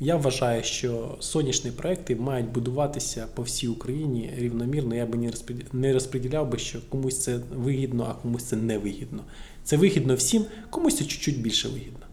я 0.00 0.16
вважаю, 0.16 0.64
що 0.64 1.16
сонячні 1.20 1.70
проекти 1.70 2.16
мають 2.16 2.52
будуватися 2.52 3.26
по 3.34 3.42
всій 3.42 3.68
Україні 3.68 4.32
рівномірно. 4.36 4.94
Я 4.94 5.06
би 5.06 5.32
не 5.72 5.92
розподіляв 5.92 6.50
би, 6.50 6.58
що 6.58 6.78
комусь 6.88 7.18
це 7.18 7.40
вигідно, 7.54 8.06
а 8.10 8.22
комусь 8.22 8.44
це 8.44 8.56
не 8.56 8.78
вигідно. 8.78 9.24
Це 9.64 9.76
вигідно 9.76 10.14
всім, 10.14 10.44
комусь 10.70 10.96
це 10.96 11.04
чуть-чуть 11.04 11.40
більше 11.40 11.68
вигідно. 11.68 12.06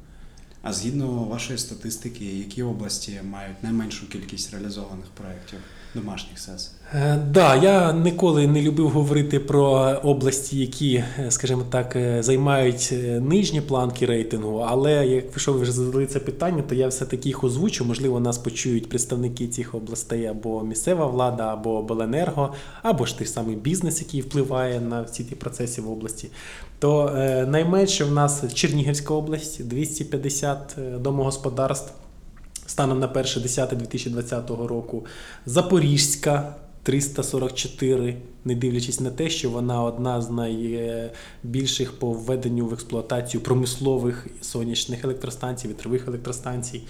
А 0.61 0.73
згідно 0.73 1.23
вашої 1.23 1.59
статистики, 1.59 2.25
які 2.25 2.63
області 2.63 3.19
мають 3.23 3.63
найменшу 3.63 4.09
кількість 4.09 4.53
реалізованих 4.53 5.05
проєктів 5.13 5.59
домашніх 5.95 6.39
СЕС? 6.39 6.71
Е, 6.93 7.19
Да, 7.31 7.55
я 7.55 7.93
ніколи 7.93 8.47
не 8.47 8.61
любив 8.61 8.89
говорити 8.89 9.39
про 9.39 9.63
області, 10.03 10.59
які, 10.59 10.95
е, 10.95 11.31
скажімо 11.31 11.63
так, 11.69 11.95
е, 11.95 12.23
займають 12.23 12.93
нижні 13.21 13.61
планки 13.61 14.05
рейтингу. 14.05 14.65
Але 14.67 15.07
якщо 15.07 15.53
ви 15.53 15.59
вже 15.59 15.71
задали 15.71 16.05
це 16.05 16.19
питання, 16.19 16.63
то 16.69 16.75
я 16.75 16.87
все-таки 16.87 17.29
їх 17.29 17.43
озвучу. 17.43 17.85
Можливо, 17.85 18.19
нас 18.19 18.37
почують 18.37 18.89
представники 18.89 19.47
цих 19.47 19.75
областей 19.75 20.25
або 20.25 20.63
місцева 20.63 21.07
влада, 21.07 21.53
або 21.53 21.77
обленерго, 21.77 22.53
або 22.81 23.05
ж 23.05 23.17
той 23.17 23.27
самий 23.27 23.55
бізнес, 23.55 24.01
який 24.01 24.21
впливає 24.21 24.79
на 24.79 25.01
всі 25.01 25.23
ті 25.23 25.35
процеси 25.35 25.81
в 25.81 25.91
області. 25.91 26.29
То 26.79 27.11
найменше 27.47 28.05
в 28.05 28.11
нас 28.11 28.53
Чернігівська 28.53 29.13
область 29.13 29.67
250 29.67 30.75
е, 30.77 30.97
домогосподарств 30.97 31.93
станом 32.73 32.99
на 32.99 33.07
1.10.2020 33.07 34.67
року. 34.67 35.05
Запорізька 35.45 36.55
344, 36.83 38.17
не 38.45 38.55
дивлячись 38.55 38.99
на 38.99 39.11
те, 39.11 39.29
що 39.29 39.49
вона 39.49 39.83
одна 39.83 40.21
з 40.21 40.29
найбільших 40.29 41.99
по 41.99 42.11
введенню 42.11 42.65
в 42.65 42.73
експлуатацію 42.73 43.41
промислових 43.41 44.27
сонячних 44.41 45.03
електростанцій, 45.03 45.67
вітрових 45.67 46.07
електростанцій. 46.07 46.81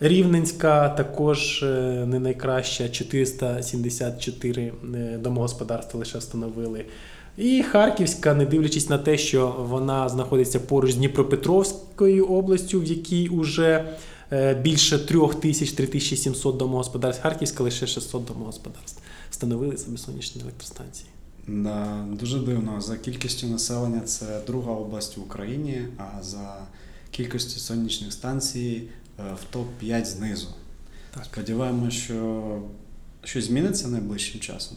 Рівненська 0.00 0.88
також 0.88 1.62
е, 1.62 1.66
не 2.06 2.18
найкраща, 2.18 2.88
474 2.88 4.72
е, 4.94 5.18
домогосподарства 5.18 5.98
лише 5.98 6.18
встановили. 6.18 6.84
І 7.36 7.62
Харківська, 7.62 8.34
не 8.34 8.46
дивлячись 8.46 8.88
на 8.88 8.98
те, 8.98 9.18
що 9.18 9.56
вона 9.58 10.08
знаходиться 10.08 10.60
поруч 10.60 10.92
з 10.92 10.96
Дніпропетровською 10.96 12.26
областю, 12.26 12.80
в 12.80 12.84
якій 12.84 13.28
уже 13.28 13.84
е, 14.32 14.54
більше 14.54 14.96
3000-3700 14.96 16.56
домогосподарств, 16.56 17.22
Харківська 17.22 17.62
лише 17.62 17.86
600 17.86 18.24
домогосподарств 18.24 19.02
встановили 19.30 19.76
собі 19.76 19.98
сонячні 19.98 20.42
електростанції. 20.42 21.08
Да, 21.46 22.06
дуже 22.12 22.38
дивно. 22.38 22.80
За 22.80 22.96
кількістю 22.96 23.46
населення 23.46 24.00
це 24.00 24.40
друга 24.46 24.72
область 24.72 25.16
в 25.16 25.22
Україні, 25.22 25.82
а 25.98 26.22
за 26.22 26.66
кількістю 27.10 27.60
сонячних 27.60 28.12
станцій 28.12 28.82
е, 29.18 29.22
в 29.34 29.56
топ-5 29.56 30.04
знизу. 30.04 30.48
Так. 31.14 31.24
Сподіваємося, 31.24 31.96
що 31.96 32.62
щось 33.24 33.44
зміниться 33.44 33.88
найближчим 33.88 34.40
часом. 34.40 34.76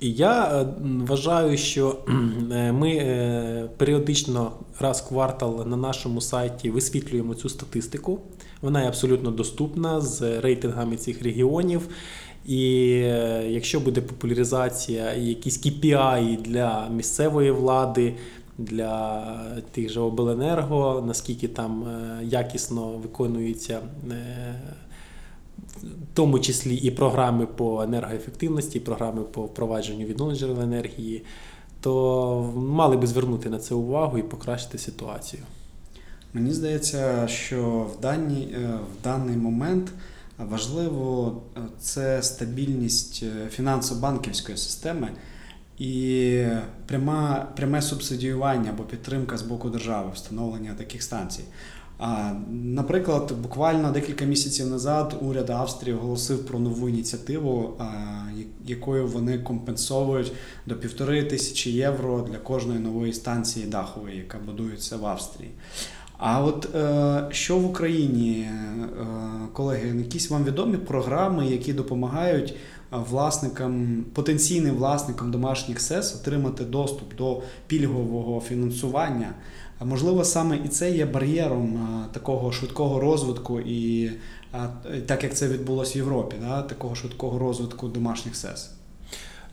І 0.00 0.12
я 0.12 0.60
е, 0.60 0.66
вважаю, 1.06 1.56
що 1.56 1.96
е, 2.52 2.72
ми 2.72 2.90
е, 2.90 3.68
періодично 3.76 4.52
раз 4.80 5.00
в 5.00 5.08
квартал 5.08 5.64
на 5.66 5.76
нашому 5.76 6.20
сайті 6.20 6.70
висвітлюємо 6.70 7.34
цю 7.34 7.48
статистику. 7.48 8.20
Вона 8.62 8.82
є 8.82 8.88
абсолютно 8.88 9.30
доступна 9.30 10.00
з 10.00 10.40
рейтингами 10.40 10.96
цих 10.96 11.22
регіонів. 11.22 11.88
І 12.46 12.90
якщо 13.48 13.80
буде 13.80 14.00
популяризація 14.00 15.12
і 15.12 15.24
якісь 15.24 15.66
KPI 15.66 16.42
для 16.42 16.88
місцевої 16.88 17.50
влади, 17.50 18.14
для 18.58 19.24
тих 19.72 19.90
же 19.90 20.00
обленерго, 20.00 21.04
наскільки 21.06 21.48
там 21.48 21.84
якісно 22.22 22.88
виконуються 22.88 23.80
е, 24.10 24.54
в 25.82 26.14
тому 26.14 26.38
числі 26.38 26.76
і 26.76 26.90
програми 26.90 27.46
по 27.46 27.82
енергоефективності, 27.82 28.78
і 28.78 28.80
програми 28.80 29.22
по 29.22 29.42
впровадженню 29.42 30.06
відновлень 30.06 30.36
джерел 30.36 30.60
енергії, 30.60 31.24
то 31.80 32.52
мали 32.56 32.96
би 32.96 33.06
звернути 33.06 33.50
на 33.50 33.58
це 33.58 33.74
увагу 33.74 34.18
і 34.18 34.22
покращити 34.22 34.78
ситуацію. 34.78 35.42
Мені 36.34 36.52
здається, 36.52 37.28
що 37.28 37.86
в, 37.96 38.00
даній, 38.00 38.48
е, 38.54 38.78
в 39.00 39.04
даний 39.04 39.36
момент 39.36 39.92
важливо 40.38 41.36
е, 41.56 41.60
це 41.80 42.22
стабільність 42.22 43.22
е, 43.22 43.48
фінансово-банківської 43.50 44.58
системи 44.58 45.08
і 45.78 46.44
пряма, 46.86 47.48
пряме 47.56 47.82
субсидіювання 47.82 48.70
або 48.70 48.82
підтримка 48.82 49.38
з 49.38 49.42
боку 49.42 49.70
держави 49.70 50.10
встановлення 50.14 50.74
таких 50.74 51.02
станцій. 51.02 51.44
Наприклад, 52.50 53.32
буквально 53.42 53.90
декілька 53.90 54.24
місяців 54.24 54.66
назад 54.66 55.16
уряд 55.20 55.50
Австрії 55.50 55.96
оголосив 55.96 56.46
про 56.46 56.58
нову 56.58 56.88
ініціативу, 56.88 57.80
якою 58.66 59.06
вони 59.06 59.38
компенсовують 59.38 60.32
до 60.66 60.74
півтори 60.76 61.22
тисячі 61.24 61.70
євро 61.70 62.26
для 62.30 62.38
кожної 62.38 62.80
нової 62.80 63.12
станції 63.12 63.66
дахової, 63.66 64.16
яка 64.16 64.38
будується 64.38 64.96
в 64.96 65.06
Австрії. 65.06 65.50
А 66.18 66.44
от 66.44 66.74
е, 66.74 67.26
що 67.30 67.56
в 67.58 67.66
Україні, 67.66 68.40
е, 68.40 68.88
колеги, 69.52 69.98
якісь 69.98 70.30
вам 70.30 70.44
відомі 70.44 70.76
програми, 70.76 71.46
які 71.46 71.72
допомагають 71.72 72.50
е, 72.50 72.56
власникам, 73.10 74.04
потенційним 74.14 74.74
власникам 74.74 75.30
домашніх 75.30 75.80
СЕС 75.80 76.14
отримати 76.14 76.64
доступ 76.64 77.16
до 77.16 77.42
пільгового 77.66 78.40
фінансування? 78.40 79.34
Можливо, 79.84 80.24
саме 80.24 80.58
і 80.64 80.68
це 80.68 80.90
є 80.90 81.06
бар'єром 81.06 81.88
такого 82.12 82.52
швидкого 82.52 83.00
розвитку, 83.00 83.60
і 83.60 84.10
так 85.06 85.24
як 85.24 85.34
це 85.34 85.48
відбулося 85.48 85.94
в 85.94 85.96
Європі, 85.96 86.36
да, 86.40 86.62
такого 86.62 86.94
швидкого 86.94 87.38
розвитку 87.38 87.88
домашніх 87.88 88.36
СЕС. 88.36 88.70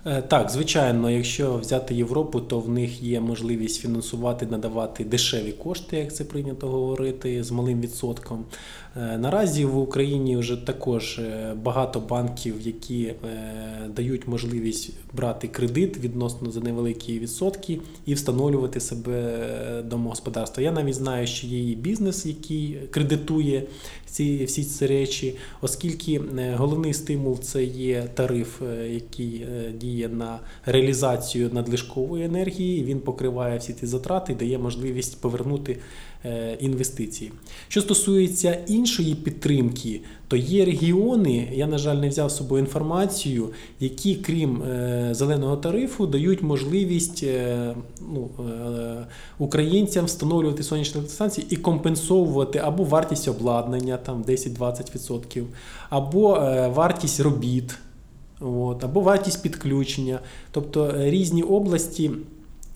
Е, 0.08 0.22
Так, 0.22 0.50
звичайно, 0.50 1.12
якщо 1.12 1.58
взяти 1.58 1.96
Європу, 1.96 2.42
то 2.42 2.60
в 2.60 2.70
них 2.70 3.04
є 3.04 3.20
можливість 3.20 3.82
фінансувати, 3.82 4.46
надавати 4.46 5.04
дешеві 5.04 5.52
кошти, 5.52 5.98
як 5.98 6.14
це 6.16 6.24
прийнято 6.24 6.68
говорити, 6.68 7.44
з 7.44 7.52
малим 7.52 7.82
відсотком. 7.82 8.46
Е, 8.98 9.18
Наразі 9.18 9.66
в 9.66 9.78
Україні 9.78 10.38
вже 10.38 10.58
також 10.58 11.20
е, 11.20 11.54
багато 11.64 12.00
банків, 12.00 12.56
які 12.62 13.04
е, 13.04 13.16
дають 13.96 14.28
можливість 14.28 14.94
брати 15.14 15.48
кредит 15.48 15.98
відносно 15.98 16.52
за 16.52 16.60
невеликі 16.60 17.20
відсотки 17.20 17.80
і 18.06 18.14
встановлювати 18.14 18.80
себе 18.80 19.48
домогосподарство. 19.86 20.64
Я 20.64 20.72
навіть 20.72 20.96
знаю, 20.96 21.28
що 21.28 21.48
є 21.48 21.72
і 21.72 21.76
бізнес, 21.76 22.26
який 22.26 22.78
кредитує 22.92 23.64
ці 24.06 24.46
всі 24.46 24.64
ці 24.64 24.88
речі, 24.88 25.36
оскільки 25.62 26.22
головний 26.56 26.94
стимул 26.94 27.40
це 27.40 27.64
є 27.64 28.10
тариф, 28.14 28.62
який 28.90 29.46
діє 29.80 30.10
на 30.10 30.40
реалізацію 30.66 31.50
надлишкової 31.54 32.26
енергії. 32.26 32.84
Він 32.84 33.00
покриває 33.00 33.58
всі 33.58 33.74
ці 33.74 33.86
затрати 33.86 34.34
і 34.34 34.36
дає 34.36 34.58
можливість 34.58 35.22
повернути 35.22 35.78
інвестиції. 36.60 37.32
Що 37.68 37.82
стосується 37.82 38.58
іншої 38.86 39.16
підтримки, 39.16 40.02
то 40.28 40.36
є 40.36 40.66
регіони, 40.66 41.48
я, 41.54 41.68
на 41.68 41.78
жаль, 41.78 41.96
не 41.96 42.10
взяв 42.10 42.30
з 42.30 42.38
собою 42.38 42.64
інформацію, 42.64 43.50
які, 43.80 44.16
крім 44.16 44.64
е, 44.64 45.10
зеленого 45.12 45.58
тарифу, 45.58 46.08
дають 46.08 46.44
можливість 46.44 47.24
е, 47.24 47.76
ну, 48.14 48.30
е, 48.40 49.06
українцям 49.40 50.06
встановлювати 50.06 50.64
сонячні 50.64 50.94
електростанції 50.94 51.48
і 51.50 51.56
компенсовувати 51.56 52.60
або 52.60 52.84
вартість 52.84 53.28
обладнання 53.28 53.98
там 53.98 54.24
10-20%, 54.24 55.44
або 55.90 56.30
вартість 56.76 57.20
робіт, 57.20 57.78
от, 58.40 58.84
або 58.84 59.02
вартість 59.02 59.44
підключення. 59.44 60.20
Тобто 60.52 60.94
різні 60.96 61.44
області. 61.44 62.12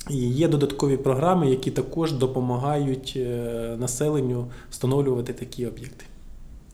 І 0.09 0.17
є 0.17 0.47
додаткові 0.47 0.97
програми, 0.97 1.49
які 1.49 1.71
також 1.71 2.11
допомагають 2.11 3.13
е, 3.15 3.75
населенню 3.79 4.47
встановлювати 4.69 5.33
такі 5.33 5.67
об'єкти. 5.67 6.05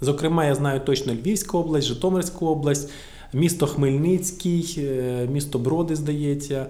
Зокрема, 0.01 0.45
я 0.45 0.55
знаю 0.55 0.79
точно 0.79 1.13
Львівська 1.13 1.57
область, 1.57 1.88
Житомирська 1.88 2.45
область, 2.45 2.89
місто 3.33 3.67
Хмельницький, 3.67 4.75
е, 4.77 5.27
місто 5.31 5.59
Броди, 5.59 5.95
здається, 5.95 6.65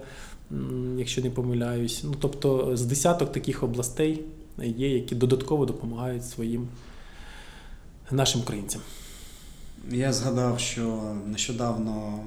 якщо 0.96 1.22
не 1.22 1.30
помиляюсь. 1.30 2.04
Ну, 2.04 2.14
тобто 2.20 2.76
з 2.76 2.82
десяток 2.82 3.32
таких 3.32 3.62
областей 3.62 4.22
є, 4.58 4.94
які 4.94 5.14
додатково 5.14 5.66
допомагають 5.66 6.24
своїм 6.24 6.68
нашим 8.10 8.40
українцям. 8.40 8.80
Я 9.90 10.12
згадав, 10.12 10.60
що 10.60 11.14
нещодавно 11.26 12.18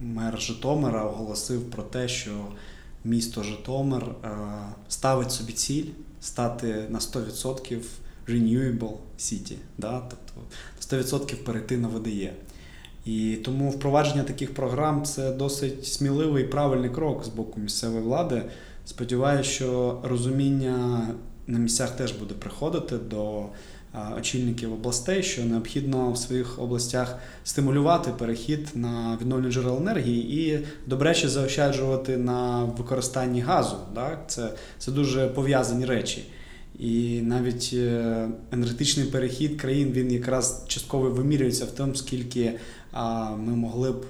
мер 0.00 0.40
Житомира 0.40 1.04
оголосив 1.04 1.70
про 1.70 1.82
те, 1.82 2.08
що 2.08 2.30
місто 3.04 3.42
Житомир 3.42 4.02
е, 4.02 4.28
ставить 4.88 5.32
собі 5.32 5.52
ціль 5.52 5.86
стати 6.20 6.86
на 6.88 6.98
100% 6.98 7.78
renewable 8.28 8.96
city, 9.18 9.54
да? 9.78 10.02
тобто 10.10 10.96
100% 10.96 11.34
перейти 11.34 11.78
на 11.78 11.88
ВДЄ. 11.88 12.32
І 13.04 13.36
тому 13.36 13.70
впровадження 13.70 14.22
таких 14.22 14.54
програм 14.54 15.04
це 15.04 15.32
досить 15.32 15.86
сміливий 15.86 16.44
і 16.44 16.46
правильний 16.46 16.90
крок 16.90 17.24
з 17.24 17.28
боку 17.28 17.60
місцевої 17.60 18.02
влади. 18.02 18.42
Сподіваюся, 18.84 19.50
що 19.50 20.00
розуміння 20.02 21.08
на 21.46 21.58
місцях 21.58 21.90
теж 21.90 22.12
буде 22.12 22.34
приходити 22.34 22.96
до 22.98 23.46
очільників 24.18 24.72
областей, 24.72 25.22
що 25.22 25.44
необхідно 25.44 26.12
в 26.12 26.18
своїх 26.18 26.58
областях 26.58 27.18
стимулювати 27.44 28.10
перехід 28.18 28.68
на 28.74 29.18
відновлені 29.20 29.52
джерела 29.52 29.76
енергії 29.76 30.40
і 30.40 30.66
добряче 30.86 31.28
заощаджувати 31.28 32.16
на 32.16 32.64
використанні 32.64 33.40
газу. 33.40 33.76
Так? 33.94 34.24
Це, 34.26 34.50
це 34.78 34.92
дуже 34.92 35.26
пов'язані 35.26 35.84
речі. 35.84 36.24
І 36.78 37.20
навіть 37.22 37.70
е, 37.74 38.28
енергетичний 38.52 39.06
перехід 39.06 39.60
країн 39.60 39.92
він 39.92 40.12
якраз 40.12 40.64
частково 40.66 41.10
вимірюється 41.10 41.64
в 41.64 41.70
тому, 41.70 41.94
скільки 41.94 42.52
ми 43.38 43.56
могли 43.56 43.92
б. 43.92 44.04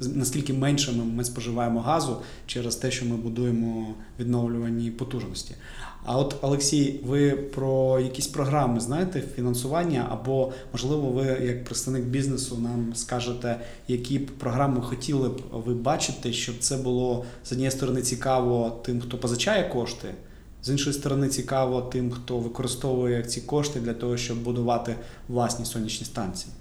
Наскільки 0.00 0.52
менше 0.52 0.92
ми, 0.92 1.04
ми 1.04 1.24
споживаємо 1.24 1.80
газу 1.80 2.16
через 2.46 2.76
те, 2.76 2.90
що 2.90 3.06
ми 3.06 3.16
будуємо 3.16 3.94
відновлювані 4.20 4.90
потужності. 4.90 5.54
А 6.06 6.18
от 6.18 6.36
Олексій, 6.42 7.00
ви 7.06 7.30
про 7.30 8.00
якісь 8.00 8.26
програми 8.26 8.80
знаєте 8.80 9.22
фінансування, 9.36 10.08
або 10.10 10.52
можливо, 10.72 11.08
ви 11.10 11.24
як 11.24 11.64
представник 11.64 12.04
бізнесу 12.04 12.58
нам 12.58 12.94
скажете, 12.94 13.60
які 13.88 14.18
програми 14.18 14.80
хотіли 14.80 15.28
б 15.28 15.42
ви 15.52 15.74
бачити, 15.74 16.32
щоб 16.32 16.58
це 16.58 16.76
було 16.76 17.24
з 17.44 17.52
однієї 17.52 17.70
сторони 17.70 18.02
цікаво 18.02 18.80
тим, 18.84 19.00
хто 19.00 19.18
позичає 19.18 19.68
кошти, 19.68 20.08
з 20.62 20.70
іншої 20.70 20.94
сторони, 20.94 21.28
цікаво 21.28 21.80
тим, 21.80 22.10
хто 22.10 22.38
використовує 22.38 23.22
ці 23.22 23.40
кошти 23.40 23.80
для 23.80 23.94
того, 23.94 24.16
щоб 24.16 24.42
будувати 24.42 24.96
власні 25.28 25.64
сонячні 25.64 26.06
станції. 26.06 26.52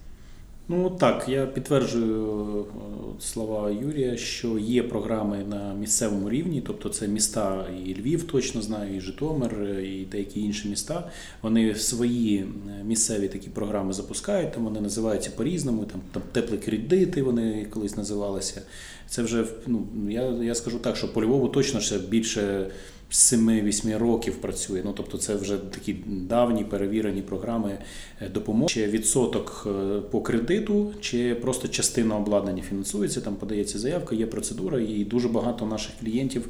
Ну 0.67 0.89
так, 0.89 1.25
я 1.29 1.45
підтверджую 1.45 2.65
е, 2.65 3.21
слова 3.21 3.71
Юрія, 3.71 4.17
що 4.17 4.59
є 4.59 4.83
програми 4.83 5.45
на 5.49 5.73
місцевому 5.73 6.29
рівні, 6.29 6.63
тобто 6.67 6.89
це 6.89 7.07
міста 7.07 7.65
і 7.85 7.93
Львів, 7.93 8.23
точно 8.23 8.61
знаю, 8.61 8.95
і 8.95 8.99
Житомир, 8.99 9.61
е, 9.61 9.85
і 9.87 10.05
деякі 10.05 10.41
інші 10.41 10.67
міста. 10.67 11.11
Вони 11.41 11.75
свої 11.75 12.37
е, 12.39 12.83
місцеві 12.83 13.27
такі 13.27 13.49
програми 13.49 13.93
запускають. 13.93 14.53
Там 14.53 14.63
вони 14.63 14.81
називаються 14.81 15.31
по-різному. 15.35 15.85
Там 15.85 16.01
там 16.11 16.21
теплі 16.31 16.57
кредити 16.57 17.23
вони 17.23 17.67
колись 17.69 17.97
називалися. 17.97 18.61
Це 19.07 19.21
вже 19.21 19.45
ну 19.67 19.87
я, 20.09 20.21
я 20.23 20.55
скажу 20.55 20.79
так, 20.79 20.95
що 20.95 21.13
по 21.13 21.23
Львову 21.23 21.47
точно 21.47 21.79
ще 21.79 21.97
більше. 21.97 22.71
7-8 23.15 23.97
років 23.97 24.35
працює. 24.35 24.81
Ну 24.85 24.93
тобто, 24.97 25.17
це 25.17 25.35
вже 25.35 25.57
такі 25.57 25.95
давні 26.07 26.63
перевірені 26.63 27.21
програми 27.21 27.77
е, 28.21 28.29
допомоги. 28.29 28.67
Чи 28.69 28.87
відсоток 28.87 29.67
е, 29.67 29.99
по 30.11 30.21
кредиту, 30.21 30.93
чи 31.01 31.35
просто 31.35 31.67
частина 31.67 32.17
обладнання 32.17 32.63
фінансується. 32.63 33.21
Там 33.21 33.35
подається 33.35 33.79
заявка, 33.79 34.15
є 34.15 34.25
процедура, 34.25 34.79
і 34.79 35.03
дуже 35.03 35.27
багато 35.27 35.65
наших 35.65 35.91
клієнтів 35.99 36.47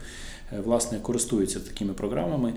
е, 0.53 0.59
власне 0.65 0.99
користуються 0.99 1.59
такими 1.59 1.93
програмами. 1.93 2.53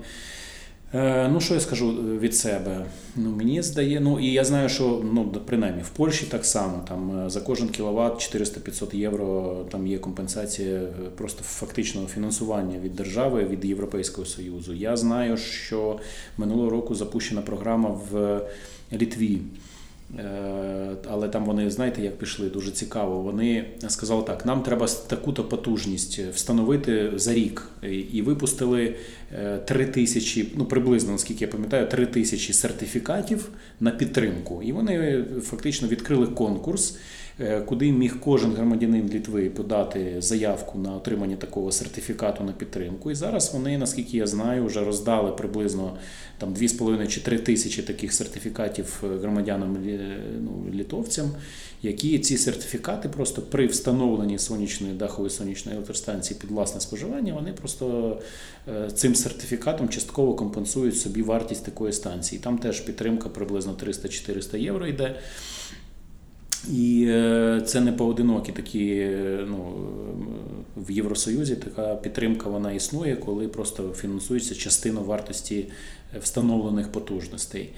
Е, 0.93 1.27
Ну, 1.27 1.41
що 1.41 1.53
я 1.53 1.59
скажу 1.59 1.91
від 2.19 2.35
себе? 2.35 2.85
Ну, 3.15 3.29
мені 3.29 3.61
здає, 3.61 3.99
ну 3.99 4.19
і 4.19 4.25
я 4.25 4.43
знаю, 4.43 4.69
що 4.69 5.01
ну, 5.13 5.31
принаймні 5.45 5.83
в 5.83 5.89
Польщі 5.89 6.25
так 6.25 6.45
само 6.45 6.85
там 6.87 7.25
е, 7.25 7.29
за 7.29 7.41
кожен 7.41 7.69
кіловат 7.69 8.35
400-500 8.35 8.95
євро 8.95 9.55
там 9.71 9.87
є 9.87 9.97
компенсація 9.97 10.75
е, 10.75 10.89
просто 11.17 11.43
фактичного 11.43 12.07
фінансування 12.07 12.79
від 12.79 12.95
держави, 12.95 13.45
від 13.45 13.65
Європейського 13.65 14.25
Союзу. 14.25 14.73
Я 14.73 14.97
знаю, 14.97 15.37
що 15.37 15.99
минулого 16.37 16.69
року 16.69 16.95
запущена 16.95 17.41
програма 17.41 17.89
в 18.11 18.41
Літві. 18.93 19.41
Е, 20.17 20.95
Але 21.09 21.29
там 21.29 21.45
вони, 21.45 21.71
знаєте, 21.71 22.01
як 22.01 22.17
пішли, 22.17 22.49
дуже 22.49 22.71
цікаво. 22.71 23.21
Вони 23.21 23.65
сказали 23.87 24.23
так: 24.23 24.45
нам 24.45 24.61
треба 24.63 24.87
таку-то 25.07 25.43
потужність 25.43 26.19
встановити 26.19 27.11
за 27.15 27.33
рік. 27.33 27.69
І- 27.83 28.21
випустили 28.21 28.95
три 29.31 29.59
3 29.65 29.85
тисячі, 29.85 30.51
ну 30.55 30.65
приблизно, 30.65 31.11
наскільки 31.11 31.45
я 31.45 31.51
пам'ятаю, 31.51 31.87
3 31.87 32.05
тисячі 32.05 32.53
сертифікатів 32.53 33.49
на 33.79 33.91
підтримку. 33.91 34.63
І 34.63 34.71
вони 34.71 35.23
фактично 35.41 35.87
відкрили 35.87 36.27
конкурс, 36.27 36.91
е, 36.91 36.97
куди 37.65 37.91
міг 37.91 38.19
кожен 38.19 38.51
громадянин 38.51 39.09
Літви 39.09 39.49
подати 39.49 40.15
заявку 40.19 40.79
на 40.79 40.95
отримання 40.95 41.35
такого 41.35 41.71
сертифікату 41.71 42.43
на 42.43 42.51
підтримку. 42.51 43.11
І 43.11 43.15
зараз 43.15 43.53
вони, 43.53 43.77
наскільки 43.77 44.17
я 44.17 44.27
знаю, 44.27 44.65
вже 44.65 44.83
роздали 44.83 45.31
приблизно 45.31 45.97
там 46.37 46.53
2,5 46.53 47.07
чи 47.07 47.21
3 47.21 47.37
тисячі 47.37 47.83
таких 47.83 48.13
сертифікатів 48.13 49.03
е, 49.03 49.17
громадянам 49.17 49.77
ну, 50.41 50.65
літовцям, 50.73 51.31
які 51.81 52.19
ці 52.19 52.37
сертифікати 52.37 53.09
просто 53.09 53.41
при 53.41 53.67
встановленні 53.67 54.39
сонячної 54.39 54.93
дахової 54.93 55.29
сонячної 55.29 55.75
електростанції 55.77 56.39
під 56.41 56.51
власне 56.51 56.81
споживання, 56.81 57.33
вони 57.33 57.53
просто 57.53 58.17
е, 58.67 58.91
цим 58.91 59.15
сертифікатом 59.15 59.89
частково 59.89 60.33
компенсують 60.33 60.97
собі 60.97 61.21
вартість 61.21 61.65
такої 61.65 61.93
станції. 61.93 62.41
Там 62.41 62.57
теж 62.57 62.79
підтримка 62.79 63.29
приблизно 63.29 63.73
300-400 63.73 64.57
євро 64.57 64.87
йде. 64.87 65.15
І 66.67 67.05
е, 67.09 67.61
це 67.65 67.81
не 67.81 67.91
поодинокі 67.91 68.51
такі. 68.51 68.89
е, 68.89 69.45
Ну, 69.47 69.73
в 70.77 70.91
Євросоюзі 70.91 71.55
така 71.55 71.95
підтримка 71.95 72.49
вона 72.49 72.71
існує, 72.71 73.15
коли 73.15 73.47
просто 73.47 73.93
фінансується 73.97 74.55
частина 74.55 75.01
вартості 75.01 75.65
е, 76.15 76.19
встановлених 76.19 76.91
потужностей. 76.91 77.69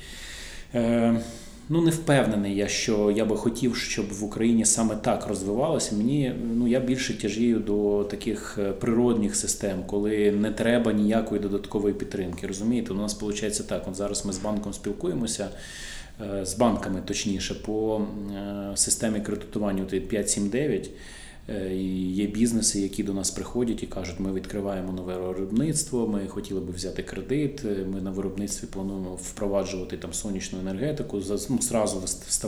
Ну, 1.69 1.82
не 1.82 1.91
впевнений 1.91 2.55
я, 2.55 2.67
що 2.67 3.11
я 3.11 3.25
би 3.25 3.38
хотів, 3.38 3.75
щоб 3.75 4.13
в 4.13 4.23
Україні 4.23 4.65
саме 4.65 4.95
так 4.95 5.27
розвивалося. 5.27 5.95
Мені 5.95 6.34
ну 6.55 6.67
я 6.67 6.79
більше 6.79 7.17
тяжію 7.21 7.59
до 7.59 8.03
таких 8.03 8.59
природних 8.79 9.36
систем, 9.36 9.84
коли 9.88 10.32
не 10.32 10.51
треба 10.51 10.91
ніякої 10.91 11.41
додаткової 11.41 11.93
підтримки. 11.93 12.47
Розумієте, 12.47 12.93
у 12.93 12.97
нас 12.97 13.21
виходить 13.21 13.67
так. 13.67 13.88
От 13.88 13.95
зараз 13.95 14.25
ми 14.25 14.34
з 14.34 14.38
банком 14.38 14.73
спілкуємося. 14.73 15.49
Е, 16.22 16.45
З 16.45 16.57
банками 16.57 17.01
точніше 17.05 17.55
по 17.55 18.01
е, 18.36 18.78
системі 18.78 19.20
кредитування 19.20 19.84
от 19.84 19.89
579. 19.89 20.89
Е, 21.49 21.76
є 22.14 22.28
бізнеси, 22.28 22.80
які 22.80 23.03
до 23.03 23.14
нас 23.14 23.32
приходять 23.32 23.84
і 23.84 23.88
кажуть, 23.88 24.20
ми 24.20 24.34
відкриваємо 24.34 24.91
нове 24.91 25.18
виробництво, 25.18 26.07
ми 26.07 26.28
хотіли 26.28 26.59
би 26.59 26.74
взяти 26.74 27.03
кредит, 27.03 27.64
ми 27.93 28.01
на 28.01 28.12
виробництві 28.12 28.68
плануємо 28.68 29.16
впроваджувати 29.16 29.97
там 29.97 30.14
сонячну 30.14 30.59
енергетику, 30.59 31.22
ну, 31.49 31.62
зразу 31.62 32.07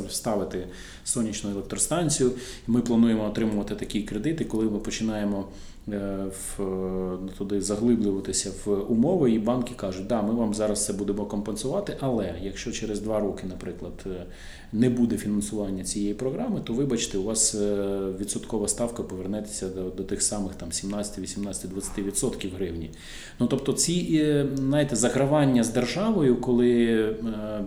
ставити 0.10 0.68
сонячну 1.04 1.52
електростанцію. 1.52 2.32
Ми 2.68 2.82
плануємо 2.82 3.26
отримувати 3.26 3.76
такий 3.76 4.04
кредит, 4.04 4.42
і 4.42 4.46
коли 4.46 4.66
ми 4.66 4.80
починаємо 4.80 5.46
в, 5.88 6.62
е, 6.62 7.18
туди 7.38 7.62
заглиблюватися 7.62 8.52
в 8.66 8.92
умови, 8.92 9.32
і 9.32 9.40
банки 9.40 9.74
кажуть, 9.76 10.08
да, 10.08 10.22
ми 10.22 10.34
вам 10.34 10.54
зараз 10.54 10.86
це 10.86 10.94
будемо 10.94 11.26
компенсувати, 11.26 11.98
але 12.00 12.36
якщо 12.42 12.72
через 12.72 13.00
два 13.00 13.20
роки, 13.20 13.44
наприклад, 13.50 13.94
е, 14.06 14.26
не 14.74 14.90
буде 14.90 15.18
фінансування 15.18 15.84
цієї 15.84 16.14
програми, 16.14 16.62
то 16.64 16.74
вибачте, 16.74 17.18
у 17.18 17.24
вас 17.24 17.56
е, 17.56 17.88
відсоткова 18.20 18.68
ставка 18.68 19.04
повернеться 19.04 19.70
до, 19.70 19.90
до 19.90 20.04
тих 20.04 20.22
самих 20.22 20.54
там 20.56 20.72
17, 20.72 21.20
18, 21.20 21.72
20 21.72 21.98
відсотків 21.98 22.52
гривні. 22.56 22.92
Ну 23.40 23.48
тобто, 23.48 23.74
ці 23.74 24.20
е, 24.24 24.48
знаєте, 24.56 24.96
загравання 24.96 25.64
з 25.64 25.70
державою, 25.70 26.36
коли 26.36 26.84
е, 26.86 27.16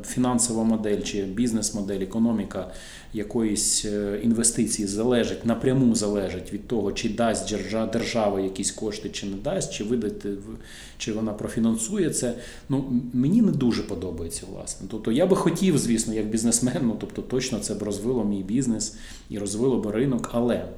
фінансова 0.06 0.64
модель 0.64 1.00
чи 1.00 1.22
бізнес-модель, 1.22 2.00
економіка 2.00 2.70
якоїсь 3.14 3.84
е, 3.84 4.20
інвестиції 4.22 4.88
залежить 4.88 5.46
напряму 5.46 5.94
залежить 5.94 6.52
від 6.52 6.68
того, 6.68 6.92
чи 6.92 7.08
дасть 7.08 7.52
держа- 7.52 7.90
держава 8.06 8.40
якісь 8.40 8.70
кошти, 8.70 9.08
чи 9.08 9.26
не 9.26 9.36
дасть, 9.36 9.72
чи 9.72 9.84
видати 9.84 10.28
чи 10.98 11.12
вона 11.12 11.32
профінансує 11.32 12.10
це. 12.10 12.34
Ну 12.68 13.02
мені 13.12 13.42
не 13.42 13.52
дуже 13.52 13.82
подобається, 13.82 14.46
власне. 14.52 14.86
Тобто 14.90 15.12
я 15.12 15.26
би 15.26 15.36
хотів, 15.36 15.78
звісно, 15.78 16.14
як 16.14 16.26
бізнесмен, 16.26 16.80
ну 16.82 16.96
тобто 17.00 17.22
точно 17.22 17.58
це 17.58 17.74
б 17.74 17.82
розвило 17.82 18.24
мій 18.24 18.42
бізнес 18.42 18.96
і 19.30 19.38
розвило 19.38 19.78
б 19.78 19.86
ринок, 19.86 20.30
але. 20.32 20.68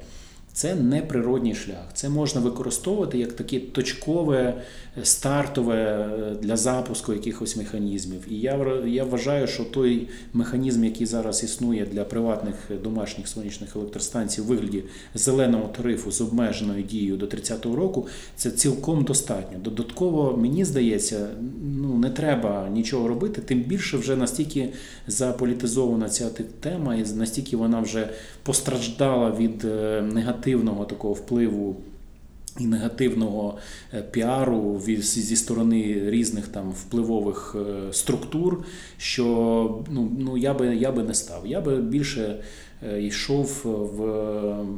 Це 0.53 0.75
не 0.75 1.01
природній 1.01 1.55
шлях. 1.55 1.89
Це 1.93 2.09
можна 2.09 2.41
використовувати 2.41 3.17
як 3.17 3.33
таке 3.33 3.59
точкове, 3.59 4.61
стартове 5.03 5.75
е, 5.75 6.35
для 6.41 6.57
запуску 6.57 7.13
якихось 7.13 7.57
механізмів. 7.57 8.21
І 8.29 8.39
я, 8.39 8.81
я 8.85 9.03
вважаю, 9.03 9.47
що 9.47 9.63
той 9.63 10.07
механізм, 10.33 10.83
який 10.83 11.07
зараз 11.07 11.43
існує 11.43 11.85
для 11.85 12.03
приватних 12.03 12.55
е, 12.71 12.75
домашніх 12.83 13.27
сонячних 13.27 13.75
електростанцій 13.75 14.41
у 14.41 14.43
вигляді 14.43 14.83
зеленого 15.15 15.67
тарифу 15.77 16.11
з 16.11 16.21
обмеженою 16.21 16.83
дією 16.83 17.17
до 17.17 17.25
30-го 17.25 17.75
року, 17.75 18.07
це 18.35 18.51
цілком 18.51 19.03
достатньо. 19.03 19.59
Додатково, 19.59 20.37
мені 20.37 20.65
здається, 20.65 21.27
ну 21.63 21.97
не 21.97 22.09
треба 22.09 22.69
нічого 22.69 23.07
робити, 23.07 23.41
тим 23.41 23.61
більше 23.61 23.97
вже 23.97 24.15
настільки 24.15 24.69
заполітизована 25.07 26.09
ця 26.09 26.29
тема, 26.59 26.95
і 26.95 27.05
настільки 27.15 27.57
вона 27.57 27.79
вже 27.79 28.09
постраждала 28.43 29.31
від 29.31 29.65
е, 29.65 30.01
негативного 30.01 30.85
такого 30.85 31.13
впливу. 31.13 31.75
І 32.59 32.65
негативного 32.65 33.57
е, 33.93 34.01
піару 34.01 34.81
зі 34.97 35.35
сторони 35.35 36.01
різних 36.05 36.47
там 36.47 36.71
впливових 36.71 37.55
е, 37.59 37.93
структур, 37.93 38.63
що 38.97 39.25
ну, 39.91 40.11
ну 40.19 40.37
я 40.37 40.53
би 40.53 40.75
я 40.75 40.91
би 40.91 41.03
не 41.03 41.13
став. 41.13 41.47
Я 41.47 41.61
би 41.61 41.75
більше 41.77 42.43
е, 42.89 43.03
йшов 43.03 43.61
в, 43.63 43.99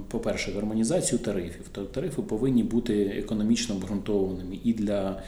по-перше, 0.07 0.51
гармонізацію 0.51 1.19
тарифів. 1.19 1.67
То 1.71 1.83
тарифи 1.83 2.21
повинні 2.21 2.63
бути 2.63 2.93
економічно 3.03 3.75
обґрунтованими 3.75 4.57
і 4.63 4.73
для, 4.73 5.21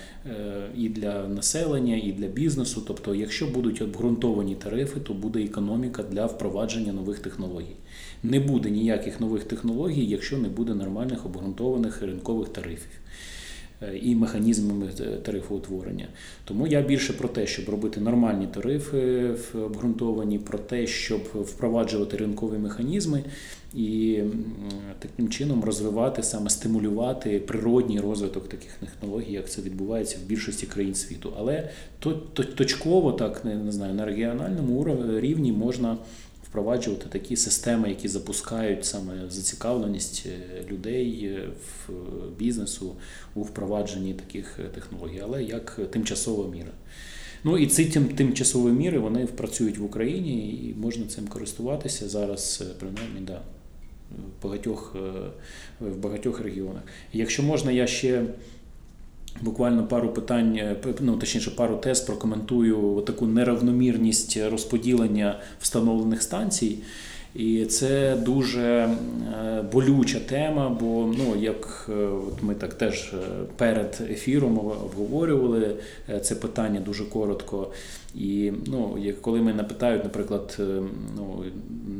і 0.77 0.89
для 0.89 1.27
населення, 1.27 1.95
і 2.03 2.11
для 2.11 2.27
бізнесу. 2.27 2.83
Тобто, 2.87 3.15
якщо 3.15 3.47
будуть 3.47 3.81
обґрунтовані 3.81 4.55
тарифи, 4.55 4.99
то 4.99 5.13
буде 5.13 5.43
економіка 5.43 6.03
для 6.03 6.25
впровадження 6.25 6.93
нових 6.93 7.19
технологій. 7.19 7.75
Не 8.23 8.39
буде 8.39 8.69
ніяких 8.69 9.19
нових 9.19 9.43
технологій, 9.43 10.05
якщо 10.05 10.37
не 10.37 10.49
буде 10.49 10.73
нормальних 10.73 11.25
обґрунтованих 11.25 12.01
ринкових 12.01 12.49
тарифів 12.49 12.99
е, 13.81 13.97
і 13.97 14.15
механізмами 14.15 14.89
е, 14.99 15.03
тарифоутворення. 15.03 16.07
Тому 16.45 16.67
я 16.67 16.81
більше 16.81 17.13
про 17.13 17.29
те, 17.29 17.47
щоб 17.47 17.69
робити 17.69 18.01
нормальні 18.01 18.47
тарифи 18.47 19.29
обґрунтовані, 19.53 20.39
про 20.39 20.57
те, 20.57 20.87
щоб 20.87 21.21
впроваджувати 21.33 22.17
ринкові 22.17 22.57
механізми 22.57 23.23
і 23.75 24.19
таким 24.99 25.29
чином 25.29 25.63
розвивати 25.63 26.23
саме 26.23 26.49
стимулювати 26.49 27.39
природній 27.39 27.99
розвиток 27.99 28.49
таких 28.49 28.73
технологій, 28.73 29.33
як 29.33 29.49
це 29.49 29.61
відбувається 29.61 30.17
в 30.25 30.27
більшості 30.27 30.65
країн 30.65 30.95
світу. 30.95 31.33
Але 31.37 31.69
то- 31.99 32.13
то- 32.33 32.43
точково, 32.43 33.11
так 33.11 33.45
не 33.45 33.71
знаю, 33.71 33.93
на 33.93 34.05
регіональному 34.05 34.97
рівні 35.19 35.51
можна 35.51 35.97
впроваджувати 36.53 37.05
такі 37.09 37.35
системи, 37.35 37.89
які 37.89 38.07
запускають 38.07 38.85
саме 38.85 39.13
зацікавленість 39.29 40.25
е, 40.25 40.63
людей 40.71 41.25
е, 41.25 41.47
в 41.47 41.91
е, 41.91 41.93
бізнесу 42.39 42.95
у 43.35 43.41
впровадженні 43.41 44.13
таких 44.13 44.59
технологій, 44.75 45.21
але 45.23 45.43
як 45.43 45.79
тимчасова 45.91 46.49
міра. 46.51 46.71
Ну 47.43 47.57
і 47.57 47.67
ці 47.67 47.85
тим, 47.85 48.05
тимчасові 48.05 48.71
міри 48.71 48.99
вони 48.99 49.25
працюють 49.25 49.77
в 49.77 49.85
Україні 49.85 50.49
і 50.49 50.75
можна 50.77 51.05
цим 51.05 51.27
користуватися 51.27 52.09
зараз, 52.09 52.63
принаймні, 52.79 53.21
да, 53.21 53.41
в 54.11 54.43
багатьох, 54.43 54.95
в 55.79 55.97
багатьох 55.97 56.39
регіонах. 56.39 56.83
Якщо 57.13 57.43
можна, 57.43 57.71
я 57.71 57.87
ще 57.87 58.25
Буквально 59.43 59.87
пару 59.87 60.09
питань, 60.09 60.55
е, 60.57 60.75
ну 60.99 61.17
точніше, 61.17 61.51
пару 61.51 61.75
тез 61.75 62.01
прокоментую 62.01 63.03
таку 63.07 63.27
неравномірність 63.27 64.37
розподілення 64.51 65.39
встановлених 65.59 66.21
станцій. 66.21 66.77
І 67.35 67.65
це 67.65 68.15
дуже 68.15 68.61
е, 68.63 68.89
болюча 69.73 70.19
тема, 70.19 70.69
бо 70.69 71.13
ну 71.17 71.41
як 71.41 71.89
е, 71.89 71.93
от 72.03 72.43
ми 72.43 72.55
так 72.55 72.73
теж 72.73 73.13
перед 73.57 74.01
ефіром 74.09 74.57
обговорювали 74.57 75.75
це 76.21 76.35
питання 76.35 76.79
дуже 76.79 77.05
коротко. 77.05 77.71
І 78.15 78.51
ну, 78.65 78.97
як 79.01 79.21
коли 79.21 79.41
мене 79.41 79.63
питають, 79.63 80.03
наприклад, 80.03 80.57
е, 80.59 80.81
ну 81.17 81.43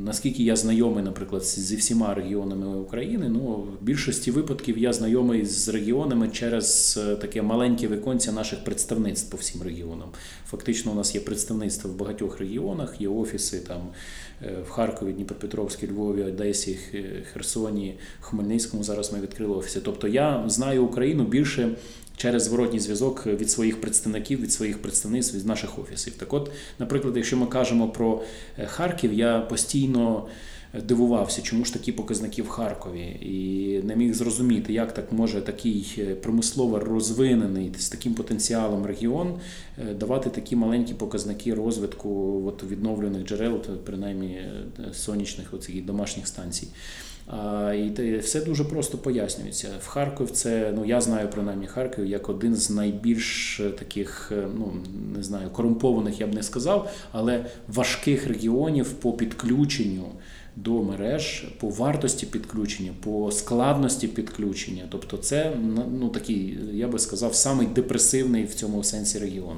наскільки 0.06 0.44
я 0.44 0.56
знайомий, 0.56 1.04
наприклад, 1.04 1.44
зі 1.44 1.76
всіма 1.76 2.14
регіонами 2.14 2.78
України, 2.78 3.30
ну 3.30 3.40
в 3.42 3.84
більшості 3.86 4.32
випадків 4.32 4.78
я 4.78 4.94
знайомий 4.94 5.46
з 5.46 5.70
регіонами 5.70 6.30
через 6.30 7.00
е, 7.04 7.16
таке 7.16 7.42
маленьке 7.42 7.88
віконце 7.88 8.32
наших 8.32 8.64
представництв 8.64 9.32
по 9.32 9.38
всім 9.38 9.62
регіонам. 9.62 10.10
Фактично, 10.50 10.92
у 10.92 10.96
нас 10.96 11.16
є 11.16 11.22
представництво 11.22 11.92
в 11.92 11.96
багатьох 11.96 12.40
регіонах, 12.40 13.02
є 13.02 13.08
офіси 13.08 13.60
там 13.60 13.82
е, 14.42 14.58
в 14.68 14.70
Харкові, 14.70 15.14
Дніпропетровській, 15.14 15.88
Львові, 15.88 16.24
Одесі, 16.24 16.80
Херсоні, 17.34 17.96
Хмельницькому. 18.20 18.84
Зараз 18.84 19.14
ми 19.14 19.20
відкрили 19.20 19.56
офіси. 19.56 19.82
Тобто 19.84 20.08
я 20.08 20.44
знаю 20.48 20.86
Україну 20.86 21.24
більше 21.24 21.70
через 22.24 22.44
зворотній 22.44 22.80
зв'язок 22.80 23.28
від 23.28 23.52
своїх 23.52 23.82
представників, 23.82 24.42
від 24.42 24.52
своїх 24.52 24.82
представництв, 24.82 25.38
від 25.38 25.46
наших 25.46 25.80
офісів. 25.80 26.14
Так 26.14 26.34
от, 26.34 26.52
наприклад, 26.80 27.18
якщо 27.18 27.38
ми 27.38 27.46
кажемо 27.46 27.88
про 27.88 28.22
е, 28.60 28.66
Харків, 28.66 29.14
я 29.14 29.40
постійно 29.40 30.28
дивувався, 30.82 31.42
чому 31.42 31.66
ж 31.66 31.74
такі 31.74 31.92
показники 31.92 32.42
в 32.42 32.48
Харкові, 32.48 33.02
і 33.22 33.82
не 33.84 33.96
міг 33.96 34.14
зрозуміти, 34.14 34.74
як 34.74 34.94
так 34.94 35.12
може 35.12 35.42
такий 35.42 35.96
е, 35.98 36.16
промислово 36.16 36.80
розвинений 36.80 37.72
з 37.78 37.90
таким 37.90 38.14
потенціалом 38.14 38.86
регіон 38.86 39.40
е, 39.78 39.94
давати 39.94 40.30
такі 40.30 40.56
маленькі 40.56 40.94
показники 40.94 41.54
розвитку 41.54 42.42
от, 42.48 42.64
відновлених 42.64 43.28
джерел, 43.28 43.58
принаймні 43.86 44.28
е, 44.28 44.94
сонячних 44.94 45.54
оцих 45.54 45.86
домашніх 45.86 46.28
станцій. 46.28 46.68
І 47.76 48.18
все 48.18 48.42
дуже 48.42 48.64
просто 48.64 48.98
пояснюється. 48.98 49.68
В 49.82 49.88
Харків 49.88 50.32
це, 50.32 50.74
ну 50.76 50.86
я 50.86 51.02
знаю 51.02 51.30
принаймні 51.32 51.68
Харків 51.68 52.06
як 52.06 52.30
один 52.30 52.56
з 52.56 52.70
найбільш 52.70 53.60
е, 53.60 53.70
таких, 53.70 54.32
е, 54.32 54.48
ну 54.58 54.74
не 55.18 55.24
знаю, 55.24 55.50
корумпованих 55.50 56.20
я 56.20 56.28
б 56.28 56.34
не 56.34 56.44
сказав, 56.44 56.92
але 57.12 57.46
важких 57.68 58.28
регіонів 58.28 58.94
по 58.94 59.14
підключенню 59.14 60.06
до 60.56 60.84
мереж, 60.84 61.46
по 61.60 61.70
вартості 61.70 62.26
підключення, 62.26 62.92
по 63.04 63.32
складності 63.32 64.08
підключення. 64.08 64.84
Тобто, 64.90 65.18
це 65.18 65.52
ну 66.00 66.10
такий, 66.10 66.58
я 66.74 66.88
би 66.88 67.00
сказав, 67.00 67.36
самий 67.36 67.68
депресивний 67.68 68.44
в 68.44 68.54
цьому 68.54 68.84
сенсі 68.84 69.20
регіон. 69.20 69.58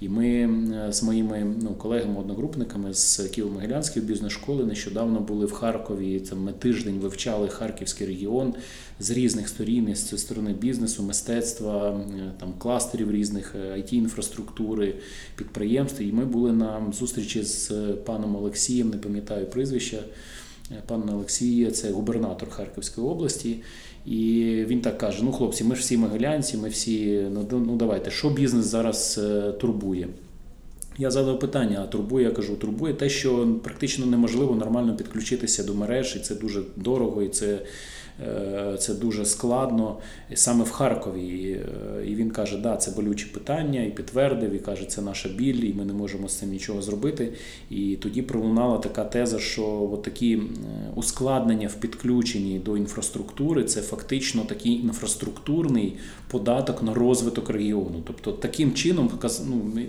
І 0.00 0.08
ми 0.08 0.28
е, 0.28 0.92
з 0.92 1.02
моїми 1.02 1.54
ну, 1.62 1.74
колегами-одногрупниками 1.74 2.94
з 2.94 3.20
Києво-Могилянської 3.20 4.00
бізнес-школи 4.00 4.64
нещодавно 4.64 5.20
були 5.20 5.46
в 5.46 5.52
Харкові. 5.52 6.20
Там 6.20 6.42
ми 6.42 6.52
тиждень 6.52 6.98
вивчали 6.98 7.48
харківський 7.48 8.06
регіон 8.06 8.54
з 9.00 9.10
різних 9.10 9.48
сторін, 9.48 9.94
з 9.94 10.18
сторони 10.18 10.52
бізнесу, 10.52 11.02
мистецтва, 11.02 11.90
е, 11.90 12.32
там 12.40 12.52
кластерів 12.58 13.10
різних 13.10 13.54
it 13.54 13.94
інфраструктури, 13.94 14.94
підприємств. 15.36 16.02
І 16.02 16.12
ми 16.12 16.24
були 16.24 16.52
на 16.52 16.92
зустрічі 16.98 17.42
з 17.42 17.70
паном 18.04 18.36
Олексієм, 18.36 18.90
не 18.90 18.96
пам'ятаю 18.96 19.46
прізвища. 19.46 19.98
Е, 20.72 20.82
Пан 20.86 21.10
Олексій, 21.10 21.70
це 21.70 21.90
губернатор 21.90 22.50
Харківської 22.50 23.06
області, 23.06 23.56
і 24.10 24.64
він 24.68 24.80
так 24.80 24.98
каже: 24.98 25.18
ну, 25.22 25.32
хлопці, 25.32 25.64
ми 25.64 25.74
ж 25.74 25.80
всі 25.80 25.96
могилянці, 25.96 26.56
ми 26.56 26.68
всі, 26.68 27.26
ну, 27.32 27.46
ну 27.66 27.76
давайте, 27.76 28.10
що 28.10 28.30
бізнес 28.30 28.66
зараз 28.66 29.20
е, 29.24 29.52
турбує? 29.52 30.08
Я 30.98 31.10
задав 31.10 31.38
питання, 31.38 31.80
а 31.84 31.86
турбує, 31.86 32.24
я 32.24 32.30
кажу, 32.30 32.56
турбує 32.56 32.94
те, 32.94 33.08
що 33.08 33.48
практично 33.62 34.06
неможливо 34.06 34.54
нормально 34.54 34.96
підключитися 34.96 35.64
до 35.64 35.74
мереж, 35.74 36.16
і 36.16 36.20
це 36.20 36.34
дуже 36.34 36.62
дорого, 36.76 37.22
і 37.22 37.28
це 37.28 37.58
це 38.78 38.94
дуже 38.94 39.24
складно 39.24 39.96
і 40.30 40.36
саме 40.36 40.64
в 40.64 40.70
Харкові. 40.70 41.26
І, 41.26 41.52
е, 41.52 42.14
він 42.18 42.30
каже, 42.30 42.58
да, 42.58 42.76
це 42.76 42.90
болюче 42.90 43.26
питання, 43.34 43.82
і 43.82 43.90
підтвердив, 43.90 44.52
і 44.52 44.58
каже, 44.58 44.86
це 44.86 45.02
наша 45.02 45.28
біль, 45.28 45.64
і 45.64 45.74
ми 45.74 45.84
не 45.84 45.92
можемо 45.92 46.28
з 46.28 46.38
цим 46.38 46.50
нічого 46.50 46.82
зробити. 46.82 47.32
І 47.70 47.96
тоді 47.96 48.22
пролунала 48.22 48.78
така 48.78 49.04
теза, 49.04 49.38
що 49.38 49.98
такі 50.04 50.42
ускладнення 50.94 51.68
в 51.68 51.74
підключенні 51.74 52.58
до 52.58 52.76
інфраструктури 52.76 53.64
це 53.64 53.82
фактично 53.82 54.42
такий 54.42 54.72
інфраструктурний 54.72 55.96
податок 56.30 56.82
на 56.82 56.94
розвиток 56.94 57.50
регіону. 57.50 58.02
Тобто 58.06 58.32
таким 58.32 58.72
чином 58.72 59.10
ну, 59.46 59.82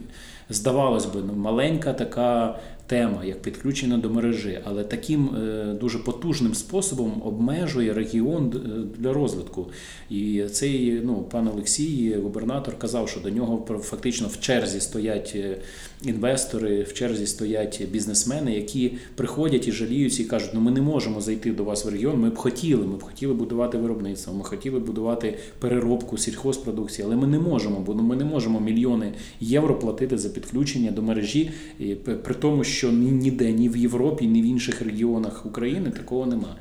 здавалось 0.49 1.05
би, 1.05 1.21
ну, 1.27 1.33
маленька 1.33 1.93
така 1.93 2.59
тема, 2.89 3.25
як 3.25 3.41
підключення 3.41 3.97
до 3.97 4.09
мережі, 4.09 4.59
але 4.63 4.83
таким 4.83 5.29
е, 5.35 5.73
дуже 5.79 5.99
потужним 5.99 6.53
способом 6.53 7.21
обмежує 7.25 7.93
регіон 7.93 8.53
е, 8.55 8.69
для 8.97 9.13
розвитку. 9.13 9.67
І 10.09 10.43
цей 10.51 11.01
ну, 11.03 11.15
пан 11.31 11.47
Олексій, 11.47 12.15
губернатор, 12.23 12.79
казав, 12.79 13.09
що 13.09 13.19
до 13.19 13.29
нього 13.29 13.79
фактично 13.81 14.27
в 14.27 14.39
черзі 14.39 14.79
стоять 14.79 15.33
е, 15.35 15.57
інвестори, 16.03 16.83
в 16.83 16.93
черзі 16.93 17.27
стоять 17.27 17.81
бізнесмени, 17.91 18.53
які 18.53 18.91
приходять 19.15 19.67
і 19.67 19.71
жаліються 19.71 20.23
і 20.23 20.25
кажуть, 20.25 20.51
ну 20.53 20.59
ми 20.59 20.71
не 20.71 20.81
можемо 20.81 21.21
зайти 21.21 21.51
до 21.51 21.63
вас 21.63 21.85
в 21.85 21.89
регіон. 21.89 22.19
Ми 22.19 22.29
б 22.29 22.35
хотіли, 22.35 22.87
ми 22.87 22.97
б 22.97 23.03
хотіли 23.03 23.33
будувати 23.33 23.77
виробництво, 23.77 24.33
ми 24.33 24.43
хотіли 24.43 24.79
будувати 24.79 25.37
переробку 25.59 26.17
сільхозпродукції, 26.17 27.05
але 27.05 27.15
ми 27.15 27.27
не 27.27 27.39
можемо, 27.39 27.79
бо 27.79 27.93
ми 27.93 28.15
не 28.15 28.25
можемо 28.25 28.59
мільйони 28.59 29.13
євро 29.39 29.79
платити 29.79 30.17
за 30.17 30.29
підключення 30.29 30.91
до 30.91 31.01
мережі, 31.01 31.51
і 31.79 31.85
при 31.95 32.35
тому, 32.35 32.63
що 32.63 32.78
ні 32.87 33.11
ніде, 33.11 33.51
ні 33.51 33.69
в 33.69 33.77
Європі, 33.77 34.27
ні 34.27 34.41
в 34.41 34.45
інших 34.45 34.81
регіонах 34.81 35.45
України 35.45 35.89
такого 35.89 36.25
нема. 36.25 36.55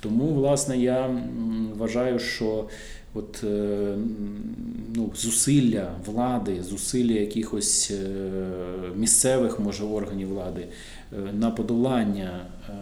Тому, 0.00 0.34
власне, 0.34 0.78
я 0.78 1.20
вважаю, 1.78 2.18
що 2.18 2.68
от, 3.14 3.44
е, 3.44 3.94
ну, 4.94 5.10
зусилля 5.16 5.90
влади, 6.06 6.62
зусилля 6.62 7.12
якихось 7.12 7.90
е, 7.90 8.16
місцевих 8.96 9.60
може 9.60 9.84
органів 9.84 10.28
влади 10.28 10.66
на 11.32 11.50
подолання 11.50 12.46
е, 12.68 12.74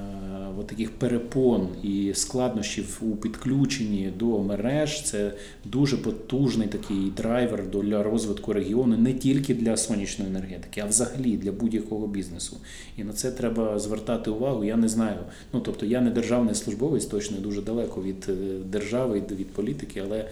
таких 0.66 0.90
перепон 0.90 1.68
і 1.82 2.12
складнощів 2.14 3.00
у 3.02 3.16
підключенні 3.16 4.12
до 4.18 4.38
мереж 4.38 5.02
це 5.02 5.32
дуже 5.64 5.96
потужний 5.96 6.68
такий 6.68 7.12
драйвер 7.16 7.66
для 7.66 8.02
розвитку 8.02 8.52
регіону 8.52 8.96
не 8.96 9.12
тільки 9.12 9.54
для 9.54 9.76
сонячної 9.76 10.30
енергетики, 10.30 10.80
а 10.80 10.86
взагалі 10.86 11.36
для 11.36 11.52
будь-якого 11.52 12.06
бізнесу. 12.06 12.56
І 12.96 13.04
на 13.04 13.12
це 13.12 13.30
треба 13.30 13.78
звертати 13.78 14.30
увагу. 14.30 14.64
Я 14.64 14.76
не 14.76 14.88
знаю. 14.88 15.18
Ну 15.52 15.60
тобто 15.60 15.86
я 15.86 16.00
не 16.00 16.10
державний 16.10 16.54
службовець, 16.54 17.06
точно 17.06 17.38
дуже 17.38 17.62
далеко 17.62 18.02
від 18.02 18.26
е, 18.28 18.32
держави 18.64 19.22
від 19.30 19.52
політики, 19.52 20.02
але 20.06 20.18
е, 20.18 20.28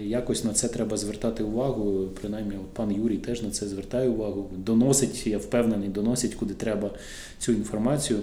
якось 0.00 0.44
на 0.44 0.52
це 0.52 0.68
треба 0.68 0.96
звертати 0.96 1.42
увагу. 1.42 2.08
Принаймні, 2.20 2.56
от 2.56 2.74
пан 2.74 2.92
Юрій 2.92 3.16
теж 3.16 3.42
на 3.42 3.50
це 3.50 3.68
звертає 3.68 4.08
увагу. 4.08 4.50
Доносить, 4.56 5.26
я 5.26 5.38
впевнений, 5.38 5.88
доносить 5.88 6.34
куди 6.34 6.54
треба 6.54 6.90
цю 7.38 7.52
інформацію. 7.52 8.18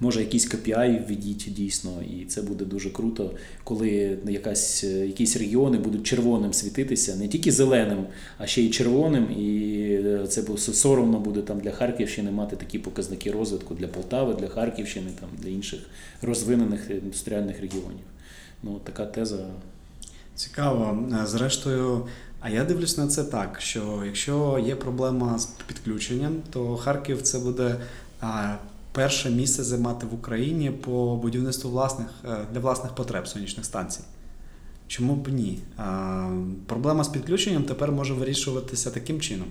Може, 0.00 0.20
якісь 0.20 0.50
KPI 0.50 1.06
введіть 1.06 1.48
дійсно, 1.54 2.02
і 2.02 2.24
це 2.24 2.42
буде 2.42 2.64
дуже 2.64 2.90
круто, 2.90 3.34
коли 3.64 4.18
якась, 4.28 4.84
е, 4.84 5.06
якісь 5.06 5.36
регіони 5.36 5.78
будуть 5.78 6.06
червоним 6.06 6.52
світитися, 6.52 7.16
не 7.16 7.28
тільки 7.28 7.52
зеленим, 7.52 8.06
а 8.38 8.46
ще 8.46 8.62
й 8.62 8.70
червоним. 8.70 9.24
І 9.38 9.78
е, 10.04 10.26
це 10.28 10.42
соромно 10.58 11.20
буде 11.20 11.42
там 11.42 11.60
для 11.60 11.70
Харківщини 11.70 12.30
мати 12.30 12.56
такі 12.56 12.78
показники 12.78 13.30
розвитку 13.30 13.74
для 13.74 13.88
Полтави, 13.88 14.34
для 14.34 14.48
Харківщини, 14.48 15.10
там 15.20 15.28
для 15.38 15.50
інших 15.50 15.80
розвинених 16.22 16.90
індустріальних 16.90 17.60
регіонів. 17.60 18.04
Ну, 18.62 18.80
така 18.84 19.06
теза. 19.06 19.46
Цікаво. 20.38 20.98
Е, 21.22 21.26
Зрештою, 21.26 22.06
а 22.40 22.50
я 22.50 22.64
дивлюсь 22.64 22.98
на 22.98 23.08
це 23.08 23.24
так, 23.24 23.60
що 23.60 24.02
якщо 24.04 24.62
є 24.66 24.76
проблема 24.76 25.38
з 25.38 25.46
підключенням, 25.46 26.36
то 26.50 26.76
Харків 26.76 27.22
це 27.22 27.38
буде 27.38 27.76
перше 28.92 29.30
місце 29.30 29.64
займати 29.64 30.06
в 30.06 30.14
Україні 30.14 30.70
по 30.70 31.16
будівництву 31.16 31.70
власних 31.70 32.06
е, 32.24 32.46
для 32.52 32.60
власних 32.60 32.94
потреб 32.94 33.28
сонячних 33.28 33.66
станцій. 33.66 34.00
Чому 34.86 35.16
б 35.16 35.28
ні? 35.28 35.58
Проблема 36.66 37.04
з 37.04 37.08
підключенням 37.08 37.62
тепер 37.62 37.92
може 37.92 38.14
вирішуватися 38.14 38.90
таким 38.90 39.20
чином. 39.20 39.46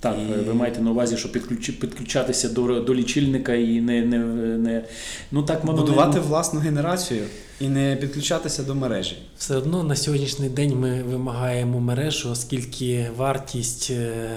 Так, 0.00 0.16
І- 0.18 0.44
ви 0.44 0.54
маєте 0.54 0.80
на 0.80 0.90
увазі, 0.90 1.16
що 1.16 1.32
підключ... 1.32 1.70
підключатися 1.70 2.48
до, 2.48 2.80
до 2.80 2.94
лічильника 2.94 3.54
і 3.54 3.80
не, 3.80 4.02
не, 4.02 4.18
не... 4.58 4.84
Ну 5.32 5.42
так 5.42 5.64
воно 5.64 5.78
Будувати 5.78 6.18
не... 6.18 6.24
власну 6.24 6.60
генерацію 6.60 7.24
і 7.60 7.68
не 7.68 7.96
підключатися 7.96 8.62
до 8.62 8.74
мережі. 8.74 9.16
Все 9.38 9.56
одно 9.56 9.82
на 9.82 9.96
сьогоднішній 9.96 10.48
день 10.48 10.78
ми 10.78 11.02
вимагаємо 11.02 11.80
мережу, 11.80 12.30
оскільки 12.30 13.10
вартість 13.16 13.90
е, 13.90 14.28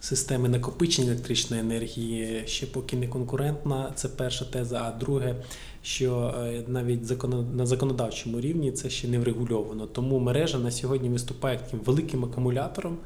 системи 0.00 0.48
накопичення 0.48 1.08
електричної 1.08 1.62
енергії 1.62 2.42
ще 2.46 2.66
поки 2.66 2.96
не 2.96 3.08
конкурентна. 3.08 3.92
Це 3.94 4.08
перша 4.08 4.44
теза. 4.44 4.82
А 4.84 4.98
друге, 5.00 5.34
що 5.82 6.34
е, 6.44 6.62
навіть 6.66 7.24
на 7.56 7.66
законодавчому 7.66 8.40
рівні 8.40 8.72
це 8.72 8.90
ще 8.90 9.08
не 9.08 9.18
врегульовано. 9.18 9.86
Тому 9.86 10.18
мережа 10.18 10.58
на 10.58 10.70
сьогодні 10.70 11.08
виступає 11.08 11.58
таким 11.64 11.80
великим 11.84 12.24
акумулятором, 12.24 12.96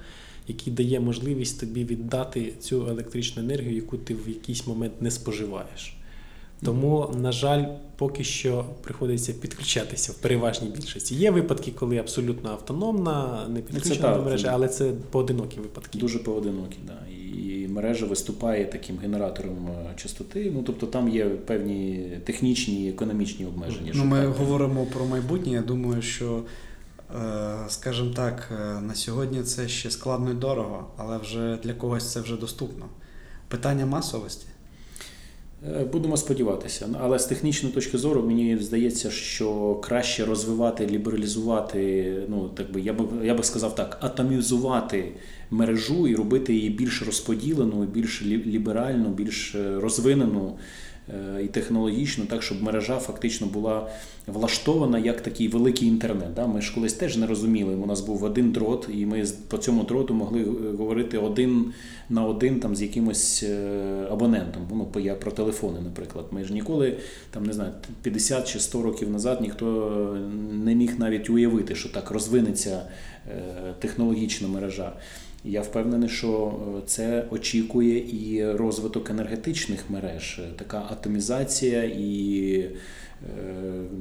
який 0.49 0.73
дає 0.73 1.01
можливість 1.01 1.61
тобі 1.61 1.85
віддати 1.85 2.53
цю 2.61 2.87
електричну 2.87 3.43
енергію, 3.43 3.77
яку 3.77 3.97
ти 3.97 4.15
в 4.15 4.29
якийсь 4.29 4.67
момент 4.67 5.03
не 5.03 5.11
споживаєш. 5.11 5.97
Тому, 6.65 7.15
на 7.23 7.33
жаль, 7.33 7.65
поки 7.97 8.25
що 8.25 8.65
приходиться 8.83 9.33
підключатися 9.33 10.13
в 10.13 10.15
переважній 10.15 10.69
більшості. 10.69 11.15
Є 11.15 11.31
випадки, 11.31 11.73
коли 11.79 11.99
абсолютно 11.99 12.51
автономна, 12.51 13.47
не 13.49 13.61
підключена 13.61 14.17
до 14.17 14.23
мережі, 14.23 14.47
але 14.51 14.69
це 14.69 14.93
поодинокі 15.11 15.61
випадки. 15.61 15.99
Дуже 15.99 16.19
поодинокі, 16.19 16.79
да. 16.87 16.99
І 17.13 17.69
мережа 17.69 18.07
виступає 18.07 18.65
таким 18.65 18.99
генератором 18.99 19.69
е, 19.69 19.97
частоти. 19.97 20.53
Ну 20.55 20.63
тобто 20.67 20.87
там 20.87 21.09
є 21.09 21.25
певні 21.25 22.09
технічні 22.25 22.87
і 22.87 22.89
економічні 22.89 23.47
обмеження. 23.47 23.93
Ну, 23.95 24.05
ми 24.05 24.19
так. 24.19 24.29
говоримо 24.29 24.87
про 24.87 25.07
майбутнє. 25.07 25.53
Я 25.53 25.63
думаю, 25.63 26.03
що, 26.03 26.43
скажімо 27.69 28.11
так, 28.17 28.49
е, 28.53 28.81
на 28.81 28.95
сьогодні 28.95 29.43
це 29.43 29.69
ще 29.69 29.91
складно 29.91 30.31
і 30.31 30.35
дорого, 30.35 30.87
але 30.97 31.19
вже 31.19 31.59
для 31.63 31.73
когось 31.75 32.13
це 32.13 32.21
вже 32.21 32.37
доступно. 32.37 32.87
Питання 33.49 33.87
масовості. 33.87 34.47
Е, 35.69 35.85
Будемо 35.85 36.17
сподіватися, 36.17 36.89
але 37.01 37.19
з 37.19 37.27
технічної 37.27 37.75
точки 37.75 37.99
зору 37.99 38.23
мені 38.23 38.59
здається, 38.61 39.11
що 39.11 39.75
краще 39.75 40.25
розвивати, 40.25 40.87
лібералізувати. 40.87 42.15
Ну 42.29 42.49
так 42.49 42.73
би 42.73 42.81
я 42.81 42.93
би 42.93 43.27
я 43.27 43.35
би 43.35 43.43
сказав 43.43 43.75
так, 43.75 43.99
атомізувати 44.01 45.13
мережу 45.51 46.09
і 46.09 46.15
робити 46.15 46.55
її 46.55 46.71
більш 46.71 47.03
розподілену, 47.03 47.83
більш 47.85 48.23
лі- 48.23 48.47
ліберальну, 48.47 49.09
більш 49.09 49.55
е, 49.55 49.81
розвинену 49.81 50.49
е, 50.49 50.59
і 51.45 51.47
технологічно, 51.47 52.25
так 52.25 52.43
щоб 52.43 52.63
мережа 52.63 52.99
фактично 52.99 53.47
була 53.47 53.89
влаштована 54.27 54.99
як 54.99 55.21
такий 55.21 55.49
великий 55.49 55.89
інтернет. 55.89 56.35
Да? 56.35 56.47
Ми 56.47 56.63
ж 56.63 56.75
колись 56.75 56.93
теж 56.93 57.17
не 57.17 57.27
розуміли. 57.27 57.75
У 57.75 57.87
нас 57.87 58.01
був 58.01 58.25
один 58.25 58.53
дрот, 58.53 58.89
і 58.95 59.07
ми 59.07 59.25
по 59.49 59.59
цьому 59.59 59.85
дроту 59.85 60.15
могли 60.15 60.41
е, 60.41 60.77
говорити 60.79 61.19
один 61.19 61.73
на 62.09 62.25
один 62.25 62.61
там 62.61 62.77
з 62.77 62.83
якимось 62.83 63.43
е, 63.43 64.07
абонентом. 64.11 64.69
Ну, 64.71 65.01
я 65.01 65.15
про 65.15 65.31
телефони, 65.31 65.81
наприклад. 65.85 66.27
Ми 66.31 66.45
ж 66.45 66.53
ніколи 66.53 66.97
там 67.31 67.47
не 67.47 67.53
знаю, 67.53 67.73
50 68.03 68.49
чи 68.49 68.61
100 68.61 68.83
років 68.83 69.11
назад 69.11 69.41
ніхто 69.41 70.17
не 70.53 70.75
міг 70.75 70.99
навіть 70.99 71.31
уявити, 71.31 71.75
що 71.75 71.89
так 71.89 72.11
розвинеться 72.11 72.83
е, 73.29 73.75
технологічна 73.79 74.49
мережа. 74.49 74.93
Я 75.45 75.63
впевнений, 75.63 76.09
що 76.09 76.61
е, 76.79 76.83
це 76.87 77.27
очікує 77.31 77.99
і 77.99 78.53
розвиток 78.53 79.11
енергетичних 79.11 79.91
мереж, 79.91 80.41
Е, 80.45 80.53
така 80.57 80.87
атомізація 80.91 81.85
і 81.85 82.53
е, 82.59 82.71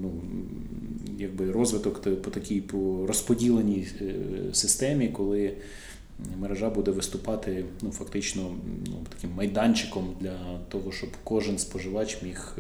ну, 0.02 0.12
якби 1.18 1.52
розвиток 1.52 2.22
по 2.22 2.32
такій 2.32 2.62
по 2.62 3.06
розподіленій 3.08 3.88
системі, 4.54 5.08
коли 5.08 5.54
мережа 6.40 6.70
буде 6.70 6.92
виступати 6.92 7.66
ну, 7.82 7.92
фактично 7.92 8.56
ну, 8.88 8.94
таким 9.16 9.32
майданчиком 9.36 10.16
для 10.20 10.60
того, 10.70 10.92
щоб 10.92 11.10
кожен 11.24 11.58
споживач 11.58 12.24
міг 12.24 12.56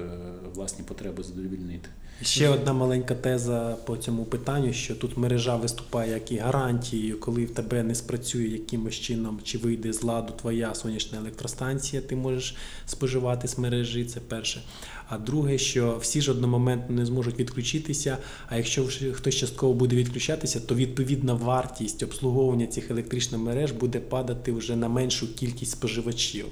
власні 0.56 0.86
потреби 0.88 1.24
задовільнити. 1.24 1.90
Ще 2.22 2.50
одна 2.50 2.74
маленька 2.74 3.16
теза 3.16 3.78
по 3.86 3.98
цьому 3.98 4.26
питанню, 4.26 4.74
що 4.74 4.96
тут 4.96 5.18
мережа 5.18 5.56
виступає 5.56 6.12
як 6.12 6.32
і 6.32 6.38
гарантією, 6.38 7.20
коли 7.20 7.46
в 7.46 7.54
тебе 7.54 7.84
не 7.84 7.96
спрацює 7.96 8.48
якимось 8.48 8.96
чином 8.96 9.40
чи 9.44 9.58
вийде 9.58 9.94
з 9.94 10.04
ладу 10.04 10.34
твоя 10.42 10.76
сонячна 10.76 11.18
електростанція, 11.18 12.02
ти 12.02 12.16
можеш 12.16 12.56
споживати 12.86 13.48
з 13.48 13.58
мережі. 13.58 14.06
Це 14.06 14.20
перше. 14.20 14.62
А 15.08 15.18
друге, 15.18 15.58
що 15.58 15.98
всі 16.02 16.22
ж 16.22 16.32
одномоментно 16.32 16.96
не 16.96 17.06
зможуть 17.06 17.40
відключитися. 17.40 18.18
А 18.48 18.58
якщо 18.58 18.88
хтось 19.14 19.36
частково 19.36 19.74
буде 19.74 19.96
відключатися, 19.96 20.60
то 20.60 20.76
відповідна 20.76 21.34
вартість 21.34 22.04
обслуговування 22.04 22.68
цих 22.68 22.92
електричних 22.92 23.42
мереж 23.42 23.72
буде 23.72 24.00
падати 24.00 24.52
вже 24.52 24.76
на 24.76 24.90
меншу 24.90 25.36
кількість 25.36 25.72
споживачів. 25.72 26.46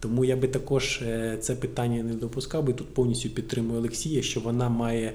Тому 0.00 0.24
я 0.24 0.36
би 0.36 0.48
також 0.48 1.02
е, 1.02 1.38
це 1.40 1.54
питання 1.54 2.02
не 2.02 2.14
допускав 2.14 2.64
би 2.64 2.72
тут 2.72 2.94
повністю 2.94 3.28
підтримую 3.30 3.78
Олексія, 3.78 4.22
що 4.22 4.40
вона 4.40 4.68
має 4.68 5.12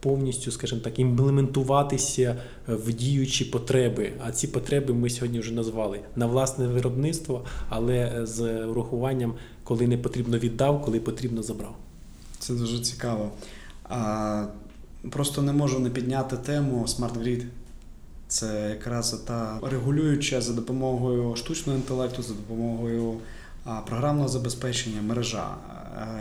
повністю, 0.00 0.50
скажімо 0.50 0.80
так, 0.80 0.98
імплементуватися 0.98 2.36
в 2.68 2.92
діючі 2.92 3.44
потреби. 3.44 4.12
А 4.26 4.32
ці 4.32 4.46
потреби 4.46 4.94
ми 4.94 5.10
сьогодні 5.10 5.38
вже 5.38 5.52
назвали 5.52 6.00
на 6.16 6.26
власне 6.26 6.66
виробництво, 6.66 7.44
але 7.68 8.20
з 8.22 8.66
урахуванням, 8.66 9.34
коли 9.64 9.86
не 9.86 9.98
потрібно 9.98 10.38
віддав, 10.38 10.82
коли 10.82 11.00
потрібно 11.00 11.42
забрав. 11.42 11.76
Це 12.38 12.54
дуже 12.54 12.80
цікаво. 12.80 13.30
А, 13.84 14.46
Просто 15.10 15.42
не 15.42 15.52
можу 15.52 15.78
не 15.78 15.90
підняти 15.90 16.36
тему 16.36 16.86
Smart 16.88 17.22
Grid. 17.22 17.44
Це 18.28 18.68
якраз 18.70 19.12
та 19.12 19.58
регулююча 19.62 20.40
за 20.40 20.52
допомогою 20.52 21.36
штучного 21.36 21.78
інтелекту, 21.78 22.22
за 22.22 22.34
допомогою 22.34 23.14
програмного 23.64 24.28
забезпечення 24.28 25.02
мережа. 25.02 25.56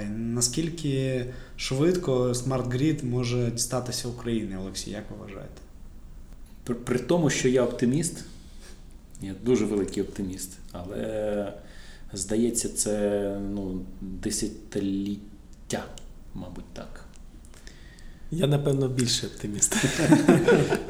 Наскільки 0.09 1.25
швидко 1.57 2.27
Grid 2.31 3.05
може 3.05 3.51
дістатися 3.51 4.07
України, 4.07 4.57
Олексій, 4.57 4.91
як 4.91 5.03
ви 5.11 5.17
вважаєте? 5.17 5.61
При, 6.63 6.75
при 6.75 6.99
тому, 6.99 7.29
що 7.29 7.49
я 7.49 7.63
оптиміст, 7.63 8.25
я 9.21 9.33
дуже 9.43 9.65
великий 9.65 10.03
оптиміст, 10.03 10.51
але 10.71 11.53
здається, 12.13 12.69
це 12.69 13.37
ну, 13.53 13.81
десятиліття, 14.01 15.83
мабуть, 16.33 16.73
так. 16.73 17.02
Я, 18.35 18.47
напевно, 18.47 18.87
більше 18.87 19.27
оптиміст. 19.27 19.75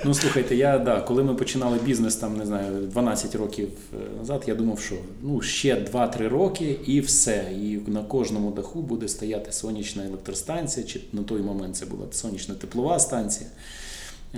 Ну, 0.05 0.13
слухайте, 0.13 0.55
я 0.55 0.79
да, 0.79 1.01
коли 1.01 1.23
ми 1.23 1.35
починали 1.35 1.77
бізнес, 1.85 2.15
там 2.15 2.37
не 2.37 2.45
знаю, 2.45 2.87
12 2.87 3.35
років 3.35 3.69
е, 3.93 4.17
назад, 4.19 4.43
я 4.47 4.55
думав, 4.55 4.79
що 4.79 4.95
ну 5.21 5.41
ще 5.41 5.75
2-3 5.75 6.29
роки 6.29 6.79
і 6.85 6.99
все. 6.99 7.45
І 7.61 7.79
на 7.87 8.03
кожному 8.03 8.51
даху 8.51 8.81
буде 8.81 9.07
стояти 9.07 9.51
сонячна 9.51 10.05
електростанція, 10.05 10.85
чи 10.85 11.01
на 11.13 11.23
той 11.23 11.41
момент 11.41 11.75
це 11.75 11.85
була 11.85 12.05
сонячна 12.11 12.55
теплова 12.55 12.99
станція. 12.99 13.49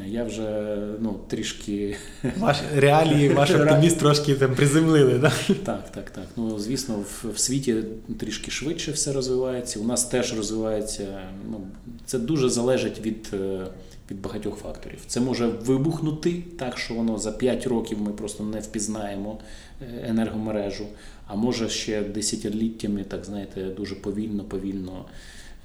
Я 0.03 0.23
вже 0.23 0.77
ну, 0.99 1.19
трішки 1.27 1.97
Ваш 2.37 2.57
реалії, 2.75 3.29
ваш 3.29 3.51
оптиміст 3.51 3.99
трошки 3.99 4.35
там 4.35 4.55
приземлили, 4.55 5.19
да? 5.19 5.33
так, 5.63 5.91
так, 5.91 6.09
так. 6.09 6.25
Ну 6.35 6.59
звісно, 6.59 6.95
в, 6.95 7.25
в 7.33 7.39
світі 7.39 7.75
трішки 8.19 8.51
швидше 8.51 8.91
все 8.91 9.13
розвивається. 9.13 9.79
У 9.79 9.83
нас 9.83 10.05
теж 10.05 10.37
розвивається. 10.37 11.19
Ну 11.49 11.67
це 12.05 12.19
дуже 12.19 12.49
залежить 12.49 12.99
від, 12.99 13.29
е, 13.33 13.67
від 14.11 14.21
багатьох 14.21 14.57
факторів. 14.57 14.99
Це 15.07 15.19
може 15.19 15.47
вибухнути 15.47 16.43
так, 16.59 16.77
що 16.77 16.93
воно 16.93 17.17
за 17.17 17.31
5 17.31 17.67
років 17.67 18.01
ми 18.01 18.11
просто 18.11 18.43
не 18.43 18.59
впізнаємо 18.59 19.39
е, 19.81 20.05
енергомережу, 20.09 20.87
а 21.27 21.35
може 21.35 21.69
ще 21.69 22.01
десятиліттями, 22.03 23.03
так 23.03 23.25
знаєте, 23.25 23.63
дуже 23.63 23.95
повільно, 23.95 24.43
повільно 24.43 25.05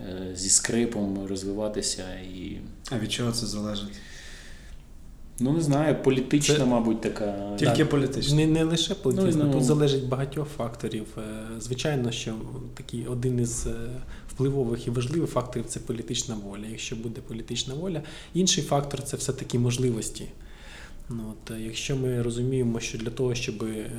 е, 0.00 0.36
зі 0.36 0.48
скрипом 0.48 1.26
розвиватися 1.26 2.04
і. 2.34 2.56
А 2.90 2.98
від 2.98 3.12
чого 3.12 3.32
це 3.32 3.46
залежить? 3.46 3.92
Ну, 5.42 5.52
не 5.52 5.60
знаю, 5.60 6.02
політична, 6.02 6.54
Це- 6.56 6.64
мабуть, 6.64 7.00
така. 7.00 7.56
Тільки 7.58 7.76
Так. 7.76 7.90
політично. 7.90 8.36
Не, 8.36 8.46
не 8.46 8.64
лише 8.64 8.94
політично, 8.94 9.30
Ну, 9.36 9.44
ну. 9.44 9.52
тут 9.52 9.64
залежить 9.64 10.08
багатьох 10.08 10.48
факторів. 10.56 11.06
Е, 11.18 11.60
Звичайно, 11.60 12.10
що 12.10 12.34
такий 12.74 13.06
один 13.06 13.40
із 13.40 13.66
е, 13.66 13.72
впливових 14.28 14.86
і 14.86 14.90
важливих 14.90 15.30
факторів 15.30 15.66
це 15.66 15.80
політична 15.80 16.34
воля. 16.34 16.64
Якщо 16.70 16.96
буде 16.96 17.20
політична 17.28 17.74
воля, 17.74 18.02
інший 18.34 18.64
фактор 18.64 19.02
це 19.02 19.16
все-таки 19.16 19.58
можливості. 19.58 20.24
Ну, 21.08 21.22
от, 21.32 21.50
е, 21.50 21.60
якщо 21.60 21.96
ми 21.96 22.22
розуміємо, 22.22 22.80
що 22.80 22.98
для 22.98 23.10
того, 23.10 23.34
щоб 23.34 23.62
е, 23.62 23.90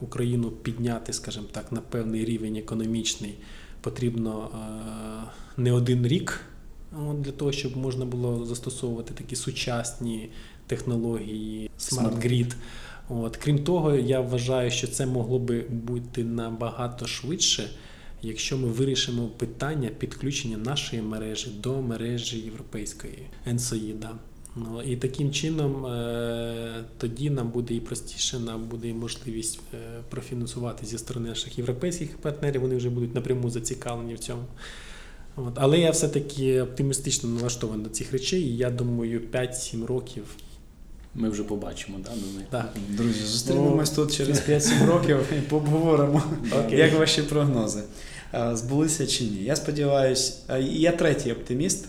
Україну 0.00 0.50
підняти, 0.50 1.12
скажімо 1.12 1.46
так, 1.52 1.72
на 1.72 1.80
певний 1.80 2.24
рівень 2.24 2.56
економічний, 2.56 3.34
потрібно 3.80 4.48
е, 4.54 5.30
не 5.56 5.72
один 5.72 6.06
рік. 6.06 6.40
От, 7.08 7.20
для 7.20 7.32
того, 7.32 7.52
щоб 7.52 7.76
можна 7.76 8.04
було 8.04 8.44
застосовувати 8.46 9.14
такі 9.14 9.36
сучасні 9.36 10.30
технології, 10.68 11.70
Grid. 11.78 12.54
От. 13.08 13.36
Крім 13.36 13.58
того, 13.58 13.94
я 13.94 14.20
вважаю, 14.20 14.70
що 14.70 14.86
це 14.86 15.06
могло 15.06 15.38
би 15.38 15.64
бути 15.70 16.24
набагато 16.24 17.06
швидше, 17.06 17.70
якщо 18.22 18.58
ми 18.58 18.68
вирішимо 18.68 19.28
питання 19.28 19.88
підключення 19.98 20.56
нашої 20.56 21.02
мережі 21.02 21.50
до 21.60 21.82
мережі 21.82 22.38
європейської 22.38 23.26
НСОІ. 23.46 23.94
Да. 24.00 24.10
Ну, 24.56 24.82
і 24.82 24.96
таким 24.96 25.30
чином 25.30 25.86
е, 25.86 26.84
тоді 26.98 27.30
нам 27.30 27.50
буде 27.50 27.74
і 27.74 27.80
простіше, 27.80 28.38
нам 28.38 28.68
буде 28.68 28.88
і 28.88 28.92
можливість 28.92 29.60
е, 29.74 29.76
профінансувати 30.10 30.86
зі 30.86 30.98
сторони 30.98 31.28
наших 31.28 31.58
європейських 31.58 32.18
партнерів, 32.18 32.60
вони 32.60 32.76
вже 32.76 32.90
будуть 32.90 33.14
напряму 33.14 33.50
зацікавлені 33.50 34.14
в 34.14 34.18
цьому. 34.18 34.42
От. 35.36 35.52
Але 35.54 35.78
я 35.78 35.90
все-таки 35.90 36.62
оптимістично 36.62 37.28
налаштований 37.28 37.84
до 37.84 37.90
цих 37.90 38.12
речей, 38.12 38.42
і 38.42 38.56
я 38.56 38.70
думаю, 38.70 39.20
5-7 39.32 39.86
років. 39.86 40.24
Ми 41.20 41.28
вже 41.28 41.42
побачимо, 41.44 41.98
да, 42.04 42.10
ми- 42.10 42.44
Так. 42.50 42.72
Друзі, 42.88 43.20
зустрінемось 43.20 43.90
тут 43.90 44.16
через 44.16 44.40
5-7 44.40 44.86
років 44.86 45.18
і 45.38 45.40
поговоримо, 45.40 46.22
Окей. 46.66 46.78
як 46.78 46.98
ваші 46.98 47.22
прогнози. 47.22 47.82
Збулися 48.52 49.06
чи 49.06 49.24
ні? 49.24 49.42
Я 49.44 49.56
сподіваюся, 49.56 50.32
я 50.60 50.92
третій 50.92 51.32
оптиміст. 51.32 51.88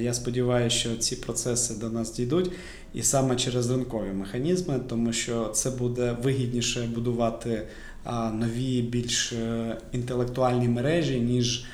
Я 0.00 0.14
сподіваюся, 0.14 0.76
що 0.76 0.96
ці 0.96 1.16
процеси 1.16 1.74
до 1.74 1.90
нас 1.90 2.12
дійдуть, 2.14 2.50
і 2.94 3.02
саме 3.02 3.36
через 3.36 3.70
ринкові 3.70 4.08
механізми, 4.12 4.80
тому 4.88 5.12
що 5.12 5.48
це 5.48 5.70
буде 5.70 6.16
вигідніше 6.22 6.88
будувати 6.94 7.62
нові, 8.32 8.82
більш 8.82 9.32
е, 9.32 9.76
інтелектуальні 9.92 10.68
мережі, 10.68 11.20
ніж 11.20 11.64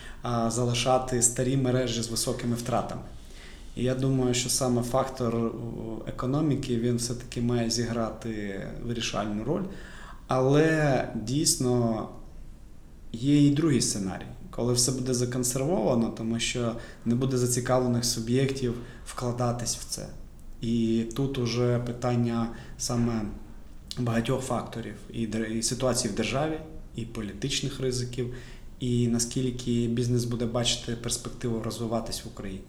залишати 0.49 1.23
старі 1.23 1.57
мережі 1.57 2.03
з 2.03 2.09
високими 2.09 2.57
втратами. 2.57 3.01
І 3.77 3.85
я 3.85 3.95
думаю, 3.95 4.35
що 4.35 4.49
саме 4.49 4.83
фактор 4.83 5.53
економіки 6.07 6.77
він 6.77 6.97
все-таки 6.97 7.41
має 7.41 7.71
зіграти 7.71 8.63
вирішальну 8.83 9.45
роль. 9.45 9.63
Але 10.27 11.09
дійсно 11.15 12.09
є 13.13 13.47
і 13.47 13.51
другий 13.51 13.81
сценарій, 13.81 14.27
коли 14.51 14.73
все 14.73 14.93
буде 14.93 15.15
законсервовано, 15.15 16.09
тому 16.09 16.41
що 16.41 16.77
не 17.05 17.15
буде 17.15 17.39
зацікавлених 17.39 18.05
суб'єктів 18.05 18.75
вкладатись 19.07 19.77
в 19.77 19.85
це. 19.85 20.07
І 20.61 21.05
тут 21.17 21.39
уже 21.39 21.79
питання 21.79 22.49
саме 22.79 23.23
багатьох 23.99 24.43
факторів 24.43 24.95
і 25.13 25.63
ситуації 25.63 26.13
в 26.13 26.17
державі, 26.17 26.59
і 26.95 27.05
політичних 27.05 27.81
ризиків, 27.81 28.35
і 28.81 29.09
наскільки 29.09 29.87
бізнес 29.87 30.25
буде 30.25 30.47
бачити 30.47 30.97
перспективу 30.97 31.63
розвиватись 31.63 32.25
в 32.25 32.29
Україні. 32.29 32.65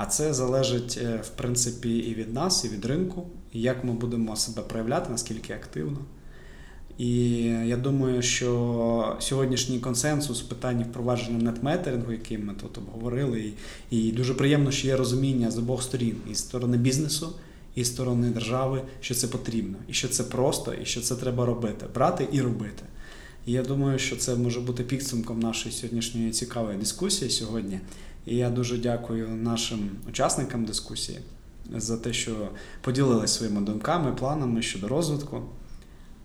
А 0.00 0.06
це 0.06 0.34
залежить, 0.34 0.98
е, 1.02 1.20
в 1.24 1.28
принципі, 1.28 1.98
і 1.98 2.14
від 2.14 2.34
нас, 2.34 2.64
і 2.64 2.68
від 2.68 2.84
ринку, 2.84 3.26
і 3.52 3.60
як 3.60 3.84
ми 3.84 3.92
будемо 3.92 4.36
себе 4.36 4.62
проявляти, 4.62 5.10
наскільки 5.10 5.52
активно. 5.52 5.98
І 6.98 7.32
я 7.44 7.76
думаю, 7.76 8.22
що 8.22 9.16
сьогоднішній 9.20 9.78
консенсус 9.78 10.42
в 10.42 10.48
питанні 10.48 10.84
впровадження 10.84 11.38
нетметерингу, 11.38 12.12
який 12.12 12.38
ми 12.38 12.54
тут 12.54 12.78
обговорили, 12.78 13.52
і, 13.90 14.06
і 14.06 14.12
дуже 14.12 14.34
приємно, 14.34 14.70
що 14.70 14.86
є 14.86 14.96
розуміння 14.96 15.50
з 15.50 15.58
обох 15.58 15.82
сторін, 15.82 16.16
і 16.30 16.34
з 16.34 16.38
сторони 16.38 16.76
бізнесу, 16.76 17.32
і 17.74 17.84
сторони 17.84 18.30
держави, 18.30 18.82
що 19.00 19.14
це 19.14 19.26
потрібно, 19.26 19.76
і 19.88 19.92
що 19.92 20.08
це 20.08 20.24
просто, 20.24 20.74
і 20.74 20.84
що 20.84 21.00
це 21.00 21.16
треба 21.16 21.46
робити, 21.46 21.86
брати 21.94 22.28
і 22.32 22.40
робити. 22.40 22.82
І 23.46 23.52
я 23.52 23.62
думаю, 23.62 23.98
що 23.98 24.16
це 24.16 24.34
може 24.34 24.60
бути 24.60 24.82
підсумком 24.82 25.40
нашої 25.40 25.74
сьогоднішньої 25.74 26.30
цікавої 26.30 26.78
дискусії 26.78 27.30
сьогодні. 27.30 27.80
І 28.28 28.36
я 28.36 28.50
дуже 28.50 28.78
дякую 28.78 29.28
нашим 29.28 29.90
учасникам 30.08 30.64
дискусії 30.64 31.18
за 31.76 31.96
те, 31.96 32.12
що 32.12 32.48
поділилися 32.80 33.34
своїми 33.34 33.60
думками, 33.60 34.12
планами 34.12 34.62
щодо 34.62 34.88
розвитку. 34.88 35.42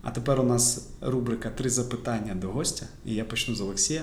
А 0.02 0.12
тепер 0.12 0.40
у 0.40 0.44
нас 0.44 0.90
рубрика 1.02 1.50
Три 1.50 1.70
запитання 1.70 2.36
до 2.36 2.48
гостя, 2.48 2.86
і 3.06 3.16
я 3.16 3.26
почну 3.26 3.56
з 3.56 3.62
Олексія. 3.62 4.02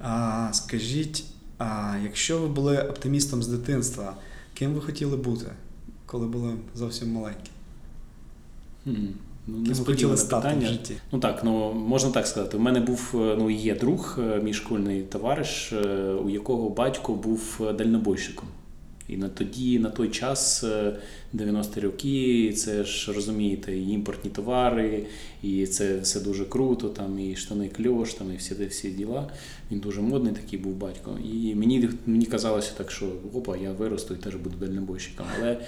А, 0.00 0.50
скажіть, 0.52 1.24
а 1.58 1.96
якщо 2.04 2.38
ви 2.38 2.48
були 2.48 2.78
оптимістом 2.78 3.42
з 3.42 3.48
дитинства, 3.48 4.16
ким 4.54 4.74
ви 4.74 4.80
хотіли 4.80 5.16
бути, 5.16 5.46
коли 6.06 6.26
були 6.26 6.54
зовсім 6.74 7.12
маленькі? 7.12 7.50
Ну, 9.48 9.58
несподіване 9.58 10.16
стати 10.16 10.48
в 10.48 10.50
питання. 10.50 10.66
житті? 10.66 10.94
Ну 11.12 11.18
так, 11.18 11.40
ну 11.44 11.72
можна 11.72 12.10
так 12.10 12.26
сказати. 12.26 12.56
У 12.56 12.60
мене 12.60 12.80
був 12.80 13.14
е, 13.14 13.36
ну 13.38 13.50
є 13.50 13.74
друг, 13.74 14.18
е, 14.18 14.40
мій 14.42 14.52
школьний 14.52 15.02
товариш, 15.02 15.72
е, 15.72 16.12
у 16.24 16.30
якого 16.30 16.68
батько 16.68 17.14
був 17.14 17.60
дальнобойщиком. 17.78 18.48
І 19.08 19.16
на 19.16 19.28
тоді, 19.28 19.78
на 19.78 19.90
той 19.90 20.08
час, 20.08 20.64
е, 20.64 20.96
90-ті 21.34 21.80
роки, 21.80 22.52
це 22.52 22.84
ж 22.84 23.12
розумієте, 23.12 23.76
і 23.76 23.90
імпортні 23.90 24.30
товари, 24.30 25.06
і 25.42 25.66
це 25.66 25.98
все 25.98 26.20
дуже 26.20 26.44
круто, 26.44 26.88
там 26.88 27.18
і 27.18 27.36
штани 27.36 27.68
кльош, 27.68 28.14
там 28.14 28.32
і 28.32 28.36
всі 28.36 28.54
всі 28.66 28.90
діла. 28.90 29.30
Він 29.70 29.78
дуже 29.78 30.00
модний 30.00 30.32
такий 30.32 30.58
був 30.58 30.74
батько. 30.74 31.18
І 31.32 31.54
мені, 31.54 31.90
мені 32.06 32.26
казалося 32.26 32.72
так, 32.76 32.90
що 32.90 33.12
опа, 33.34 33.56
я 33.56 33.72
виросту 33.72 34.14
і 34.14 34.16
теж 34.16 34.34
буду 34.34 34.56
дальнобойщиком. 34.56 35.26
Але 35.38 35.58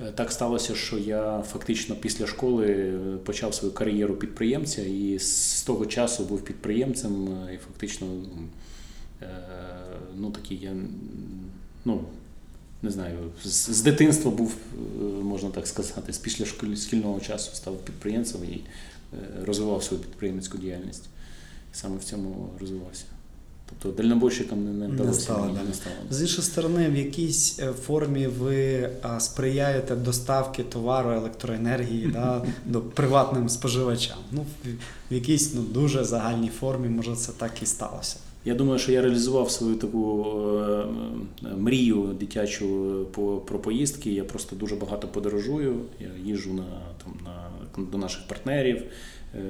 е, 0.00 0.12
так 0.14 0.32
сталося, 0.32 0.74
що 0.74 0.98
я 0.98 1.42
фактично 1.52 1.94
після 1.94 2.26
школи 2.26 2.66
е, 2.66 3.16
почав 3.24 3.54
свою 3.54 3.74
кар'єру 3.74 4.14
підприємця, 4.14 4.82
і 4.82 5.18
з 5.18 5.62
того 5.62 5.86
часу 5.86 6.24
був 6.24 6.44
підприємцем, 6.44 7.28
е, 7.28 7.54
і 7.54 7.58
фактично, 7.58 8.06
е, 9.22 9.26
ну 10.16 10.30
такий 10.30 10.58
я. 10.62 10.72
Ну, 11.84 12.04
не 12.84 12.90
знаю, 12.90 13.18
з, 13.44 13.70
з 13.70 13.82
дитинства 13.82 14.30
був, 14.30 14.54
е, 14.74 15.02
можна 15.04 15.50
так 15.50 15.66
сказати, 15.66 16.12
з 16.12 16.18
після 16.18 16.44
шкільного 16.76 17.20
часу 17.20 17.50
став 17.54 17.76
підприємцем 17.76 18.40
і 18.44 18.54
е, 18.54 18.64
розвивав 19.44 19.82
свою 19.82 20.02
підприємницьку 20.02 20.58
діяльність. 20.58 21.04
Саме 21.72 21.96
в 21.96 22.04
цьому 22.04 22.50
розвивався. 22.60 23.04
Тобто 23.68 24.02
дальнобойщиком 24.02 24.64
не, 24.64 24.88
не 24.88 25.04
Не 25.04 25.12
стало, 25.12 25.44
мені, 25.44 25.58
да. 25.58 25.64
не 25.64 25.74
стало. 25.74 25.96
З 26.10 26.20
іншої 26.20 26.42
сторони, 26.42 26.88
в 26.88 26.96
якійсь 26.96 27.58
е, 27.58 27.72
формі 27.72 28.26
ви 28.26 28.90
а, 29.02 29.20
сприяєте 29.20 29.96
доставки 29.96 30.62
товару 30.62 31.10
електроенергії 31.10 32.06
да, 32.06 32.44
до 32.66 32.80
приватним 32.80 33.48
споживачам. 33.48 34.18
Ну, 34.32 34.46
в 35.10 35.14
якійсь 35.14 35.54
ну, 35.54 35.62
дуже 35.62 36.04
загальній 36.04 36.50
формі, 36.60 36.88
може, 36.88 37.16
це 37.16 37.32
так 37.32 37.62
і 37.62 37.66
сталося. 37.66 38.16
Я 38.44 38.54
думаю, 38.54 38.78
що 38.78 38.92
я 38.92 39.02
реалізував 39.02 39.50
свою 39.50 39.76
таку 39.76 40.26
е, 40.26 40.86
е, 41.46 41.56
мрію 41.56 42.16
дитячу 42.20 43.06
по, 43.12 43.36
про 43.36 43.58
поїздки. 43.58 44.12
Я 44.12 44.24
просто 44.24 44.56
дуже 44.56 44.76
багато 44.76 45.08
подорожую. 45.08 45.80
Я 46.00 46.10
їжджу 46.24 46.52
на, 46.52 46.64
там, 47.04 47.14
на, 47.24 47.84
до 47.84 47.98
наших 47.98 48.28
партнерів, 48.28 48.82
е, 49.34 49.40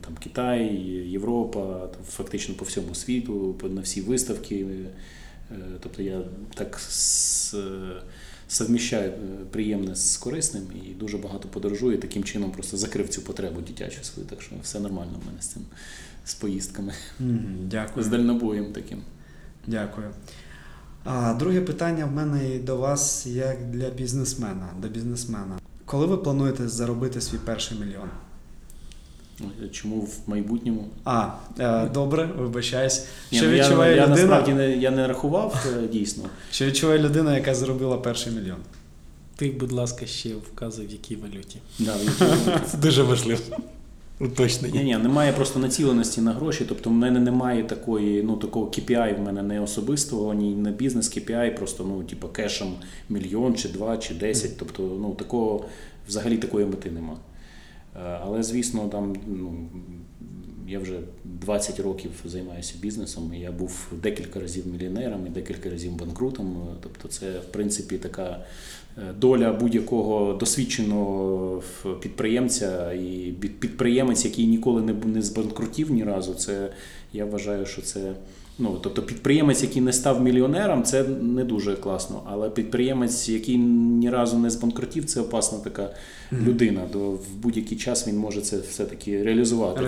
там, 0.00 0.16
Китай, 0.22 0.66
Європа, 1.08 1.86
там, 1.86 2.02
фактично 2.08 2.54
по 2.54 2.64
всьому 2.64 2.94
світу, 2.94 3.54
на 3.70 3.80
всі 3.80 4.00
виставки. 4.00 4.66
Е, 5.50 5.54
Тобто 5.80 6.02
я 6.02 6.22
так 6.54 6.80
е, 7.54 7.58
совміщаю 8.48 9.10
е, 9.10 9.44
приємне 9.50 9.96
з 9.96 10.16
корисним 10.16 10.62
і 10.86 10.88
дуже 10.88 11.18
багато 11.18 11.48
подорожую. 11.48 11.98
Таким 11.98 12.24
чином 12.24 12.52
просто 12.52 12.76
закрив 12.76 13.08
цю 13.08 13.22
потребу 13.22 13.60
дитячу 13.60 14.04
свою. 14.04 14.28
Так 14.28 14.42
що 14.42 14.54
все 14.62 14.80
нормально 14.80 15.20
в 15.22 15.26
мене 15.26 15.42
з 15.42 15.46
цим 15.46 15.62
з 16.26 16.34
поїздками. 16.34 16.92
Дякую. 17.64 18.04
З 18.04 18.08
дальнобоєм 18.08 18.72
таким. 18.72 18.98
Дякую. 19.66 20.06
А, 21.04 21.34
друге 21.34 21.60
питання 21.60 22.04
в 22.06 22.12
мене 22.12 22.54
і 22.54 22.58
до 22.58 22.76
вас 22.76 23.26
як 23.26 23.70
для 23.70 23.90
бізнесмена. 23.90 24.68
До 24.82 24.88
бізнесмена. 24.88 25.58
Коли 25.84 26.06
ви 26.06 26.16
плануєте 26.16 26.68
заробити 26.68 27.20
свій 27.20 27.38
перший 27.38 27.78
мільйон? 27.78 28.08
Чому 29.72 30.00
в 30.00 30.18
майбутньому? 30.26 30.88
А, 31.04 31.28
е, 31.58 31.88
добре, 31.94 32.24
вибачаюсь. 32.38 33.06
Ні, 33.32 33.38
Що 33.38 33.46
ну, 33.46 33.52
відчуває 33.52 33.96
я 33.96 34.02
людина? 34.02 34.16
насправді 34.16 34.52
не, 34.52 34.76
я 34.76 34.90
не 34.90 35.06
рахував 35.08 35.66
е, 35.84 35.88
дійсно. 35.88 36.24
Що 36.50 36.66
відчуває 36.66 36.98
людина, 36.98 37.34
яка 37.36 37.54
заробила 37.54 37.96
перший 37.96 38.32
мільйон? 38.32 38.58
Ти, 39.36 39.50
будь 39.50 39.72
ласка, 39.72 40.06
ще 40.06 40.28
вказуй, 40.28 40.86
в 40.86 40.90
якій 40.90 41.16
валюті. 41.16 41.58
Да, 41.78 41.92
в 41.96 42.00
якій- 42.04 42.66
Це 42.70 42.78
дуже 42.78 43.02
важливо. 43.02 43.40
Уточнення. 44.20 44.82
Ні, 44.82 44.84
ні, 44.84 44.96
немає 44.96 45.32
просто 45.32 45.58
націленості 45.58 46.20
на 46.20 46.32
гроші. 46.32 46.64
Тобто 46.68 46.90
в 46.90 46.92
мене 46.92 47.20
немає 47.20 47.64
такої, 47.64 48.22
ну 48.22 48.36
такого 48.36 48.66
KPI 48.66 49.16
в 49.16 49.20
мене 49.20 49.42
не 49.42 49.60
особистого, 49.60 50.34
ні 50.34 50.54
не 50.54 50.70
бізнес 50.70 51.16
KPI, 51.16 51.56
просто 51.56 51.84
ну, 51.84 52.04
типу, 52.04 52.28
кешем 52.28 52.74
мільйон 53.08 53.54
чи 53.54 53.68
два, 53.68 53.98
чи 53.98 54.14
десять. 54.14 54.56
Тобто, 54.58 54.82
ну 54.82 55.14
такого 55.14 55.64
взагалі 56.08 56.38
такої 56.38 56.66
мети 56.66 56.90
нема. 56.90 57.16
Е, 57.96 58.20
Але 58.22 58.42
звісно, 58.42 58.88
там 58.88 59.16
ну, 59.26 59.68
я 60.68 60.78
вже 60.78 61.00
20 61.24 61.80
років 61.80 62.10
займаюся 62.24 62.74
бізнесом. 62.80 63.34
і 63.34 63.40
Я 63.40 63.52
був 63.52 63.92
декілька 64.02 64.40
разів 64.40 64.66
мільйонером 64.66 65.26
і 65.26 65.30
декілька 65.30 65.70
разів 65.70 65.92
банкрутом. 65.92 66.66
Тобто, 66.82 67.08
це 67.08 67.38
в 67.38 67.52
принципі 67.52 67.98
така 67.98 68.44
доля 69.20 69.52
будь-якого 69.52 70.34
досвідченого 70.34 71.62
підприємця 72.00 72.92
і 72.92 73.34
підприємець, 73.60 74.24
який 74.24 74.46
ніколи 74.46 74.82
не 75.04 75.22
збанкрутів 75.22 75.90
ні 75.90 76.04
разу. 76.04 76.34
Це 76.34 76.68
я 77.12 77.24
вважаю, 77.24 77.66
що 77.66 77.82
це. 77.82 78.12
Ну, 78.58 78.78
тобто 78.82 79.02
підприємець, 79.02 79.62
який 79.62 79.82
не 79.82 79.92
став 79.92 80.22
мільйонером, 80.22 80.82
це 80.82 81.04
не 81.22 81.44
дуже 81.44 81.76
класно. 81.76 82.22
Але 82.26 82.50
підприємець, 82.50 83.28
який 83.28 83.58
ні 83.58 84.10
разу 84.10 84.38
не 84.38 84.50
збанкрутів, 84.50 85.04
це 85.04 85.20
опасна 85.20 85.58
така 85.58 85.90
людина. 86.46 86.80
До 86.92 87.10
в 87.10 87.20
будь-який 87.42 87.78
час 87.78 88.08
він 88.08 88.18
може 88.18 88.40
це 88.40 88.58
все-таки 88.70 89.22
реалізувати. 89.22 89.80
Це- 89.80 89.84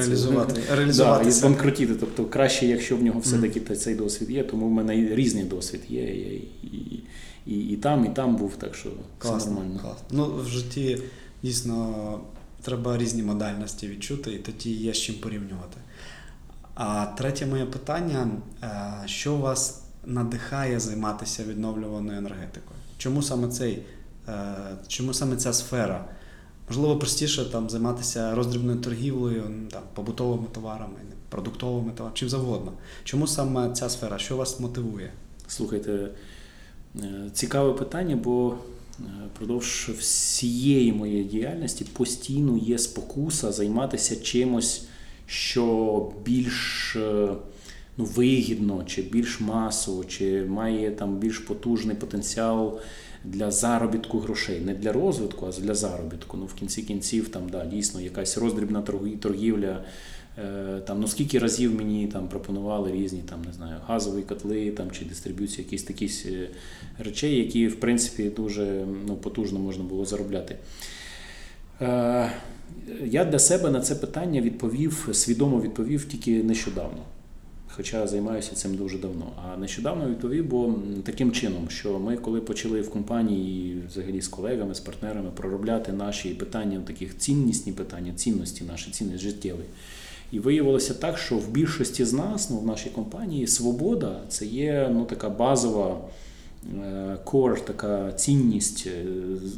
Реалізувати, 0.76 1.24
Да, 1.24 1.28
і 1.28 1.32
збанкрутіти. 1.32 1.94
Тобто 2.00 2.24
краще, 2.24 2.66
якщо 2.66 2.96
в 2.96 3.02
нього 3.02 3.20
все-таки 3.20 3.60
та- 3.60 3.76
цей 3.76 3.94
досвід 3.94 4.30
є, 4.30 4.42
тому 4.42 4.66
в 4.66 4.70
мене 4.70 5.14
різний 5.14 5.44
досвід 5.44 5.80
є. 5.88 6.02
І, 6.02 6.42
і, 6.62 7.00
і, 7.48 7.58
і 7.58 7.76
там, 7.76 8.04
і 8.04 8.08
там 8.08 8.36
був, 8.36 8.56
так 8.56 8.74
що 8.74 8.88
все 8.88 8.98
Класно, 9.18 9.52
нормально. 9.52 9.80
класно. 9.82 10.04
Ну, 10.10 10.42
в 10.42 10.46
житті 10.46 11.02
дійсно 11.42 12.20
треба 12.62 12.98
різні 12.98 13.22
модальності 13.22 13.88
відчути, 13.88 14.32
і 14.32 14.38
тоді 14.38 14.70
є 14.70 14.94
з 14.94 14.98
чим 14.98 15.14
порівнювати. 15.14 15.78
А 16.74 17.06
третє 17.06 17.46
моє 17.46 17.64
питання: 17.64 18.30
е, 18.62 18.92
що 19.06 19.36
вас 19.36 19.82
надихає 20.04 20.80
займатися 20.80 21.44
відновлюваною 21.44 22.18
енергетикою? 22.18 22.80
Чому 22.98 23.22
саме 23.22 23.48
цей, 23.48 23.82
е, 24.28 24.54
чому 24.88 25.14
саме 25.14 25.36
ця 25.36 25.52
сфера? 25.52 26.04
Можливо, 26.68 26.98
простіше 26.98 27.44
там 27.44 27.70
займатися 27.70 28.34
роздрібною 28.34 28.78
торгівлею, 28.78 29.44
там, 29.70 29.82
побутовими 29.94 30.46
товарами, 30.52 30.94
продуктовими 31.28 31.92
товарами, 31.92 32.16
чим 32.16 32.28
завгодно. 32.28 32.72
Чому 33.04 33.26
саме 33.26 33.72
ця 33.72 33.88
сфера? 33.88 34.18
Що 34.18 34.36
вас 34.36 34.60
мотивує? 34.60 35.12
Слухайте, 35.46 36.08
цікаве 37.32 37.72
питання, 37.72 38.16
бо 38.16 38.54
е, 39.00 39.02
впродовж 39.34 39.90
всієї 39.98 40.92
моєї 40.92 41.24
діяльності 41.24 41.84
постійно 41.84 42.58
є 42.58 42.78
спокуса 42.78 43.52
займатися 43.52 44.16
чимось, 44.16 44.84
що 45.26 46.12
більш 46.24 46.96
е, 46.96 47.28
ну, 47.96 48.04
вигідно, 48.04 48.84
чи 48.86 49.02
більш 49.02 49.40
масово, 49.40 50.04
чи 50.04 50.44
має 50.44 50.90
там 50.90 51.16
більш 51.16 51.38
потужний 51.38 51.96
потенціал 51.96 52.80
для 53.24 53.50
заробітку 53.50 54.18
грошей. 54.18 54.60
Не 54.60 54.74
для 54.74 54.92
розвитку, 54.92 55.46
а 55.46 55.60
для 55.60 55.74
заробітку. 55.74 56.36
Ну, 56.36 56.46
в 56.46 56.54
кінці 56.54 56.82
кінців 56.82 57.28
там 57.28 57.48
да, 57.48 57.66
дійсно 57.66 58.00
якась 58.00 58.38
роздрібна 58.38 58.82
торгівля. 59.20 59.84
Е, 60.44 60.80
Там, 60.80 61.00
ну 61.00 61.08
скільки 61.08 61.38
разів 61.38 61.74
мені 61.74 62.06
там 62.06 62.28
пропонували 62.28 62.92
різні 62.92 63.22
там, 63.28 63.42
не 63.46 63.52
знаю, 63.52 63.76
газові 63.86 64.22
котли 64.22 64.70
там, 64.70 64.90
чи 64.90 65.04
дистриб'юція, 65.04 65.64
якісь 65.64 65.82
такі 65.82 66.10
е, 66.26 66.48
речей, 66.98 67.36
які 67.36 67.68
в 67.68 67.80
принципі 67.80 68.30
дуже 68.36 68.86
ну, 69.06 69.16
потужно 69.16 69.58
можна 69.58 69.84
було 69.84 70.04
заробляти. 70.04 70.56
Е, 71.80 72.32
Я 73.04 73.24
для 73.24 73.38
себе 73.38 73.70
на 73.70 73.80
це 73.80 73.94
питання 73.94 74.40
відповів, 74.40 75.08
свідомо 75.12 75.60
відповів 75.60 76.08
тільки 76.08 76.42
нещодавно. 76.42 77.02
Хоча 77.70 78.06
займаюся 78.06 78.54
цим 78.54 78.74
дуже 78.74 78.98
давно. 78.98 79.32
А 79.44 79.56
нещодавно 79.56 80.10
відповів, 80.10 80.46
бо 80.46 80.74
таким 81.04 81.32
чином, 81.32 81.70
що 81.70 81.98
ми, 81.98 82.16
коли 82.16 82.40
почали 82.40 82.80
в 82.80 82.90
компанії, 82.90 83.82
взагалі 83.88 84.20
з 84.20 84.28
колегами, 84.28 84.74
з 84.74 84.80
партнерами 84.80 85.30
проробляти 85.30 85.92
наші 85.92 86.28
питання, 86.28 86.80
таких 86.86 87.18
ціннісні 87.18 87.72
питання, 87.72 88.12
цінності 88.16 88.64
наші, 88.64 88.90
цінності 88.90 89.28
життєві. 89.28 89.64
І 90.32 90.38
виявилося 90.38 90.94
так, 90.94 91.18
що 91.18 91.36
в 91.36 91.48
більшості 91.48 92.04
з 92.04 92.12
нас, 92.12 92.50
ну, 92.50 92.58
в 92.58 92.66
нашій 92.66 92.90
компанії, 92.90 93.46
свобода 93.46 94.20
це 94.28 94.46
є 94.46 94.90
ну, 94.92 95.04
така 95.04 95.28
базова 95.28 96.00
кор, 97.24 97.64
така 97.64 98.12
цінність, 98.12 98.86
е, 98.86 99.04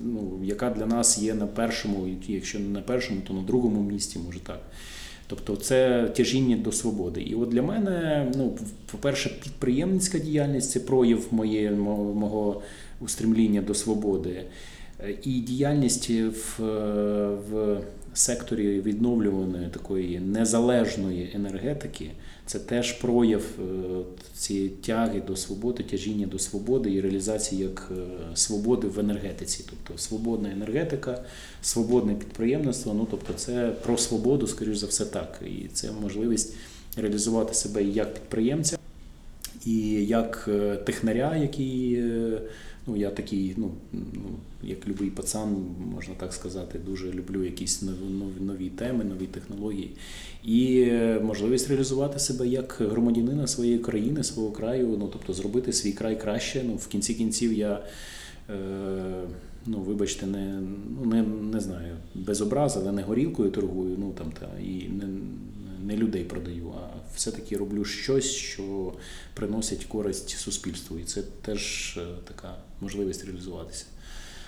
ну, 0.05 0.41
яка 0.43 0.71
для 0.71 0.87
нас 0.87 1.19
є 1.19 1.35
на 1.35 1.47
першому, 1.47 2.09
якщо 2.29 2.59
не 2.59 2.69
на 2.69 2.81
першому, 2.81 3.21
то 3.21 3.35
на 3.35 3.43
другому 3.43 3.83
місці, 3.83 4.19
може 4.27 4.41
так. 4.41 4.61
Тобто 5.27 5.57
це 5.57 6.09
тяжіння 6.17 6.57
до 6.57 6.73
свободи. 6.73 7.23
І 7.23 7.35
от 7.35 7.49
для 7.49 7.63
мене, 7.63 8.27
ну, 8.37 8.59
по-перше, 8.93 9.29
підприємницька 9.43 10.19
діяльність 10.19 10.71
це 10.71 10.81
прояв 10.81 11.27
моє, 11.31 11.71
мого 11.71 12.63
устремління 13.01 13.63
до 13.63 13.75
свободи. 13.75 14.45
Е, 15.01 15.15
І 15.25 15.41
діяльність 15.41 16.11
в, 16.11 16.63
в 17.51 17.81
секторі 18.15 18.81
відновлюваної 18.81 19.69
такої 19.69 20.21
незалежної 20.21 21.31
енергетики 21.35 22.11
це 22.51 22.59
теж 22.59 22.93
прояв 22.93 23.43
е, 23.43 23.63
цієї 24.35 24.69
тяги 24.69 25.23
до 25.27 25.37
свободи, 25.37 25.83
тяжіння 25.83 26.27
до 26.27 26.39
свободи 26.39 26.93
і 26.93 27.01
реалізації 27.01 27.63
як 27.63 27.93
е, 27.93 28.37
свободи 28.37 28.89
в 28.89 28.99
енергетиці. 28.99 29.65
Тобто 29.71 30.03
свободна 30.03 30.51
енергетика, 30.51 31.23
свободне 31.63 32.15
підприємництво. 32.15 32.95
Ну 32.95 33.07
тобто, 33.11 33.33
це 33.33 33.73
про 33.83 33.97
свободу, 33.97 34.47
скоріш 34.47 34.77
за 34.77 34.87
все, 34.87 35.05
так. 35.05 35.41
І 35.47 35.69
це 35.69 35.93
можливість 36.03 36.55
реалізувати 36.97 37.55
себе 37.55 37.83
як 37.85 38.15
підприємця, 38.15 38.79
і 39.67 39.79
як 40.07 40.49
е, 40.49 40.77
технаря, 40.77 41.37
який. 41.37 42.05
Ну, 42.91 42.97
я 42.97 43.11
такий, 43.11 43.55
ну, 43.57 43.71
ну, 43.93 44.39
як 44.63 44.89
любий 44.89 45.11
пацан, 45.11 45.57
можна 45.95 46.15
так 46.15 46.33
сказати, 46.33 46.79
дуже 46.87 47.13
люблю 47.13 47.45
якісь 47.45 47.83
нові, 47.83 48.41
нові 48.41 48.69
теми, 48.69 49.05
нові 49.05 49.27
технології. 49.27 49.91
І 50.45 50.81
е, 50.89 51.21
можливість 51.21 51.69
реалізувати 51.69 52.19
себе 52.19 52.49
як 52.49 52.77
громадянина 52.81 53.47
своєї 53.47 53.79
країни, 53.79 54.25
свого 54.25 54.51
краю, 54.51 54.97
ну 54.99 55.09
тобто 55.13 55.33
зробити 55.33 55.73
свій 55.73 55.93
край 55.93 56.21
краще. 56.21 56.63
Ну, 56.67 56.75
в 56.75 56.87
кінці 56.87 57.15
кінців 57.15 57.53
я. 57.53 57.83
Е, 58.51 59.25
Ну, 59.67 59.79
вибачте, 59.79 60.27
не, 60.27 60.61
ну, 61.01 61.05
не, 61.05 61.23
не 61.23 61.61
знаю, 61.61 61.97
без 62.15 62.41
образ, 62.41 62.77
але 62.77 62.93
не 62.93 63.03
горілкою 63.03 63.51
торгую, 63.51 63.97
ну 63.99 64.13
там 64.19 64.33
та 64.41 64.49
і 64.61 64.89
не, 64.89 65.05
не 65.87 65.97
людей 65.97 66.25
продаю, 66.25 66.73
а 66.77 66.97
все-таки 67.17 67.57
роблю 67.57 67.85
щось, 67.85 68.31
що 68.31 68.93
приносить 69.35 69.85
користь 69.85 70.29
суспільству. 70.29 70.99
І 70.99 71.05
це 71.05 71.23
теж 71.23 71.97
е, 71.97 72.07
така 72.25 72.55
можливість 72.81 73.25
реалізуватися. 73.25 73.85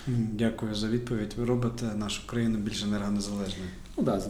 Дякую 0.07 0.75
за 0.75 0.87
відповідь. 0.87 1.33
Ви 1.37 1.45
робите 1.45 1.85
нашу 1.85 2.27
країну 2.27 2.57
більш 2.57 2.83
енергонезалежною. 2.83 3.69
Ну 3.97 4.03
да, 4.03 4.21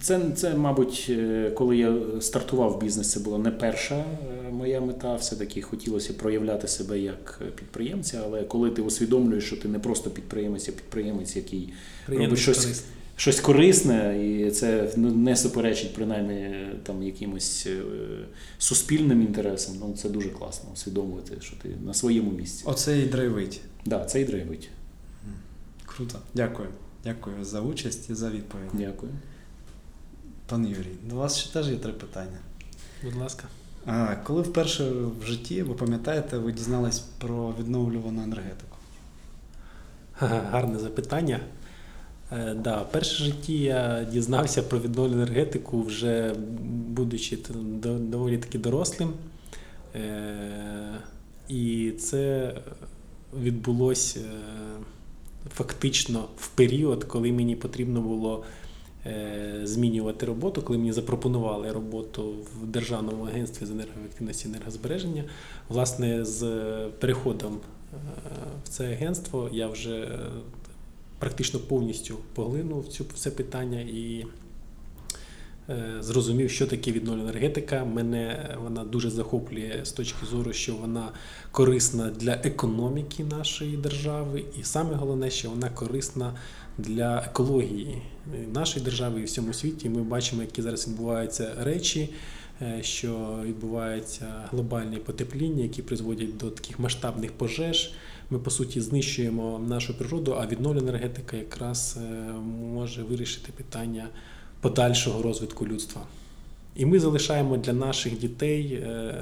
це, 0.00 0.20
це, 0.34 0.54
мабуть, 0.54 1.06
е, 1.10 1.50
коли 1.50 1.76
я 1.76 1.94
стартував 2.20 2.80
бізнес, 2.80 3.10
це 3.10 3.20
була 3.20 3.38
не 3.38 3.50
перша 3.50 3.94
е, 3.94 4.50
моя 4.50 4.80
мета. 4.80 5.14
Все-таки 5.14 5.62
хотілося 5.62 6.12
проявляти 6.12 6.68
себе 6.68 6.98
як 6.98 7.42
підприємця, 7.56 8.22
але 8.24 8.42
коли 8.42 8.70
ти 8.70 8.82
усвідомлюєш, 8.82 9.44
що 9.44 9.56
ти 9.56 9.68
не 9.68 9.78
просто 9.78 10.10
підприємець, 10.10 10.68
а 10.68 10.72
підприємець, 10.72 11.36
який 11.36 11.72
робить 12.08 12.38
щось. 12.38 12.84
Щось 13.22 13.40
корисне, 13.40 14.26
і 14.26 14.50
це 14.50 14.92
ну, 14.96 15.10
не 15.10 15.36
суперечить 15.36 15.94
принаймні 15.94 16.34
е, 16.34 16.76
там 16.82 17.02
якимось 17.02 17.66
е, 17.66 17.82
суспільним 18.58 19.20
інтересам. 19.22 19.74
Ну 19.80 19.94
це 19.96 20.08
дуже 20.08 20.28
класно 20.28 20.70
усвідомлювати, 20.72 21.36
що 21.40 21.56
ти 21.56 21.68
на 21.84 21.94
своєму 21.94 22.30
місці. 22.30 22.64
Оце 22.66 22.98
і 22.98 23.06
драйвить. 23.06 23.60
Да, 23.84 24.04
це 24.04 24.20
і 24.20 24.24
драйвить. 24.24 24.70
Круто. 25.86 26.18
Дякую. 26.34 26.68
Дякую 27.04 27.44
за 27.44 27.60
участь 27.60 28.10
і 28.10 28.14
за 28.14 28.30
відповідь. 28.30 28.70
Дякую. 28.72 29.12
Пан 30.46 30.66
Юрій, 30.66 30.96
до 31.02 31.14
вас 31.14 31.38
ще 31.38 31.52
теж 31.52 31.68
є 31.68 31.76
три 31.76 31.92
питання. 31.92 32.38
Будь 33.04 33.16
ласка. 33.16 33.44
А, 33.86 34.14
коли 34.14 34.42
вперше 34.42 34.90
в 35.20 35.26
житті, 35.26 35.62
ви 35.62 35.74
пам'ятаєте, 35.74 36.38
ви 36.38 36.52
дізнались 36.52 36.98
про 36.98 37.54
відновлювану 37.60 38.22
енергетику? 38.22 38.76
Гарне 40.18 40.78
запитання. 40.78 41.40
Е, 42.32 42.54
да, 42.54 42.84
перше 42.90 43.24
житті 43.24 43.58
я 43.58 44.06
дізнався 44.12 44.62
про 44.62 44.78
відновлену 44.78 45.22
енергетику, 45.22 45.82
вже 45.82 46.34
будучи 46.88 47.38
доволі 47.98 48.38
таки 48.38 48.58
дорослим. 48.58 49.12
Е, 49.94 51.00
і 51.48 51.92
це 51.98 52.54
відбулося 53.42 54.20
е, 54.20 54.24
фактично 55.54 56.24
в 56.36 56.48
період, 56.48 57.04
коли 57.04 57.32
мені 57.32 57.56
потрібно 57.56 58.00
було 58.00 58.44
змінювати 59.62 60.26
роботу, 60.26 60.62
коли 60.62 60.78
мені 60.78 60.92
запропонували 60.92 61.72
роботу 61.72 62.34
в 62.62 62.66
Державному 62.66 63.24
агентстві 63.24 63.66
з 63.66 63.70
енергоефективності 63.70 64.48
і 64.48 64.50
енергозбереження. 64.50 65.24
Власне, 65.68 66.24
з 66.24 66.44
переходом 66.98 67.58
в 68.64 68.68
це 68.68 68.92
агентство 68.92 69.50
я 69.52 69.68
вже 69.68 70.18
практично 71.22 71.60
повністю 71.60 72.18
поглинув 72.34 72.88
цю 72.88 73.04
це 73.14 73.30
питання 73.30 73.80
і 73.80 74.26
е, 75.68 75.96
зрозумів, 76.00 76.50
що 76.50 76.66
таке 76.66 76.92
відновлена 76.92 77.30
енергетика. 77.30 77.84
Мене 77.84 78.54
вона 78.62 78.84
дуже 78.84 79.10
захоплює 79.10 79.80
з 79.84 79.92
точки 79.92 80.26
зору, 80.26 80.52
що 80.52 80.74
вона 80.74 81.08
корисна 81.50 82.10
для 82.10 82.32
економіки 82.32 83.24
нашої 83.24 83.76
держави, 83.76 84.44
і 84.60 84.64
саме 84.64 84.94
головне, 84.94 85.30
що 85.30 85.50
вона 85.50 85.70
корисна 85.70 86.34
для 86.78 87.18
екології 87.18 88.02
нашої 88.54 88.84
держави 88.84 89.20
і 89.20 89.24
всьому 89.24 89.52
світі. 89.52 89.88
Ми 89.88 90.02
бачимо, 90.02 90.42
які 90.42 90.62
зараз 90.62 90.88
відбуваються 90.88 91.54
речі. 91.60 92.10
е, 92.62 92.78
Що 92.82 93.40
відбувається 93.44 94.26
глобальне 94.50 94.96
потепління, 94.96 95.62
які 95.62 95.82
призводять 95.82 96.36
до 96.36 96.50
таких 96.50 96.78
масштабних 96.78 97.32
пожеж. 97.32 97.92
Ми 98.32 98.38
по 98.38 98.50
суті 98.50 98.80
знищуємо 98.80 99.58
нашу 99.68 99.98
природу, 99.98 100.36
а 100.40 100.46
відновлена 100.46 100.88
енергетика 100.88 101.36
якраз 101.36 101.98
е, 102.02 102.32
може 102.74 103.02
вирішити 103.02 103.52
питання 103.52 104.08
подальшого 104.60 105.22
розвитку 105.22 105.66
людства. 105.66 106.02
І 106.76 106.86
ми 106.86 107.00
залишаємо 107.00 107.56
для 107.56 107.72
наших 107.72 108.18
дітей 108.18 108.74
е, 108.74 109.14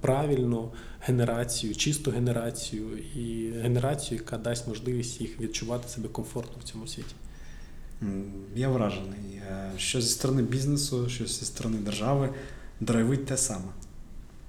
правильну 0.00 0.70
генерацію, 1.00 1.74
чисту 1.74 2.10
генерацію 2.10 2.98
і 3.16 3.50
генерацію, 3.62 4.18
яка 4.18 4.38
дасть 4.38 4.68
можливість 4.68 5.20
їх 5.20 5.40
відчувати 5.40 5.88
себе 5.88 6.08
комфортно 6.08 6.56
в 6.60 6.64
цьому 6.64 6.86
світі. 6.86 7.14
Я 8.56 8.68
вражений. 8.68 9.40
Е, 9.50 9.70
Що 9.76 10.00
зі 10.00 10.08
сторони 10.08 10.42
бізнесу, 10.42 11.08
що 11.08 11.26
зі 11.26 11.44
сторони 11.44 11.76
держави 11.76 12.30
драйвить 12.80 13.26
те 13.26 13.36
саме. 13.36 13.68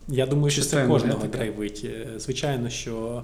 Я 0.09 0.25
думаю, 0.25 0.51
що 0.51 0.61
це 0.61 0.88
кожного 0.88 1.27
драйвить. 1.27 1.81
Е, 1.85 2.07
Звичайно, 2.19 2.69
що 2.69 3.23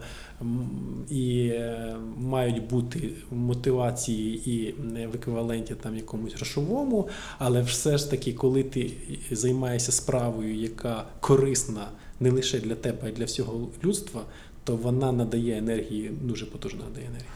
і 1.09 1.47
е, 1.47 1.95
мають 2.17 2.67
бути 2.67 3.09
мотивації 3.31 4.49
і 4.51 4.71
в 5.05 5.15
еквіваленті 5.15 5.75
там 5.75 5.95
якомусь 5.95 6.33
грошовому, 6.33 7.09
але 7.37 7.61
все 7.61 7.97
ж 7.97 8.09
таки, 8.09 8.33
коли 8.33 8.63
ти 8.63 8.91
займаєшся 9.31 9.91
справою, 9.91 10.55
яка 10.55 11.05
корисна 11.19 11.87
не 12.19 12.31
лише 12.31 12.59
для 12.59 12.75
тебе, 12.75 12.97
а 13.03 13.07
й 13.09 13.11
для 13.11 13.25
всього 13.25 13.69
людства, 13.83 14.21
то 14.63 14.75
вона 14.75 15.11
надає 15.11 15.57
енергії, 15.57 16.11
дуже 16.21 16.45
потужно 16.45 16.83
надає 16.83 17.07
енергії. 17.07 17.29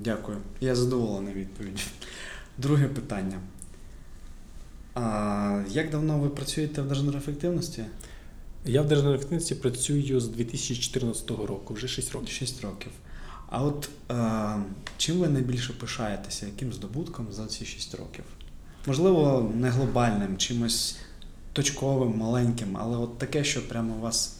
Дякую. 0.00 0.38
Я 0.60 0.74
задоволений 0.74 1.34
відповіддю. 1.34 1.82
Друге 2.58 2.88
питання. 2.88 3.40
А 4.94 5.62
як 5.68 5.90
давно 5.90 6.18
ви 6.18 6.28
працюєте 6.28 6.82
в 6.82 6.88
Держенергоефективності? 6.88 7.84
Я 8.66 8.82
в 8.82 8.88
державній 8.88 9.54
працюю 9.62 10.20
з 10.20 10.28
2014 10.28 11.30
року, 11.30 11.74
вже 11.74 11.88
6 11.88 12.12
років. 12.12 12.28
6 12.28 12.62
років. 12.64 12.90
А 13.50 13.62
от 13.62 13.88
е, 14.10 14.14
чим 14.96 15.18
ви 15.18 15.28
найбільше 15.28 15.72
пишаєтеся, 15.72 16.46
яким 16.46 16.72
здобутком 16.72 17.26
за 17.30 17.46
ці 17.46 17.64
6 17.64 17.94
років? 17.94 18.24
Можливо, 18.86 19.52
не 19.54 19.70
глобальним, 19.70 20.36
чимось 20.36 20.96
точковим, 21.52 22.16
маленьким, 22.16 22.76
але 22.76 22.96
от 22.96 23.18
таке, 23.18 23.44
що 23.44 23.68
прямо 23.68 23.94
вас 23.94 24.36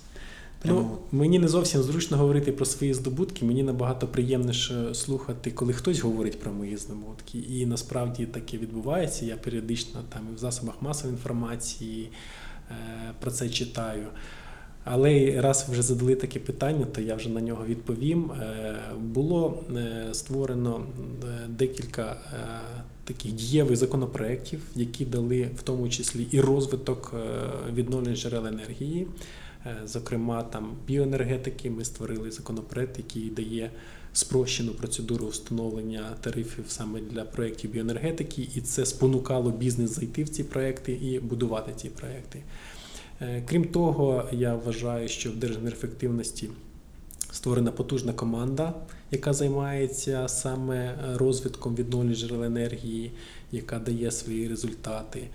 Ну, 0.64 0.98
мені 1.12 1.38
не 1.38 1.48
зовсім 1.48 1.82
зручно 1.82 2.16
говорити 2.16 2.52
про 2.52 2.64
свої 2.64 2.94
здобутки. 2.94 3.44
Мені 3.44 3.62
набагато 3.62 4.06
приємніше 4.08 4.94
слухати, 4.94 5.50
коли 5.50 5.72
хтось 5.72 6.00
говорить 6.00 6.40
про 6.40 6.52
мої 6.52 6.76
здобутки. 6.76 7.38
І 7.38 7.66
насправді 7.66 8.26
таке 8.26 8.58
відбувається. 8.58 9.24
Я 9.26 9.36
періодично 9.36 10.00
там 10.08 10.22
і 10.32 10.34
в 10.34 10.38
засобах 10.38 10.74
масової 10.82 11.16
інформації 11.16 12.10
е, 12.70 12.74
про 13.20 13.30
це 13.30 13.48
читаю. 13.48 14.06
Але 14.84 15.40
раз 15.40 15.66
вже 15.70 15.82
задали 15.82 16.14
таке 16.14 16.38
питання, 16.40 16.84
то 16.84 17.00
я 17.00 17.14
вже 17.14 17.28
на 17.28 17.40
нього 17.40 17.64
відповім. 17.66 18.30
Е, 18.30 18.76
Було 19.00 19.64
е, 19.76 20.08
створено 20.12 20.86
декілька 21.48 22.02
е, 22.02 22.36
таких 23.04 23.32
дієвих 23.32 23.76
законопроєктів, 23.76 24.60
які 24.74 25.04
дали 25.04 25.50
в 25.56 25.62
тому 25.62 25.88
числі 25.88 26.26
і 26.30 26.40
розвиток 26.40 27.14
е, 27.14 27.72
відновлення 27.74 28.16
джерел 28.16 28.46
енергії. 28.46 29.06
Е, 29.66 29.76
Зокрема, 29.84 30.42
там 30.42 30.76
біоенергетики 30.86 31.70
ми 31.70 31.84
створили 31.84 32.30
законопроект, 32.30 32.98
який 32.98 33.30
дає 33.30 33.70
спрощену 34.12 34.72
процедуру 34.72 35.28
встановлення 35.28 36.16
тарифів 36.20 36.64
саме 36.68 37.00
для 37.00 37.24
проєктів 37.24 37.70
біоенергетики, 37.70 38.48
і 38.54 38.60
це 38.60 38.86
спонукало 38.86 39.50
бізнес 39.50 39.90
зайти 39.90 40.24
в 40.24 40.28
ці 40.28 40.44
проекти 40.44 40.92
і 40.92 41.20
будувати 41.20 41.72
ці 41.76 41.88
проекти. 41.88 42.42
Е, 43.20 43.42
Крім 43.48 43.64
того, 43.64 44.28
я 44.32 44.54
вважаю, 44.54 45.08
що 45.08 45.30
в 45.30 45.36
Держенергоефективності 45.36 46.50
створена 47.32 47.72
потужна 47.72 48.12
команда, 48.12 48.74
яка 49.10 49.32
займається 49.32 50.28
саме 50.28 50.98
розвитком 51.14 51.74
відновлення 51.74 52.14
джерел 52.14 52.44
енергії, 52.44 53.12
яка 53.52 53.78
дає 53.78 54.10
свої 54.10 54.48
результати. 54.48 55.28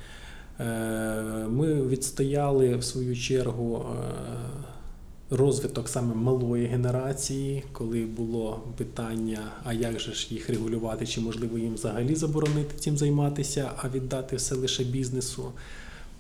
Е, 0.60 1.48
Ми 1.50 1.88
відстояли 1.88 2.76
в 2.76 2.84
свою 2.84 3.16
чергу 3.16 3.86
е, 3.86 5.36
розвиток 5.36 5.90
саме 5.90 6.16
малої 6.16 6.66
генерації, 6.66 7.64
коли 7.72 8.06
було 8.06 8.64
питання, 8.78 9.40
а 9.64 9.74
як 9.74 10.00
же 10.00 10.14
ж 10.14 10.28
їх 10.30 10.50
регулювати, 10.50 11.08
чи 11.08 11.22
можливо 11.22 11.58
їм 11.58 11.74
взагалі 11.74 12.16
заборонити 12.16 12.78
цим 12.80 12.98
займатися, 12.98 13.72
а 13.78 13.90
віддати 13.90 14.36
все 14.36 14.56
лише 14.56 14.84
бізнесу. 14.84 15.52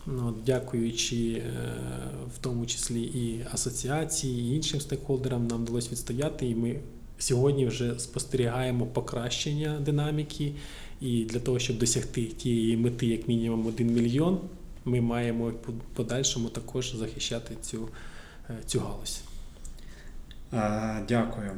Ну, 0.06 0.34
дякуючи 0.45 1.16
е, 1.16 1.41
в 2.36 2.38
тому 2.41 2.66
числі 2.66 3.02
і 3.02 3.45
асоціації, 3.53 4.52
і 4.52 4.56
іншим 4.56 4.82
стейкхолдерам, 4.82 5.48
нам 5.48 5.64
вдалося 5.64 5.90
відстояти, 5.91 6.48
і 6.48 6.56
ми 6.56 6.80
сьогодні 7.18 7.66
вже 7.66 7.99
спостерігаємо 7.99 8.86
покращення 8.86 9.80
динаміки. 9.86 10.53
І 11.02 11.26
для 11.26 11.40
того, 11.40 11.60
щоб 11.60 11.78
досягти 11.78 12.26
тієї 12.26 12.78
мети, 12.78 13.06
як 13.06 13.28
мінімум 13.28 13.68
1 13.68 13.94
мільйон, 13.94 14.40
ми 14.86 15.02
маємо 15.02 15.48
в 15.48 15.96
подальшому 15.96 16.50
також 16.50 16.96
захищати 16.96 17.56
цю, 17.62 17.90
е, 18.50 18.58
цю 18.66 18.80
галузь. 18.80 19.22
Дякую. 21.08 21.52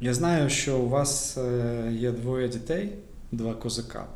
Я 0.00 0.14
знаю, 0.14 0.50
що 0.50 0.78
у 0.78 0.88
вас 0.88 1.38
е, 1.38 1.92
є 1.92 2.12
двоє 2.12 2.48
дітей, 2.48 2.92
два 3.32 3.54
козака. 3.54 4.06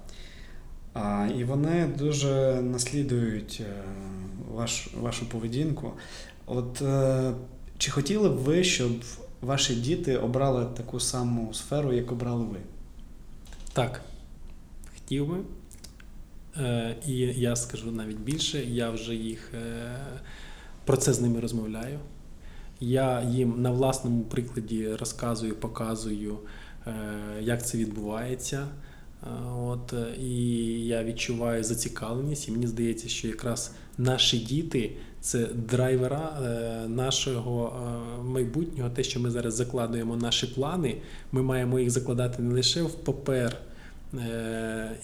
І 1.39 1.45
вони 1.45 1.87
дуже 1.99 2.63
наслідують 2.63 3.63
е, 3.67 3.85
ваш, 4.53 4.89
вашу 5.01 5.29
поведінку. 5.29 5.93
От 6.47 6.83
чи 7.79 7.91
хотіли 7.91 8.29
б 8.29 8.33
ви, 8.33 8.65
щоб 8.65 8.93
ваші 9.41 9.75
діти 9.75 10.17
обрали 10.17 10.67
таку 10.77 11.01
саму 11.01 11.55
сферу, 11.55 11.93
як 11.93 12.13
обрали 12.13 12.45
ви? 12.45 12.59
Так, 13.73 14.01
би. 15.11 15.37
Е, 16.61 16.97
І 17.07 17.16
я 17.19 17.57
скажу 17.57 17.91
навіть 17.91 18.19
більше, 18.19 18.65
я 18.65 18.91
вже 18.91 19.15
їх 19.15 19.55
е, 19.55 19.97
про 20.85 20.97
це 20.97 21.12
з 21.12 21.20
ними 21.20 21.41
розмовляю. 21.41 21.99
Я 22.81 23.23
їм 23.23 23.62
на 23.62 23.70
власному 23.70 24.23
прикладі 24.23 24.89
розказую, 24.89 25.55
показую, 25.55 26.39
е, 26.87 26.93
як 27.41 27.66
це 27.66 27.78
відбувається. 27.78 28.66
От, 29.57 29.95
і 30.20 30.57
я 30.87 31.05
відчуваю 31.05 31.65
зацікавленість, 31.65 32.49
і 32.49 32.51
мені 32.51 32.66
здається, 32.66 33.09
що 33.09 33.28
якраз 33.28 33.73
наші 33.99 34.39
діти 34.39 34.97
це 35.20 35.47
драйвера 35.47 36.41
нашого 36.89 37.77
майбутнього, 38.24 38.91
те, 38.91 39.03
що 39.03 39.20
ми 39.20 39.31
зараз 39.31 39.55
закладуємо 39.55 40.16
наші 40.16 40.47
плани, 40.47 40.97
ми 41.33 41.43
маємо 41.43 41.78
їх 41.78 41.91
закладати 41.91 42.43
не 42.43 42.55
лише 42.55 42.83
в 42.83 42.95
папер 42.95 43.59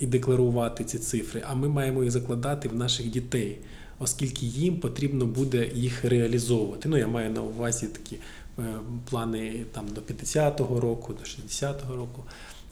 і 0.00 0.06
декларувати 0.06 0.84
ці 0.84 0.98
цифри, 0.98 1.42
а 1.48 1.54
ми 1.54 1.68
маємо 1.68 2.02
їх 2.02 2.12
закладати 2.12 2.68
в 2.68 2.74
наших 2.74 3.06
дітей, 3.06 3.58
оскільки 3.98 4.46
їм 4.46 4.76
потрібно 4.76 5.26
буде 5.26 5.70
їх 5.74 6.04
реалізовувати. 6.04 6.88
Ну, 6.88 6.98
я 6.98 7.08
маю 7.08 7.30
на 7.30 7.42
увазі 7.42 7.86
такі 7.86 8.16
е, 8.58 8.62
плани 9.10 9.64
там 9.72 9.86
до 9.88 10.00
50-го 10.00 10.80
року, 10.80 11.12
до 11.12 11.24
60-го 11.24 11.96
року. 11.96 12.24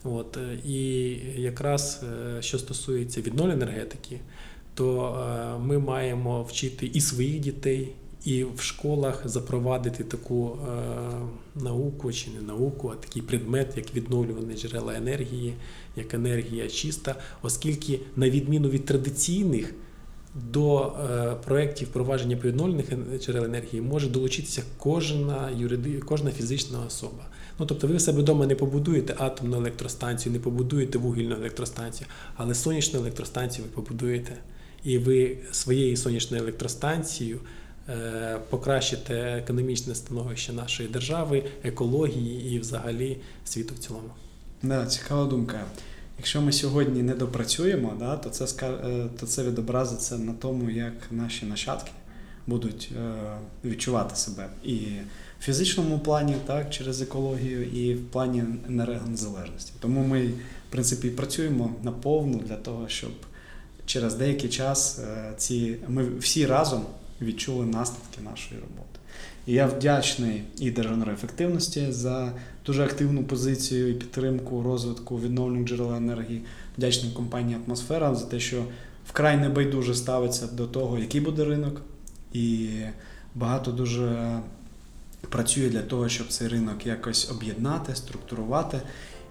От, 0.04 0.36
е, 0.36 0.58
і 0.68 1.10
якраз 1.42 2.02
е, 2.38 2.42
що 2.42 2.58
стосується 2.58 3.20
відновлення 3.20 3.62
енергетики, 3.62 4.20
то 4.74 5.16
е, 5.56 5.58
ми 5.58 5.78
маємо 5.78 6.42
вчити 6.42 6.86
і 6.86 7.00
своїх 7.00 7.40
дітей, 7.40 7.92
і 8.24 8.44
в 8.44 8.60
школах 8.60 9.28
запровадити 9.28 10.04
таку 10.04 10.50
е, 10.52 11.62
науку 11.62 12.12
чи 12.12 12.30
не 12.30 12.40
науку, 12.40 12.88
а 12.88 12.94
такий 12.94 13.22
предмет, 13.22 13.72
як 13.76 13.94
відновлювані 13.94 14.56
джерела 14.56 14.94
енергії, 14.94 15.54
як 15.96 16.14
енергія 16.14 16.68
чиста, 16.68 17.16
оскільки, 17.42 18.00
на 18.16 18.30
відміну 18.30 18.68
від 18.68 18.84
традиційних, 18.84 19.74
до 20.52 20.82
е, 20.82 21.34
проєктів 21.46 21.88
впровадження 21.88 22.36
по 22.36 22.48
відновлених 22.48 22.92
ен- 22.92 23.18
джерел 23.20 23.44
енергії 23.44 23.82
може 23.82 24.08
долучитися 24.08 24.62
кожна 24.78 25.50
юриди, 25.56 25.98
кожна 25.98 26.30
фізична 26.30 26.78
особа. 26.86 27.26
Ну, 27.58 27.66
тобто 27.66 27.86
ви 27.86 27.96
в 27.96 28.00
себе 28.00 28.22
вдома 28.22 28.46
не 28.46 28.54
побудуєте 28.54 29.14
атомну 29.18 29.56
електростанцію, 29.56 30.32
не 30.32 30.38
побудуєте 30.38 30.98
вугільну 30.98 31.34
електростанцію, 31.34 32.06
але 32.36 32.54
сонячну 32.54 33.00
електростанцію 33.00 33.64
ви 33.64 33.82
побудуєте. 33.82 34.36
І 34.84 34.98
ви 34.98 35.38
своєю 35.52 35.96
сонячною 35.96 36.42
електростанцією 36.42 37.40
е, 37.88 38.38
покращите 38.50 39.14
економічне 39.14 39.94
становище 39.94 40.52
нашої 40.52 40.88
держави, 40.88 41.44
екології 41.64 42.54
і 42.54 42.58
взагалі 42.58 43.16
світу 43.44 43.74
в 43.74 43.78
цілому. 43.78 44.10
Да, 44.62 44.86
цікава 44.86 45.24
думка. 45.26 45.64
Якщо 46.18 46.40
ми 46.40 46.52
сьогодні 46.52 47.02
не 47.02 47.14
допрацюємо, 47.14 47.96
да, 47.98 48.16
то, 48.16 48.30
це, 48.30 48.66
е, 48.66 49.06
то 49.20 49.26
це 49.26 49.44
відобразиться 49.44 50.18
на 50.18 50.32
тому, 50.32 50.70
як 50.70 50.92
наші 51.10 51.46
нащадки 51.46 51.90
будуть 52.46 52.90
е, 52.96 53.14
відчувати 53.64 54.16
себе 54.16 54.48
і 54.64 54.76
в 55.40 55.42
фізичному 55.42 55.98
плані, 55.98 56.36
так, 56.46 56.70
через 56.70 57.02
екологію, 57.02 57.64
і 57.64 57.94
в 57.94 58.10
плані 58.10 58.44
енергонезалежності. 58.68 59.72
Тому 59.80 60.06
ми, 60.06 60.26
в 60.26 60.32
принципі, 60.70 61.10
працюємо 61.10 61.74
наповну 61.82 62.38
для 62.38 62.56
того, 62.56 62.88
щоб 62.88 63.12
через 63.86 64.14
деякий 64.14 64.50
час 64.50 65.00
ці, 65.36 65.76
ми 65.88 66.08
всі 66.18 66.46
разом 66.46 66.86
відчули 67.22 67.66
наслідки 67.66 68.20
нашої 68.20 68.60
роботи. 68.60 69.00
І 69.46 69.52
я 69.52 69.66
вдячний 69.66 70.42
і 70.58 70.70
Держенергоефективності 70.70 71.92
за 71.92 72.32
дуже 72.66 72.84
активну 72.84 73.24
позицію 73.24 73.90
і 73.90 73.94
підтримку 73.94 74.62
розвитку 74.62 75.20
відновлюваних 75.20 75.68
джерел 75.68 75.94
енергії. 75.94 76.42
Вдячний 76.78 77.12
компанії 77.12 77.58
Атмосфера 77.66 78.14
за 78.14 78.26
те, 78.26 78.40
що 78.40 78.64
вкрай 79.08 79.36
небайдуже 79.36 79.94
ставиться 79.94 80.46
до 80.46 80.66
того, 80.66 80.98
який 80.98 81.20
буде 81.20 81.44
ринок, 81.44 81.82
і 82.32 82.68
багато 83.34 83.72
дуже 83.72 84.38
працює 85.28 85.68
для 85.68 85.82
того, 85.82 86.08
щоб 86.08 86.28
цей 86.28 86.48
ринок 86.48 86.86
якось 86.86 87.30
об'єднати, 87.30 87.94
структурувати. 87.94 88.80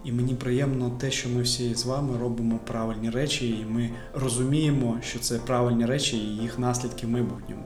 І 0.06 0.12
мені 0.12 0.34
приємно 0.34 0.90
те, 0.90 1.12
що 1.12 1.30
ми 1.30 1.42
всі 1.42 1.76
з 1.76 1.86
вами 1.86 2.18
робимо 2.18 2.60
правильні 2.68 3.10
речі, 3.10 3.50
і 3.50 3.66
ми 3.66 3.90
розуміємо, 4.14 4.98
що 5.02 5.20
це 5.20 5.38
правильні 5.38 5.86
речі 5.86 6.18
і 6.18 6.42
їх 6.42 6.60
наслідки 6.60 7.08
в 7.08 7.10
майбутньому. 7.10 7.64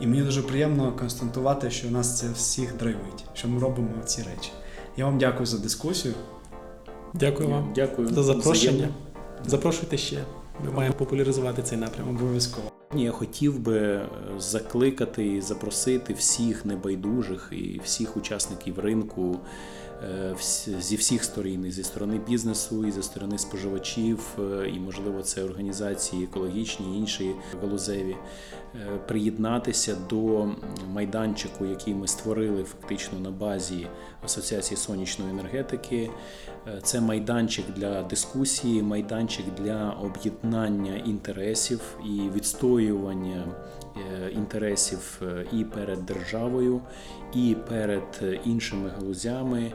І 0.00 0.06
мені 0.06 0.22
дуже 0.22 0.42
приємно 0.42 0.92
констатувати, 0.92 1.70
що 1.70 1.90
нас 1.90 2.18
це 2.18 2.26
всіх 2.34 2.76
драйвить, 2.76 3.24
що 3.34 3.48
ми 3.48 3.60
робимо 3.60 3.90
ці 4.04 4.22
речі. 4.22 4.50
Я 4.96 5.04
вам 5.04 5.18
дякую 5.18 5.46
за 5.46 5.58
дискусію. 5.58 6.14
Дякую 7.14 7.48
вам 7.48 7.72
Дякую 7.74 8.08
за 8.08 8.22
запрошення. 8.22 8.72
Взаємно. 8.72 8.94
Запрошуйте 9.46 9.96
ще. 9.96 10.24
Ми 10.64 10.72
маємо 10.72 10.94
популяризувати 10.94 11.62
цей 11.62 11.78
напрямок. 11.78 12.20
Обов'язково. 12.20 12.70
Я 12.94 13.10
хотів 13.10 13.58
би 13.58 13.78
е, 13.78 14.08
закликати 14.38 15.26
і 15.26 15.40
запросити 15.40 16.12
всіх 16.12 16.64
небайдужих 16.64 17.48
і 17.52 17.80
всіх 17.84 18.16
учасників 18.16 18.78
ринку 18.78 19.38
зі 20.78 20.96
всіх 20.96 21.24
сторін, 21.24 21.66
і 21.66 21.70
зі 21.70 21.84
сторони 21.84 22.20
бізнесу, 22.28 22.86
і 22.86 22.92
зі 22.92 23.02
сторони 23.02 23.38
споживачів, 23.38 24.20
е, 24.38 24.68
і 24.68 24.80
можливо 24.80 25.22
це 25.22 25.44
організації 25.44 26.24
екологічні, 26.24 26.98
інші 26.98 27.34
галузеві, 27.62 28.16
е, 28.74 28.98
приєднатися 29.08 29.96
до 30.10 30.48
майданчику, 30.92 31.66
який 31.66 31.94
ми 31.94 32.08
створили 32.08 32.64
фактично 32.64 33.20
на 33.20 33.30
базі 33.30 33.86
Асоціації 34.24 34.76
сонячної 34.76 35.30
енергетики. 35.30 36.10
Е, 36.68 36.80
Це 36.82 37.00
майданчик 37.00 37.64
для 37.76 38.02
дискусії, 38.02 38.82
майданчик 38.82 39.44
для 39.58 39.90
об'єднання 39.90 40.96
інтересів 40.96 41.80
і 42.04 42.30
відстоювання 42.36 43.44
е, 43.48 43.85
інтересів 44.34 45.22
е, 45.22 45.46
і 45.52 45.64
перед 45.64 46.06
державою, 46.06 46.80
і 47.34 47.56
перед 47.68 48.20
е, 48.22 48.40
іншими 48.44 48.88
галузями. 48.88 49.72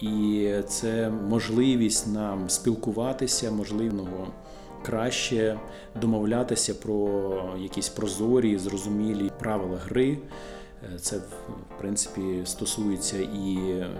І 0.00 0.50
це 0.68 1.10
можливість 1.10 2.12
нам 2.12 2.48
спілкуватися, 2.48 3.50
можливо, 3.50 4.28
краще 4.82 5.58
домовлятися 6.00 6.74
про 6.74 7.32
якісь 7.58 7.88
прозорі, 7.88 8.58
зрозумілі 8.58 9.30
правила 9.38 9.78
гри. 9.84 10.18
Е, 10.94 10.98
Це 10.98 11.16
в 11.16 11.78
принципі 11.78 12.42
стосується 12.44 13.18
і 13.18 13.58
е, 13.70 13.90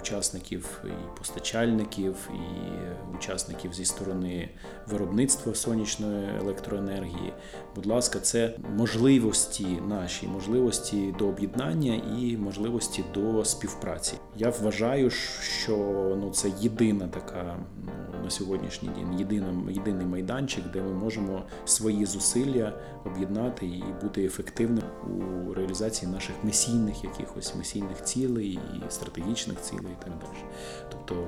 учасників, 0.00 0.82
і 0.84 1.18
постачальників, 1.18 2.30
і 2.34 2.38
е, 2.38 2.96
учасників 3.18 3.74
зі 3.74 3.84
сторони 3.84 4.48
виробництва 4.86 5.54
сонячної 5.54 6.28
електроенергії. 6.40 7.32
Будь 7.74 7.86
ласка, 7.86 8.20
це 8.20 8.54
можливості 8.76 9.66
наші, 9.88 10.28
можливості 10.28 11.14
до 11.18 11.28
об'єднання 11.28 12.02
і 12.18 12.36
можливості 12.36 13.04
до 13.14 13.44
співпраці. 13.44 14.14
Я 14.36 14.50
вважаю, 14.50 15.10
що 15.10 15.76
ну 16.20 16.30
це 16.30 16.50
єдина 16.60 17.08
така 17.08 17.56
ну, 17.84 18.24
на 18.24 18.30
сьогоднішній 18.30 18.88
день, 18.88 19.18
єдина, 19.18 19.72
єдиний 19.72 20.06
майданчик, 20.06 20.64
де 20.72 20.82
ми 20.82 20.92
можемо 20.92 21.42
свої 21.64 22.06
зусилля 22.06 22.72
об'єднати 23.04 23.66
і 23.66 23.84
бути 24.02 24.24
ефективним 24.24 24.84
у 25.04 25.54
реалізації 25.54 26.12
наших 26.12 26.36
місійних 26.44 27.04
якихось 27.04 27.54
місійних 27.54 28.04
цілей 28.04 28.52
і 28.52 28.82
стратегічних 28.88 29.60
цілей, 29.60 29.92
і 30.00 30.04
так 30.04 30.12
далі. 30.18 30.44
Тобто, 30.90 31.26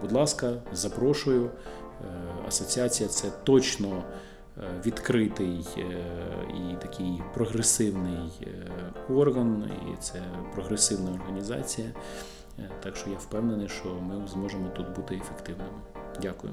будь 0.00 0.12
ласка, 0.12 0.52
запрошую. 0.72 1.50
Е, 2.00 2.48
Асоціація 2.48 3.08
це 3.08 3.28
точно 3.44 4.02
відкритий 4.86 5.68
е, 5.78 5.82
і 6.48 6.76
такий 6.82 7.22
прогресивний 7.34 8.32
е, 8.42 8.70
орган, 9.12 9.70
і 9.92 9.96
це 9.96 10.22
прогресивна 10.54 11.12
організація. 11.12 11.88
Е, 12.58 12.70
Так 12.82 12.96
що 12.96 13.10
я 13.10 13.16
впевнений, 13.16 13.68
що 13.68 13.88
ми 13.88 14.28
зможемо 14.28 14.68
тут 14.68 14.96
бути 14.96 15.14
ефективними. 15.14 15.80
Дякую. 16.22 16.52